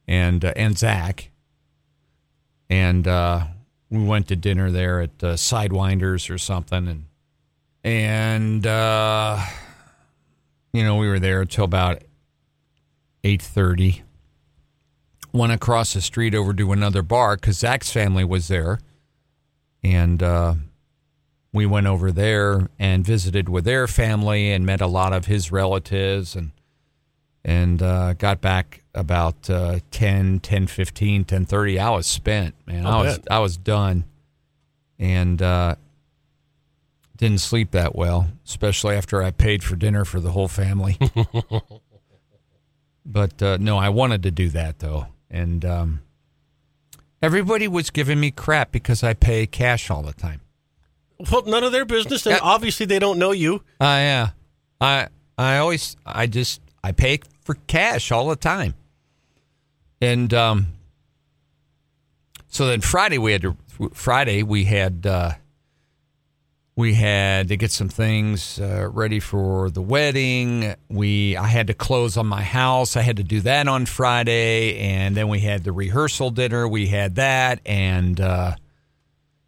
and 0.08 0.46
uh, 0.46 0.54
and 0.56 0.78
Zach. 0.78 1.32
And 2.70 3.08
uh 3.08 3.46
we 3.90 4.04
went 4.04 4.28
to 4.28 4.36
dinner 4.36 4.70
there 4.70 5.02
at 5.02 5.24
uh, 5.24 5.34
Sidewinders 5.34 6.30
or 6.30 6.38
something 6.38 6.88
and 6.88 7.06
and 7.84 8.68
uh 8.68 9.40
you 10.74 10.84
know, 10.84 10.98
we 10.98 11.08
were 11.08 11.20
there 11.20 11.42
until 11.42 11.64
about 11.66 12.04
eight 13.24 13.42
thirty. 13.42 14.04
Went 15.32 15.52
across 15.52 15.94
the 15.94 16.02
street 16.02 16.34
over 16.34 16.54
to 16.54 16.72
another 16.72 17.04
bar 17.04 17.36
because 17.36 17.60
Zach's 17.60 17.92
family 17.92 18.24
was 18.24 18.48
there, 18.48 18.80
and 19.84 20.24
uh, 20.24 20.56
we 21.54 21.66
went 21.66 21.88
over 21.88 22.12
there 22.12 22.70
and 22.78 23.06
visited 23.06 23.50
with 23.50 23.66
their 23.66 23.88
family 23.88 24.52
and 24.52 24.66
met 24.66 24.82
a 24.82 24.88
lot 24.88 25.14
of 25.14 25.26
his 25.26 25.52
relatives 25.52 26.36
and 26.36 26.52
and 27.44 27.82
uh, 27.82 28.14
got 28.14 28.42
back 28.42 28.84
about 28.94 29.50
uh, 29.50 29.80
10 29.92 30.40
10 30.42 30.68
15 30.68 31.24
10 31.26 31.46
30 31.46 31.80
i 31.80 31.90
was 31.90 32.06
spent 32.06 32.54
man. 32.68 32.86
I'll 32.86 33.00
i 33.00 33.02
was 33.04 33.18
bet. 33.20 33.28
i 33.32 33.40
was 33.40 33.58
done. 33.58 34.06
And 35.02 35.42
uh, 35.42 35.76
didn't 37.16 37.40
sleep 37.40 37.72
that 37.72 37.96
well 37.96 38.28
especially 38.46 38.96
after 38.96 39.24
i 39.24 39.32
paid 39.32 39.64
for 39.64 39.76
dinner 39.76 40.06
for 40.06 40.20
the 40.20 40.32
whole 40.32 40.48
family 40.48 40.98
but 43.06 43.41
uh, 43.41 43.58
no 43.60 43.78
i 43.78 43.89
wanted 43.89 44.24
to 44.24 44.32
do 44.32 44.50
that 44.50 44.80
though 44.80 45.08
and 45.30 45.64
um, 45.66 46.02
everybody 47.22 47.68
was 47.68 47.89
giving 47.89 48.20
me 48.20 48.32
crap 48.32 48.72
because 48.72 49.04
i 49.04 49.14
pay 49.14 49.45
cash 49.47 49.89
all 49.89 50.02
the 50.02 50.14
time 50.14 50.41
Well, 51.32 51.43
none 51.45 51.64
of 51.66 51.72
their 51.74 51.86
business, 51.86 52.26
and 52.26 52.39
obviously 52.41 52.86
they 52.86 52.97
don't 53.00 53.20
know 53.20 53.32
you. 53.32 53.56
Uh, 53.82 54.00
yeah. 54.08 54.30
I 54.80 55.10
I 55.38 55.58
always 55.58 55.97
I 56.06 56.28
just 56.28 56.62
I 56.82 56.93
pay 56.93 57.20
for 57.43 57.56
cash 57.68 58.10
all 58.10 58.30
the 58.30 58.38
time. 58.38 58.74
And 60.02 60.34
um 60.34 60.68
so 62.47 62.68
then 62.68 62.80
Friday 62.80 63.18
we 63.18 63.34
had 63.34 63.41
to 63.41 63.58
Friday 63.93 64.43
we 64.43 64.64
had 64.64 65.06
uh 65.06 65.32
we 66.80 66.94
had 66.94 67.50
to 67.50 67.58
get 67.58 67.72
some 67.72 67.90
things 67.90 68.58
uh, 68.58 68.88
ready 68.90 69.20
for 69.20 69.70
the 69.70 69.82
wedding. 69.82 70.76
We 70.88 71.36
I 71.36 71.46
had 71.48 71.68
to 71.68 71.74
close 71.74 72.16
on 72.16 72.26
my 72.26 72.42
house. 72.42 72.96
I 72.96 73.02
had 73.02 73.18
to 73.18 73.24
do 73.24 73.42
that 73.42 73.68
on 73.68 73.86
Friday 73.86 74.80
and 74.80 75.14
then 75.16 75.28
we 75.28 75.42
had 75.42 75.66
the 75.66 75.74
rehearsal 75.74 76.32
dinner. 76.32 76.70
We 76.70 76.88
had 76.88 77.16
that 77.16 77.60
and 77.66 78.20
uh 78.22 78.56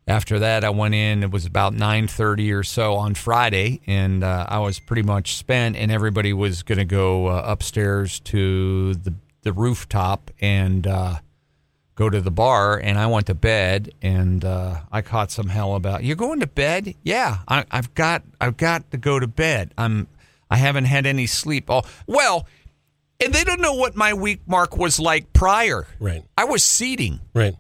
after 0.07 0.39
that, 0.39 0.65
I 0.65 0.71
went 0.71 0.93
in. 0.93 1.23
It 1.23 1.31
was 1.31 1.45
about 1.45 1.73
nine 1.73 2.07
thirty 2.07 2.51
or 2.51 2.63
so 2.63 2.95
on 2.95 3.13
Friday, 3.13 3.79
and 3.87 4.23
uh, 4.23 4.47
I 4.49 4.59
was 4.59 4.79
pretty 4.79 5.03
much 5.03 5.35
spent. 5.35 5.77
And 5.77 5.91
everybody 5.91 6.33
was 6.33 6.63
going 6.63 6.79
to 6.79 6.85
go 6.85 7.27
uh, 7.27 7.43
upstairs 7.45 8.19
to 8.21 8.95
the 8.95 9.13
the 9.43 9.53
rooftop 9.53 10.31
and 10.41 10.85
uh, 10.85 11.19
go 12.01 12.09
to 12.09 12.19
the 12.19 12.31
bar. 12.31 12.77
And 12.77 12.97
I 12.97 13.05
went 13.07 13.27
to 13.27 13.35
bed, 13.35 13.91
and 14.01 14.43
uh, 14.43 14.81
I 14.91 15.01
caught 15.01 15.29
some 15.29 15.49
hell 15.49 15.75
about 15.75 16.03
you're 16.03 16.15
going 16.15 16.39
to 16.39 16.47
bed. 16.47 16.95
Yeah, 17.03 17.37
I, 17.47 17.63
I've 17.69 17.93
got 17.93 18.23
I've 18.39 18.57
got 18.57 18.89
to 18.91 18.97
go 18.97 19.19
to 19.19 19.27
bed. 19.27 19.73
I'm 19.77 20.07
I 20.49 20.57
haven't 20.57 20.85
had 20.85 21.05
any 21.05 21.27
sleep. 21.27 21.65
Oh 21.69 21.83
well, 22.07 22.47
and 23.23 23.31
they 23.33 23.43
don't 23.43 23.61
know 23.61 23.75
what 23.75 23.95
my 23.95 24.13
week 24.13 24.39
mark 24.47 24.77
was 24.77 24.99
like 24.99 25.31
prior. 25.33 25.85
Right. 25.99 26.23
I 26.37 26.45
was 26.45 26.63
seating 26.63 27.19
Right. 27.35 27.55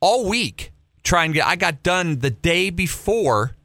all 0.00 0.28
week 0.28 0.72
trying 1.02 1.32
to 1.32 1.36
get 1.38 1.46
I 1.46 1.56
got 1.56 1.82
done 1.82 2.18
the 2.18 2.30
day 2.30 2.68
before 2.70 3.56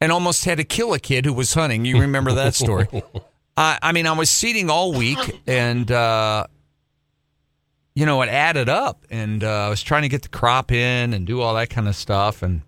and 0.00 0.10
almost 0.12 0.44
had 0.44 0.58
to 0.58 0.64
kill 0.64 0.94
a 0.94 0.98
kid 0.98 1.24
who 1.26 1.32
was 1.32 1.54
hunting. 1.54 1.84
You 1.84 2.00
remember 2.00 2.32
that 2.32 2.54
story? 2.54 2.86
I 3.56 3.78
I 3.82 3.92
mean, 3.92 4.06
I 4.06 4.12
was 4.12 4.30
seating 4.30 4.68
all 4.70 4.92
week 4.94 5.18
and 5.46 5.90
uh 5.92 6.46
you 7.98 8.06
know, 8.06 8.22
it 8.22 8.28
added 8.28 8.68
up 8.68 9.04
and 9.10 9.42
uh, 9.42 9.66
I 9.66 9.68
was 9.68 9.82
trying 9.82 10.02
to 10.02 10.08
get 10.08 10.22
the 10.22 10.28
crop 10.28 10.70
in 10.70 11.12
and 11.12 11.26
do 11.26 11.40
all 11.40 11.54
that 11.56 11.68
kind 11.68 11.88
of 11.88 11.96
stuff 11.96 12.44
and 12.44 12.62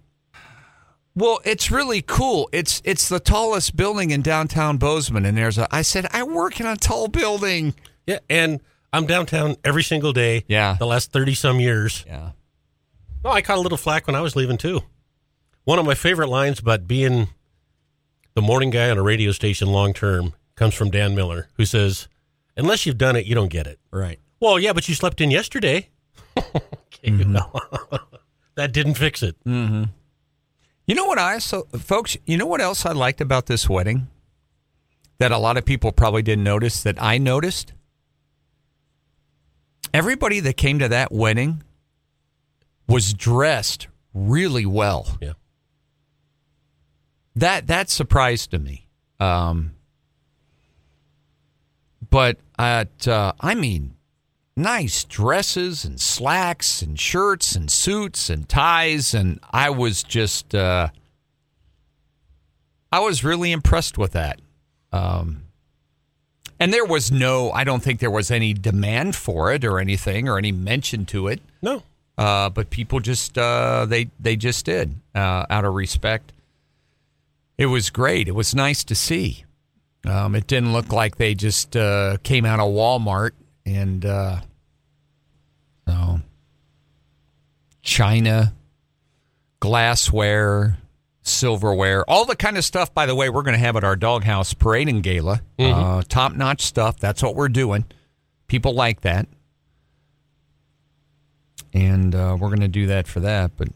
well, 1.15 1.39
it's 1.45 1.71
really 1.71 2.03
cool. 2.03 2.49
It's 2.53 2.83
it's 2.85 3.09
the 3.09 3.21
tallest 3.21 3.77
building 3.77 4.11
in 4.11 4.23
downtown 4.23 4.77
Bozeman 4.77 5.25
and 5.25 5.39
there's 5.39 5.57
a 5.57 5.73
I 5.73 5.83
said 5.83 6.09
I 6.13 6.25
work 6.25 6.59
in 6.59 6.67
a 6.67 6.75
tall 6.75 7.07
building. 7.07 7.75
Yeah, 8.09 8.19
and 8.29 8.61
I'm 8.93 9.07
downtown 9.07 9.55
every 9.63 9.85
single 9.85 10.13
day. 10.13 10.45
Yeah. 10.49 10.75
The 10.81 10.87
last 10.87 11.13
30 11.13 11.35
some 11.35 11.61
years. 11.61 12.05
Yeah. 12.09 12.33
No, 13.23 13.31
I 13.31 13.41
caught 13.41 13.59
a 13.59 13.61
little 13.61 13.79
flack 13.79 14.09
when 14.09 14.17
I 14.17 14.23
was 14.23 14.35
leaving 14.35 14.57
too. 14.57 14.81
One 15.63 15.79
of 15.79 15.87
my 15.87 15.95
favorite 15.95 16.29
lines 16.29 16.59
about 16.59 16.89
being 16.89 17.29
the 18.35 18.43
morning 18.43 18.71
guy 18.71 18.91
on 18.91 18.99
a 18.99 19.03
radio 19.05 19.31
station 19.31 19.69
long 19.69 19.95
term 19.95 20.35
comes 20.57 20.75
from 20.75 20.91
Dan 20.91 21.15
Miller, 21.15 21.51
who 21.55 21.65
says, 21.65 22.09
Unless 22.57 22.85
you've 22.85 22.99
done 22.99 23.15
it, 23.15 23.27
you 23.27 23.37
don't 23.37 23.49
get 23.49 23.69
it. 23.69 23.79
Right. 23.93 24.19
Well, 24.41 24.59
yeah, 24.59 24.73
but 24.73 24.89
you 24.89 24.95
slept 24.95 25.21
in 25.21 25.31
yesterday. 25.31 25.91
okay, 26.39 27.11
no. 27.11 27.53
that 28.55 28.73
didn't 28.73 28.95
fix 28.95 29.23
it. 29.23 29.37
You 30.91 30.97
know 30.97 31.05
what 31.05 31.19
I 31.19 31.39
so 31.39 31.69
folks, 31.79 32.17
you 32.27 32.37
know 32.37 32.47
what 32.47 32.61
else 32.61 32.85
I 32.85 32.93
liked 32.93 33.21
about 33.21 33.47
this 33.47 33.69
wedding 33.69 34.09
that 35.19 35.31
a 35.31 35.39
lot 35.39 35.57
of 35.57 35.65
people 35.65 35.93
probably 35.93 36.23
didn't 36.23 36.43
notice 36.43 36.83
that 36.83 37.01
I 37.01 37.19
noticed? 37.19 37.75
Everybody 39.95 40.41
that 40.41 40.57
came 40.57 40.79
to 40.79 40.89
that 40.89 41.13
wedding 41.13 41.63
was 42.89 43.15
dressed 43.15 43.87
really 44.15 44.67
well. 44.67 45.17
Yeah. 45.21 45.35
That 47.37 47.69
that 47.69 47.89
surprised 47.91 48.51
to 48.51 48.59
me. 48.59 48.89
Um 49.21 49.75
but 52.09 52.39
at 52.59 53.07
uh, 53.07 53.33
I 53.39 53.55
mean 53.55 53.95
nice 54.61 55.05
dresses 55.05 55.85
and 55.85 56.01
slacks 56.01 56.83
and 56.83 56.99
shirts 56.99 57.57
and 57.57 57.71
suits 57.71 58.31
and 58.31 58.49
ties 58.49 59.15
and 59.15 59.41
I 59.51 59.71
was 59.71 60.03
just 60.03 60.55
uh 60.55 60.89
I 62.93 63.01
was 63.01 63.25
really 63.25 63.53
impressed 63.53 63.99
with 63.99 64.13
that. 64.13 64.41
Um 64.93 65.43
and 66.59 66.73
there 66.73 66.85
was 66.85 67.11
no 67.11 67.51
I 67.53 67.65
don't 67.65 67.83
think 67.83 68.01
there 68.01 68.11
was 68.11 68.31
any 68.31 68.53
demand 68.53 69.17
for 69.17 69.53
it 69.53 69.65
or 69.65 69.79
anything 69.79 70.29
or 70.29 70.39
any 70.39 70.53
mention 70.53 71.07
to 71.07 71.29
it. 71.29 71.41
No. 71.63 71.83
Uh, 72.21 72.51
but 72.51 72.69
people 72.69 73.01
just 73.01 73.39
uh, 73.39 73.87
they 73.87 74.11
they 74.21 74.37
just 74.37 74.67
did 74.67 74.95
uh, 75.15 75.47
out 75.49 75.65
of 75.65 75.73
respect. 75.73 76.35
It 77.57 77.65
was 77.67 77.89
great. 77.89 78.29
It 78.29 78.35
was 78.35 78.55
nice 78.55 78.85
to 78.85 78.95
see. 78.95 79.47
Um, 80.05 80.35
it 80.35 80.47
didn't 80.47 80.75
look 80.75 80.93
like 80.93 81.17
they 81.17 81.35
just 81.35 81.77
uh, 81.79 82.19
came 82.23 82.45
out 82.45 82.61
of 82.61 82.67
Walmart 82.75 83.31
and 83.65 84.05
uh, 84.05 84.41
so 85.91 86.21
china, 87.83 88.55
glassware, 89.61 90.79
silverware, 91.23 92.09
all 92.09 92.25
the 92.25 92.37
kind 92.37 92.57
of 92.57 92.65
stuff. 92.65 92.95
By 92.95 93.07
the 93.07 93.15
way, 93.15 93.29
we're 93.29 93.43
going 93.43 93.55
to 93.55 93.59
have 93.59 93.77
at 93.77 93.85
our 93.85 93.97
doghouse 93.97 94.55
parade 94.55 94.89
and 94.89 95.03
gala. 95.03 95.43
Uh, 95.59 96.03
Top 96.09 96.35
notch 96.35 96.63
stuff. 96.63 96.99
That's 96.99 97.23
what 97.23 97.35
we're 97.35 97.49
doing. 97.49 97.85
People 98.47 98.75
like 98.75 99.03
that 99.03 99.29
and 101.73 102.15
uh, 102.15 102.37
we're 102.39 102.49
going 102.49 102.61
to 102.61 102.69
do 102.69 102.87
that 102.87 103.07
for 103.07 103.21
that. 103.21 103.53
But 103.57 103.69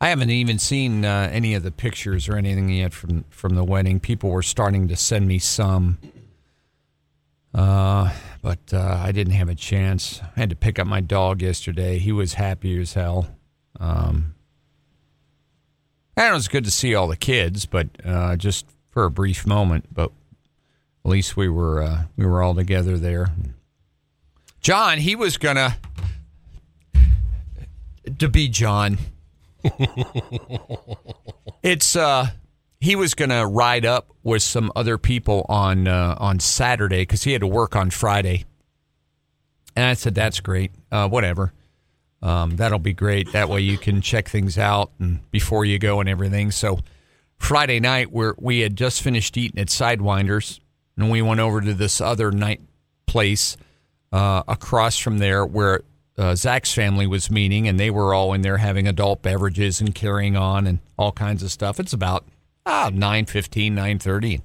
I 0.00 0.08
haven't 0.08 0.30
even 0.30 0.58
seen 0.58 1.04
uh, 1.04 1.28
any 1.32 1.54
of 1.54 1.62
the 1.62 1.70
pictures 1.70 2.28
or 2.28 2.36
anything 2.36 2.68
yet 2.68 2.92
from 2.92 3.24
from 3.30 3.54
the 3.54 3.64
wedding. 3.64 4.00
People 4.00 4.30
were 4.30 4.42
starting 4.42 4.88
to 4.88 4.96
send 4.96 5.26
me 5.26 5.38
some, 5.38 5.98
uh, 7.54 8.12
but 8.48 8.72
uh, 8.72 9.02
I 9.04 9.12
didn't 9.12 9.34
have 9.34 9.50
a 9.50 9.54
chance. 9.54 10.22
I 10.34 10.40
had 10.40 10.48
to 10.48 10.56
pick 10.56 10.78
up 10.78 10.86
my 10.86 11.02
dog 11.02 11.42
yesterday. 11.42 11.98
He 11.98 12.12
was 12.12 12.32
happy 12.32 12.80
as 12.80 12.94
hell. 12.94 13.28
Um, 13.78 14.34
and 16.16 16.28
it 16.28 16.32
was 16.32 16.48
good 16.48 16.64
to 16.64 16.70
see 16.70 16.94
all 16.94 17.08
the 17.08 17.16
kids, 17.18 17.66
but 17.66 17.88
uh, 18.02 18.36
just 18.36 18.64
for 18.88 19.04
a 19.04 19.10
brief 19.10 19.46
moment. 19.46 19.92
But 19.92 20.12
at 21.04 21.10
least 21.10 21.36
we 21.36 21.50
were 21.50 21.82
uh, 21.82 22.04
we 22.16 22.24
were 22.24 22.42
all 22.42 22.54
together 22.54 22.96
there. 22.96 23.28
John, 24.62 24.96
he 24.96 25.14
was 25.14 25.36
gonna 25.36 25.76
to 28.18 28.28
be 28.30 28.48
John. 28.48 28.96
it's 31.62 31.94
uh 31.94 32.30
he 32.80 32.94
was 32.96 33.14
gonna 33.14 33.46
ride 33.46 33.84
up 33.84 34.10
with 34.22 34.42
some 34.42 34.70
other 34.76 34.98
people 34.98 35.44
on 35.48 35.88
uh, 35.88 36.16
on 36.18 36.40
Saturday 36.40 37.02
because 37.02 37.24
he 37.24 37.32
had 37.32 37.40
to 37.40 37.46
work 37.46 37.74
on 37.74 37.90
Friday, 37.90 38.44
and 39.74 39.86
I 39.86 39.94
said 39.94 40.14
that's 40.14 40.40
great. 40.40 40.72
Uh, 40.90 41.08
whatever, 41.08 41.52
um, 42.22 42.56
that'll 42.56 42.78
be 42.78 42.92
great. 42.92 43.32
That 43.32 43.48
way 43.48 43.60
you 43.60 43.78
can 43.78 44.00
check 44.00 44.28
things 44.28 44.58
out 44.58 44.92
and 44.98 45.28
before 45.30 45.64
you 45.64 45.78
go 45.78 46.00
and 46.00 46.08
everything. 46.08 46.50
So 46.50 46.78
Friday 47.38 47.80
night 47.80 48.12
we 48.12 48.30
we 48.36 48.60
had 48.60 48.76
just 48.76 49.02
finished 49.02 49.36
eating 49.36 49.60
at 49.60 49.68
Sidewinders, 49.68 50.60
and 50.96 51.10
we 51.10 51.22
went 51.22 51.40
over 51.40 51.60
to 51.60 51.74
this 51.74 52.00
other 52.00 52.30
night 52.30 52.60
place 53.06 53.56
uh, 54.12 54.42
across 54.46 54.98
from 54.98 55.18
there 55.18 55.44
where 55.44 55.82
uh, 56.16 56.34
Zach's 56.34 56.72
family 56.72 57.06
was 57.06 57.30
meeting, 57.30 57.66
and 57.66 57.78
they 57.78 57.90
were 57.90 58.14
all 58.14 58.32
in 58.32 58.42
there 58.42 58.58
having 58.58 58.86
adult 58.86 59.22
beverages 59.22 59.80
and 59.80 59.94
carrying 59.94 60.36
on 60.36 60.66
and 60.66 60.78
all 60.96 61.12
kinds 61.12 61.42
of 61.42 61.50
stuff. 61.50 61.78
It's 61.80 61.92
about 61.92 62.24
ah, 62.68 62.90
9.15, 62.92 63.72
9.30. 63.72 64.42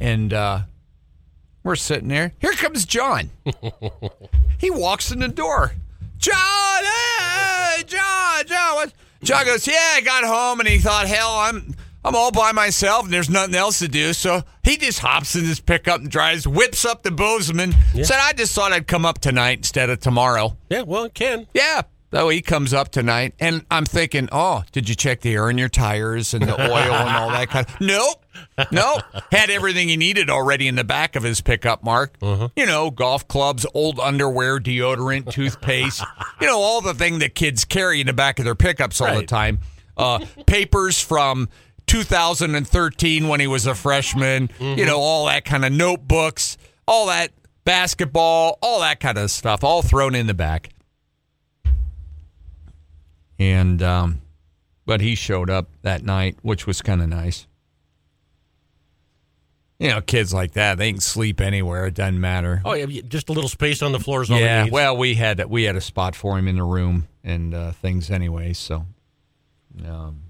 And 0.00 0.32
uh, 0.32 0.60
we're 1.62 1.76
sitting 1.76 2.08
there. 2.08 2.32
Here 2.40 2.52
comes 2.52 2.84
John. 2.86 3.30
he 4.58 4.70
walks 4.70 5.10
in 5.10 5.18
the 5.20 5.28
door. 5.28 5.74
John, 6.18 6.84
hey, 6.84 7.82
John, 7.86 8.46
John. 8.46 8.74
What? 8.76 8.92
John 9.22 9.44
goes, 9.44 9.66
yeah, 9.66 9.94
I 9.94 10.00
got 10.00 10.24
home 10.24 10.60
and 10.60 10.68
he 10.68 10.78
thought, 10.78 11.06
hell, 11.06 11.30
I'm 11.30 11.74
I'm 12.04 12.16
all 12.16 12.32
by 12.32 12.50
myself 12.50 13.04
and 13.04 13.12
there's 13.12 13.30
nothing 13.30 13.54
else 13.54 13.78
to 13.78 13.86
do. 13.88 14.12
So 14.12 14.42
he 14.64 14.76
just 14.76 14.98
hops 14.98 15.36
in 15.36 15.44
his 15.44 15.60
pickup 15.60 16.00
and 16.00 16.10
drives, 16.10 16.48
whips 16.48 16.84
up 16.84 17.04
to 17.04 17.12
Bozeman. 17.12 17.74
Said, 17.94 18.18
I 18.20 18.32
just 18.32 18.54
thought 18.54 18.72
I'd 18.72 18.88
come 18.88 19.06
up 19.06 19.20
tonight 19.20 19.58
instead 19.58 19.88
of 19.88 20.00
tomorrow. 20.00 20.56
Yeah, 20.68 20.82
well, 20.82 21.04
it 21.04 21.14
can. 21.14 21.46
Yeah. 21.54 21.82
Though 22.12 22.28
he 22.28 22.42
comes 22.42 22.74
up 22.74 22.90
tonight, 22.90 23.34
and 23.40 23.64
I'm 23.70 23.86
thinking, 23.86 24.28
oh, 24.30 24.64
did 24.70 24.86
you 24.88 24.94
check 24.94 25.22
the 25.22 25.32
air 25.32 25.48
in 25.48 25.56
your 25.56 25.70
tires 25.70 26.34
and 26.34 26.44
the 26.44 26.52
oil 26.60 26.92
and 26.92 27.16
all 27.16 27.30
that 27.30 27.48
kind 27.48 27.66
of? 27.66 27.80
Nope, 27.80 28.24
nope. 28.70 29.02
Had 29.32 29.48
everything 29.48 29.88
he 29.88 29.96
needed 29.96 30.28
already 30.28 30.68
in 30.68 30.74
the 30.74 30.84
back 30.84 31.16
of 31.16 31.22
his 31.22 31.40
pickup. 31.40 31.82
Mark, 31.82 32.16
you 32.54 32.66
know, 32.66 32.90
golf 32.90 33.26
clubs, 33.28 33.64
old 33.72 33.98
underwear, 33.98 34.60
deodorant, 34.60 35.32
toothpaste. 35.32 36.04
you 36.40 36.46
know, 36.46 36.58
all 36.60 36.82
the 36.82 36.92
thing 36.92 37.18
that 37.20 37.34
kids 37.34 37.64
carry 37.64 38.02
in 38.02 38.06
the 38.06 38.12
back 38.12 38.38
of 38.38 38.44
their 38.44 38.54
pickups 38.54 39.00
all 39.00 39.06
the 39.20 39.26
time. 39.26 39.60
Uh, 39.96 40.18
papers 40.46 41.00
from 41.00 41.48
2013 41.86 43.28
when 43.28 43.40
he 43.40 43.46
was 43.46 43.66
a 43.66 43.74
freshman. 43.74 44.50
You 44.58 44.84
know, 44.86 44.98
all 44.98 45.26
that 45.26 45.44
kind 45.44 45.64
of 45.64 45.72
notebooks, 45.72 46.58
all 46.86 47.06
that 47.06 47.30
basketball, 47.64 48.58
all 48.62 48.80
that 48.80 49.00
kind 49.00 49.18
of 49.18 49.30
stuff, 49.30 49.64
all 49.64 49.82
thrown 49.82 50.14
in 50.14 50.26
the 50.26 50.34
back. 50.34 50.68
And 53.50 53.82
um, 53.82 54.22
but 54.86 55.00
he 55.00 55.14
showed 55.14 55.50
up 55.50 55.68
that 55.82 56.04
night, 56.04 56.36
which 56.42 56.66
was 56.66 56.80
kind 56.80 57.02
of 57.02 57.08
nice. 57.08 57.46
You 59.78 59.88
know, 59.88 60.00
kids 60.00 60.32
like 60.32 60.52
that, 60.52 60.78
they 60.78 60.92
can 60.92 61.00
sleep 61.00 61.40
anywhere. 61.40 61.86
It 61.86 61.94
doesn't 61.94 62.20
matter. 62.20 62.62
Oh, 62.64 62.74
yeah, 62.74 63.00
just 63.08 63.28
a 63.28 63.32
little 63.32 63.48
space 63.48 63.82
on 63.82 63.90
the 63.90 63.98
floor 63.98 64.22
is 64.22 64.30
all 64.30 64.38
yeah, 64.38 64.68
well, 64.70 64.96
we 64.96 65.14
had 65.14 65.44
we 65.46 65.64
had 65.64 65.74
a 65.74 65.80
spot 65.80 66.14
for 66.14 66.38
him 66.38 66.46
in 66.46 66.54
the 66.54 66.62
room 66.62 67.08
and 67.24 67.52
uh, 67.52 67.72
things 67.72 68.08
anyway. 68.08 68.52
So, 68.52 68.86
um, 69.84 70.22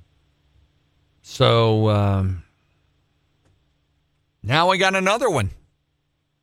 so 1.20 1.90
um, 1.90 2.44
now 4.42 4.70
we 4.70 4.78
got 4.78 4.94
another 4.94 5.28
one. 5.28 5.50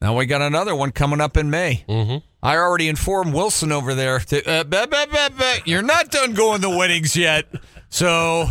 Now 0.02 0.16
we 0.16 0.28
got 0.28 0.44
another 0.44 0.76
one 0.76 0.92
coming 0.92 1.20
up 1.20 1.36
in 1.36 1.50
May. 1.50 1.84
Mm-hmm. 1.90 2.18
I 2.42 2.56
already 2.56 2.88
informed 2.88 3.34
Wilson 3.34 3.72
over 3.72 3.94
there. 3.94 4.20
To, 4.20 4.50
uh, 4.50 4.64
bah, 4.64 4.88
bah, 4.90 5.06
bah, 5.12 5.30
bah, 5.38 5.56
you're 5.66 5.82
not 5.82 6.10
done 6.10 6.34
going 6.34 6.62
to 6.62 6.70
weddings 6.70 7.16
yet. 7.16 7.46
So 7.90 8.48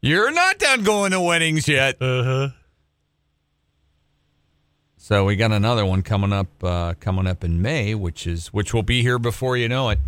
you're 0.00 0.30
not 0.30 0.58
done 0.58 0.84
going 0.84 1.12
to 1.12 1.20
weddings 1.20 1.66
yet. 1.66 1.96
Uh-huh. 2.00 2.48
So 4.96 5.24
we 5.24 5.36
got 5.36 5.52
another 5.52 5.86
one 5.86 6.02
coming 6.02 6.32
up 6.32 6.48
uh, 6.64 6.94
coming 6.98 7.28
up 7.28 7.44
in 7.44 7.62
May, 7.62 7.94
which 7.94 8.26
is 8.26 8.48
which 8.48 8.74
will 8.74 8.82
be 8.82 9.02
here 9.02 9.20
before 9.20 9.56
you 9.56 9.68
know 9.68 9.90
it. 9.90 10.00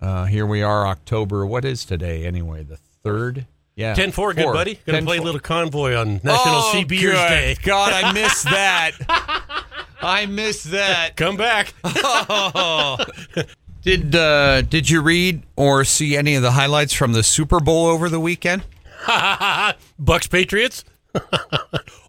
Uh, 0.00 0.24
here 0.24 0.44
we 0.44 0.62
are, 0.62 0.84
October. 0.88 1.46
What 1.46 1.64
is 1.64 1.84
today 1.84 2.26
anyway? 2.26 2.64
The 2.64 2.76
third. 2.76 3.46
Yeah, 3.76 3.94
10 3.94 4.12
4, 4.12 4.34
good 4.34 4.52
buddy. 4.52 4.78
Going 4.84 5.00
to 5.00 5.02
10-4. 5.02 5.06
play 5.06 5.16
a 5.16 5.22
little 5.22 5.40
convoy 5.40 5.94
on 5.94 6.14
National 6.22 6.56
oh, 6.56 6.72
Sea 6.72 6.84
Beers 6.84 7.14
good. 7.14 7.28
Day. 7.28 7.56
God, 7.62 7.92
I 7.92 8.12
missed 8.12 8.44
that. 8.44 9.64
I 10.02 10.26
missed 10.26 10.70
that. 10.72 11.16
Come 11.16 11.36
back. 11.36 11.72
Did 13.82 14.14
uh, 14.14 14.62
Did 14.62 14.88
you 14.88 15.02
read 15.02 15.42
or 15.56 15.84
see 15.84 16.16
any 16.16 16.34
of 16.36 16.42
the 16.42 16.52
highlights 16.52 16.92
from 16.92 17.12
the 17.12 17.22
Super 17.22 17.60
Bowl 17.60 17.86
over 17.86 18.08
the 18.08 18.20
weekend? 18.20 18.62
Bucks 19.98 20.26
Patriots. 20.28 20.84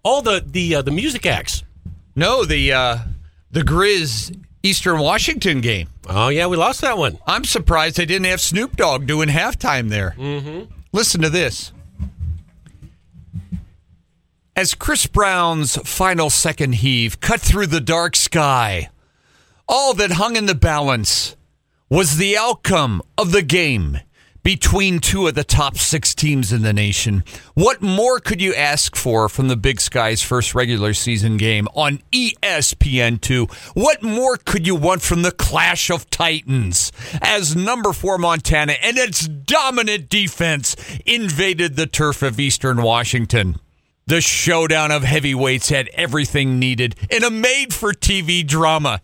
all 0.04 0.22
the 0.22 0.44
the 0.46 0.76
uh, 0.76 0.82
the 0.82 0.92
music 0.92 1.26
acts. 1.26 1.64
No, 2.16 2.46
the 2.46 2.72
uh, 2.72 2.98
the 3.52 3.62
Grizz 3.62 4.40
Eastern 4.62 5.00
Washington 5.00 5.62
game. 5.62 5.90
Oh 6.08 6.30
yeah, 6.30 6.48
we 6.48 6.58
lost 6.58 6.82
that 6.82 6.98
one. 6.98 7.18
I'm 7.28 7.44
surprised 7.44 7.98
they 7.98 8.06
didn't 8.06 8.26
have 8.28 8.40
Snoop 8.40 8.78
Dogg 8.78 9.08
doing 9.08 9.28
halftime 9.30 9.90
there. 9.90 10.16
Mm-hmm. 10.18 10.72
Listen 10.92 11.22
to 11.22 11.30
this. 11.30 11.73
As 14.56 14.76
Chris 14.76 15.08
Brown's 15.08 15.78
final 15.78 16.30
second 16.30 16.76
heave 16.76 17.20
cut 17.20 17.42
through 17.42 17.66
the 17.68 17.82
dark 17.82 18.16
sky, 18.16 18.90
all 19.68 19.96
that 19.96 20.12
hung 20.12 20.36
in 20.36 20.46
the 20.46 20.54
balance 20.54 21.36
was 21.90 22.18
the 22.18 22.38
outcome 22.38 23.02
of 23.18 23.32
the 23.32 23.42
game 23.42 23.98
between 24.44 25.00
two 25.00 25.26
of 25.26 25.34
the 25.34 25.44
top 25.44 25.80
six 25.80 26.14
teams 26.14 26.54
in 26.54 26.62
the 26.62 26.72
nation. 26.72 27.24
What 27.56 27.82
more 27.82 28.20
could 28.20 28.42
you 28.42 28.54
ask 28.54 28.96
for 28.96 29.28
from 29.28 29.48
the 29.48 29.58
Big 29.58 29.82
Sky's 29.82 30.22
first 30.22 30.54
regular 30.54 30.94
season 30.94 31.38
game 31.38 31.68
on 31.74 32.04
E 32.12 32.34
ESPN2? 32.44 33.52
What 33.74 34.04
more 34.04 34.38
could 34.38 34.68
you 34.68 34.76
want 34.76 35.02
from 35.02 35.24
the 35.24 35.32
Clash 35.32 35.90
of 35.90 36.12
Titans 36.12 36.92
as 37.24 37.56
number 37.56 37.92
four 37.92 38.20
Montana 38.20 38.74
and 38.84 39.00
its 39.00 39.28
dominant 39.28 40.10
defense 40.10 40.76
invaded 41.08 41.76
the 41.76 41.88
turf 41.88 42.22
of 42.22 42.40
Eastern 42.40 42.84
Washington? 42.84 43.58
The 44.06 44.22
showdown 44.22 44.92
of 44.92 45.04
heavyweights 45.04 45.70
had 45.70 45.90
everything 45.94 46.60
needed 46.60 46.96
in 47.10 47.24
a 47.24 47.30
made 47.30 47.74
for 47.74 47.94
TV 47.94 48.46
drama. 48.46 49.02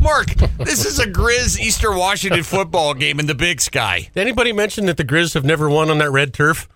Mark, 0.00 0.34
this 0.58 0.84
is 0.84 0.98
a 0.98 1.06
Grizz 1.06 1.58
Eastern 1.58 1.96
Washington 1.96 2.42
football 2.42 2.92
game 2.92 3.20
in 3.20 3.26
the 3.26 3.34
Big 3.34 3.60
Sky. 3.60 4.10
Did 4.14 4.20
anybody 4.20 4.52
mention 4.52 4.86
that 4.86 4.96
the 4.96 5.04
Grizz 5.04 5.34
have 5.34 5.44
never 5.44 5.70
won 5.70 5.90
on 5.90 5.98
that 5.98 6.10
red 6.10 6.34
turf? 6.34 6.68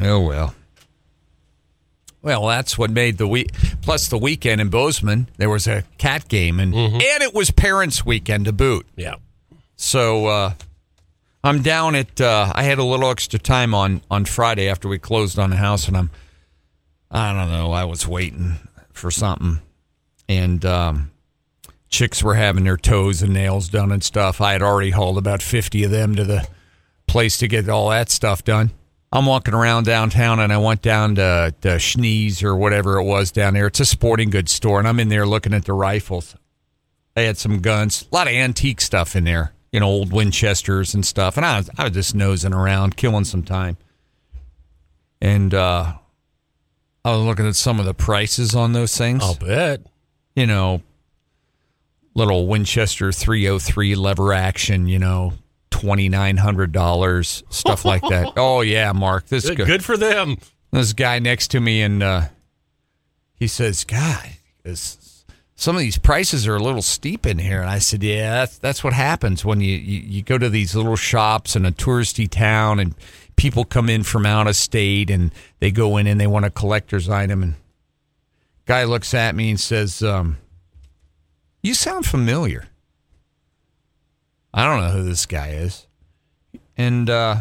Oh 0.00 0.20
well. 0.20 0.54
Well, 2.20 2.46
that's 2.46 2.78
what 2.78 2.90
made 2.90 3.18
the 3.18 3.26
week. 3.26 3.52
Plus, 3.82 4.08
the 4.08 4.18
weekend 4.18 4.60
in 4.60 4.68
Bozeman, 4.68 5.28
there 5.38 5.50
was 5.50 5.66
a 5.66 5.82
cat 5.98 6.28
game, 6.28 6.60
and 6.60 6.72
and 6.74 7.02
it 7.22 7.34
was 7.34 7.50
Parents' 7.50 8.04
Weekend 8.06 8.44
to 8.44 8.52
boot. 8.52 8.86
Yeah. 8.96 9.16
So 9.76 10.26
uh, 10.26 10.54
I'm 11.44 11.62
down 11.62 11.94
at. 11.94 12.20
Uh, 12.20 12.52
I 12.54 12.62
had 12.62 12.78
a 12.78 12.84
little 12.84 13.10
extra 13.10 13.38
time 13.38 13.74
on 13.74 14.02
on 14.10 14.24
Friday 14.24 14.68
after 14.68 14.88
we 14.88 14.98
closed 14.98 15.38
on 15.38 15.50
the 15.50 15.56
house, 15.56 15.88
and 15.88 15.96
I'm. 15.96 16.10
I 17.10 17.32
don't 17.32 17.50
know. 17.50 17.72
I 17.72 17.84
was 17.84 18.06
waiting 18.06 18.56
for 18.92 19.10
something, 19.10 19.60
and 20.28 20.64
um, 20.64 21.10
chicks 21.88 22.22
were 22.22 22.34
having 22.34 22.64
their 22.64 22.76
toes 22.76 23.22
and 23.22 23.34
nails 23.34 23.68
done 23.68 23.92
and 23.92 24.02
stuff. 24.02 24.40
I 24.40 24.52
had 24.52 24.62
already 24.62 24.90
hauled 24.90 25.18
about 25.18 25.42
fifty 25.42 25.84
of 25.84 25.90
them 25.90 26.14
to 26.14 26.24
the 26.24 26.46
place 27.06 27.36
to 27.38 27.48
get 27.48 27.68
all 27.68 27.90
that 27.90 28.10
stuff 28.10 28.44
done. 28.44 28.70
I'm 29.14 29.26
walking 29.26 29.52
around 29.52 29.84
downtown 29.84 30.40
and 30.40 30.50
I 30.50 30.56
went 30.56 30.80
down 30.80 31.16
to, 31.16 31.54
to 31.60 31.68
Schnee's 31.76 32.42
or 32.42 32.56
whatever 32.56 32.98
it 32.98 33.04
was 33.04 33.30
down 33.30 33.52
there. 33.52 33.66
It's 33.66 33.80
a 33.80 33.84
sporting 33.84 34.30
goods 34.30 34.52
store, 34.52 34.78
and 34.78 34.88
I'm 34.88 34.98
in 34.98 35.10
there 35.10 35.26
looking 35.26 35.52
at 35.52 35.66
the 35.66 35.74
rifles. 35.74 36.34
They 37.14 37.26
had 37.26 37.36
some 37.36 37.60
guns, 37.60 38.06
a 38.10 38.14
lot 38.14 38.26
of 38.26 38.32
antique 38.32 38.80
stuff 38.80 39.14
in 39.14 39.24
there, 39.24 39.52
you 39.72 39.80
know, 39.80 39.86
old 39.86 40.12
Winchesters 40.12 40.94
and 40.94 41.04
stuff. 41.04 41.36
And 41.36 41.44
I 41.46 41.58
was, 41.58 41.70
I 41.78 41.84
was 41.84 41.92
just 41.92 42.14
nosing 42.14 42.52
around, 42.52 42.96
killing 42.96 43.24
some 43.24 43.42
time. 43.42 43.76
And 45.20 45.54
uh, 45.54 45.94
I 47.04 47.10
was 47.10 47.24
looking 47.24 47.46
at 47.46 47.56
some 47.56 47.80
of 47.80 47.86
the 47.86 47.94
prices 47.94 48.54
on 48.54 48.72
those 48.72 48.96
things. 48.96 49.22
I'll 49.22 49.34
bet. 49.34 49.80
You 50.36 50.46
know, 50.46 50.82
little 52.14 52.46
Winchester 52.46 53.12
303 53.12 53.94
lever 53.96 54.32
action, 54.32 54.88
you 54.88 54.98
know, 54.98 55.32
$2,900, 55.70 57.42
stuff 57.52 57.84
like 57.84 58.02
that. 58.02 58.32
Oh, 58.36 58.60
yeah, 58.60 58.92
Mark. 58.92 59.26
This 59.26 59.46
Good, 59.48 59.58
guy, 59.58 59.64
good 59.64 59.84
for 59.84 59.96
them. 59.96 60.36
this 60.70 60.92
guy 60.92 61.18
next 61.18 61.48
to 61.52 61.60
me, 61.60 61.82
and 61.82 62.02
uh, 62.02 62.22
he 63.34 63.46
says, 63.46 63.84
God, 63.84 64.28
this, 64.62 64.96
some 65.62 65.76
of 65.76 65.80
these 65.80 65.96
prices 65.96 66.48
are 66.48 66.56
a 66.56 66.62
little 66.62 66.82
steep 66.82 67.24
in 67.24 67.38
here. 67.38 67.60
And 67.60 67.70
I 67.70 67.78
said, 67.78 68.02
Yeah, 68.02 68.32
that's, 68.32 68.58
that's 68.58 68.82
what 68.82 68.92
happens 68.92 69.44
when 69.44 69.60
you, 69.60 69.76
you, 69.76 70.00
you 70.00 70.22
go 70.22 70.36
to 70.36 70.48
these 70.50 70.74
little 70.74 70.96
shops 70.96 71.54
in 71.54 71.64
a 71.64 71.70
touristy 71.70 72.28
town 72.28 72.80
and 72.80 72.96
people 73.36 73.64
come 73.64 73.88
in 73.88 74.02
from 74.02 74.26
out 74.26 74.48
of 74.48 74.56
state 74.56 75.08
and 75.08 75.30
they 75.60 75.70
go 75.70 75.98
in 75.98 76.08
and 76.08 76.20
they 76.20 76.26
want 76.26 76.44
a 76.46 76.50
collector's 76.50 77.08
item. 77.08 77.44
And 77.44 77.54
guy 78.66 78.82
looks 78.82 79.14
at 79.14 79.36
me 79.36 79.50
and 79.50 79.60
says, 79.60 80.02
um, 80.02 80.38
You 81.62 81.74
sound 81.74 82.06
familiar. 82.06 82.66
I 84.52 84.64
don't 84.64 84.80
know 84.80 84.90
who 84.90 85.04
this 85.04 85.26
guy 85.26 85.50
is. 85.50 85.86
And 86.76 87.08
uh, 87.08 87.36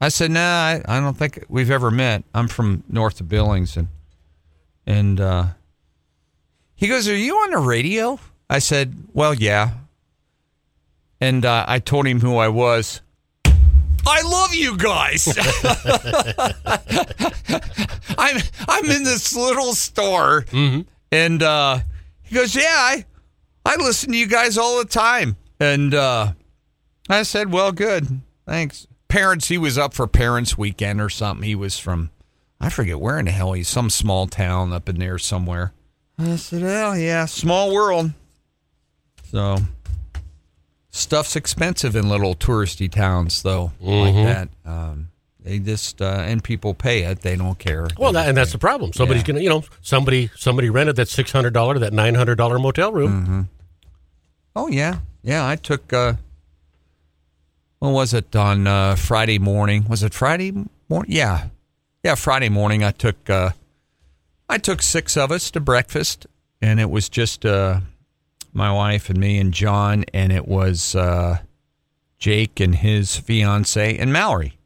I 0.00 0.08
said, 0.08 0.30
"Nah, 0.30 0.40
I, 0.40 0.82
I 0.88 0.98
don't 1.00 1.16
think 1.16 1.44
we've 1.48 1.70
ever 1.70 1.90
met. 1.90 2.24
I'm 2.34 2.48
from 2.48 2.84
north 2.88 3.20
of 3.20 3.28
Billings." 3.28 3.76
And 3.76 3.88
and 4.86 5.20
uh, 5.20 5.46
he 6.76 6.86
goes, 6.88 7.08
"Are 7.08 7.16
you 7.16 7.34
on 7.36 7.50
the 7.50 7.58
radio?" 7.58 8.18
I 8.48 8.58
said, 8.60 8.94
"Well, 9.12 9.34
yeah." 9.34 9.70
And 11.20 11.44
uh, 11.44 11.64
I 11.66 11.78
told 11.78 12.06
him 12.06 12.20
who 12.20 12.36
I 12.36 12.48
was. 12.48 13.00
I 14.06 14.22
love 14.22 14.54
you 14.54 14.76
guys. 14.76 15.26
I'm 18.18 18.36
I'm 18.68 18.84
in 18.90 19.02
this 19.04 19.34
little 19.34 19.72
store, 19.74 20.44
and 21.10 21.42
uh, 21.42 21.78
he 22.22 22.34
goes, 22.34 22.54
"Yeah, 22.54 22.62
I 22.68 23.04
I 23.64 23.76
listen 23.76 24.12
to 24.12 24.16
you 24.18 24.28
guys 24.28 24.58
all 24.58 24.78
the 24.78 24.84
time." 24.84 25.36
And 25.58 25.94
uh, 25.94 26.32
I 27.08 27.22
said, 27.22 27.50
"Well, 27.52 27.72
good, 27.72 28.20
thanks." 28.46 28.86
Parents, 29.08 29.48
he 29.48 29.56
was 29.56 29.78
up 29.78 29.94
for 29.94 30.06
Parents 30.08 30.58
Weekend 30.58 31.00
or 31.00 31.08
something. 31.08 31.46
He 31.46 31.54
was 31.54 31.78
from, 31.78 32.10
I 32.60 32.68
forget 32.70 32.98
where 32.98 33.20
in 33.20 33.26
the 33.26 33.30
hell 33.30 33.52
he's 33.52 33.68
some 33.68 33.88
small 33.88 34.26
town 34.26 34.72
up 34.72 34.88
in 34.88 34.98
there 34.98 35.16
somewhere. 35.16 35.72
I 36.18 36.36
said, 36.36 36.62
"Well, 36.62 36.96
yeah, 36.96 37.26
small 37.26 37.74
world." 37.74 38.12
So 39.30 39.58
stuff's 40.90 41.36
expensive 41.36 41.94
in 41.94 42.08
little 42.08 42.34
touristy 42.34 42.90
towns, 42.90 43.42
though, 43.42 43.72
like 43.80 44.14
that. 44.14 44.48
Um, 44.64 45.08
they 45.40 45.58
just 45.58 46.00
uh, 46.00 46.22
and 46.26 46.42
people 46.42 46.72
pay 46.74 47.02
it; 47.02 47.20
they 47.20 47.36
don't 47.36 47.58
care. 47.58 47.86
Well, 47.98 48.12
that, 48.12 48.28
and 48.28 48.36
that's 48.36 48.52
the 48.52 48.58
problem. 48.58 48.92
Somebody's 48.92 49.22
Yeah. 49.22 49.26
gonna, 49.26 49.40
you 49.40 49.48
know, 49.50 49.64
somebody 49.82 50.30
somebody 50.36 50.70
rented 50.70 50.96
that 50.96 51.08
six 51.08 51.30
hundred 51.32 51.52
dollar, 51.54 51.78
that 51.78 51.92
nine 51.92 52.14
hundred 52.14 52.36
dollar 52.36 52.58
motel 52.58 52.92
room. 52.92 53.48
Oh 54.54 54.68
yeah, 54.68 55.00
yeah, 55.22 55.46
I 55.46 55.56
took. 55.56 55.92
Uh, 55.92 56.14
when 57.78 57.92
was 57.92 58.14
it 58.14 58.34
on 58.34 58.66
uh, 58.66 58.94
Friday 58.96 59.38
morning? 59.38 59.84
Was 59.86 60.02
it 60.02 60.14
Friday 60.14 60.50
morning? 60.88 61.12
Yeah, 61.12 61.48
yeah, 62.02 62.14
Friday 62.14 62.48
morning. 62.48 62.82
I 62.82 62.90
took. 62.92 63.28
Uh, 64.48 64.54
I 64.54 64.58
took 64.58 64.82
six 64.82 65.16
of 65.16 65.30
us 65.30 65.50
to 65.52 65.60
breakfast, 65.60 66.26
and 66.60 66.80
it 66.80 66.90
was 66.90 67.08
just 67.08 67.44
uh, 67.44 67.80
my 68.52 68.72
wife 68.72 69.10
and 69.10 69.18
me 69.18 69.38
and 69.38 69.52
John, 69.52 70.04
and 70.12 70.32
it 70.32 70.46
was 70.46 70.94
uh, 70.94 71.38
Jake 72.18 72.60
and 72.60 72.74
his 72.74 73.16
fiance 73.16 73.96
and 73.96 74.12
Mallory, 74.12 74.58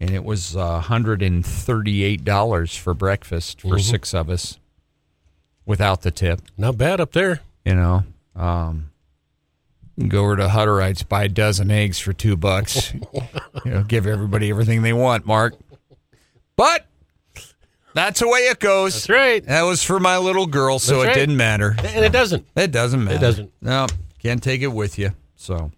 and 0.00 0.10
it 0.10 0.24
was 0.24 0.56
uh, 0.56 0.80
hundred 0.80 1.22
and 1.22 1.44
thirty-eight 1.44 2.24
dollars 2.24 2.76
for 2.76 2.94
breakfast 2.94 3.60
for 3.60 3.78
six 3.78 4.14
of 4.14 4.28
us, 4.28 4.58
without 5.64 6.02
the 6.02 6.10
tip. 6.10 6.42
Not 6.58 6.76
bad 6.78 7.00
up 7.00 7.12
there. 7.12 7.40
You 7.64 7.74
know, 7.74 8.04
um, 8.36 8.90
you 9.96 10.08
go 10.08 10.24
over 10.24 10.36
to 10.36 10.48
Hutterites, 10.48 11.08
buy 11.08 11.24
a 11.24 11.28
dozen 11.28 11.70
eggs 11.70 11.98
for 11.98 12.12
two 12.12 12.36
bucks. 12.36 12.92
you 13.64 13.70
know, 13.70 13.84
give 13.84 14.06
everybody 14.06 14.50
everything 14.50 14.82
they 14.82 14.92
want, 14.92 15.24
Mark. 15.26 15.54
But 16.56 16.86
that's 17.94 18.20
the 18.20 18.28
way 18.28 18.40
it 18.40 18.58
goes. 18.58 18.94
That's 18.94 19.08
right. 19.08 19.44
That 19.46 19.62
was 19.62 19.82
for 19.82 19.98
my 20.00 20.18
little 20.18 20.46
girl, 20.46 20.78
so 20.78 20.96
That's 20.96 21.04
it 21.04 21.06
right. 21.08 21.14
didn't 21.14 21.36
matter. 21.36 21.74
And 21.78 22.04
it 22.04 22.12
doesn't. 22.12 22.46
It 22.56 22.70
doesn't 22.70 23.02
matter. 23.02 23.16
It 23.16 23.20
doesn't. 23.20 23.52
No, 23.62 23.86
can't 24.18 24.42
take 24.42 24.60
it 24.62 24.68
with 24.72 24.98
you. 24.98 25.10
So, 25.36 25.70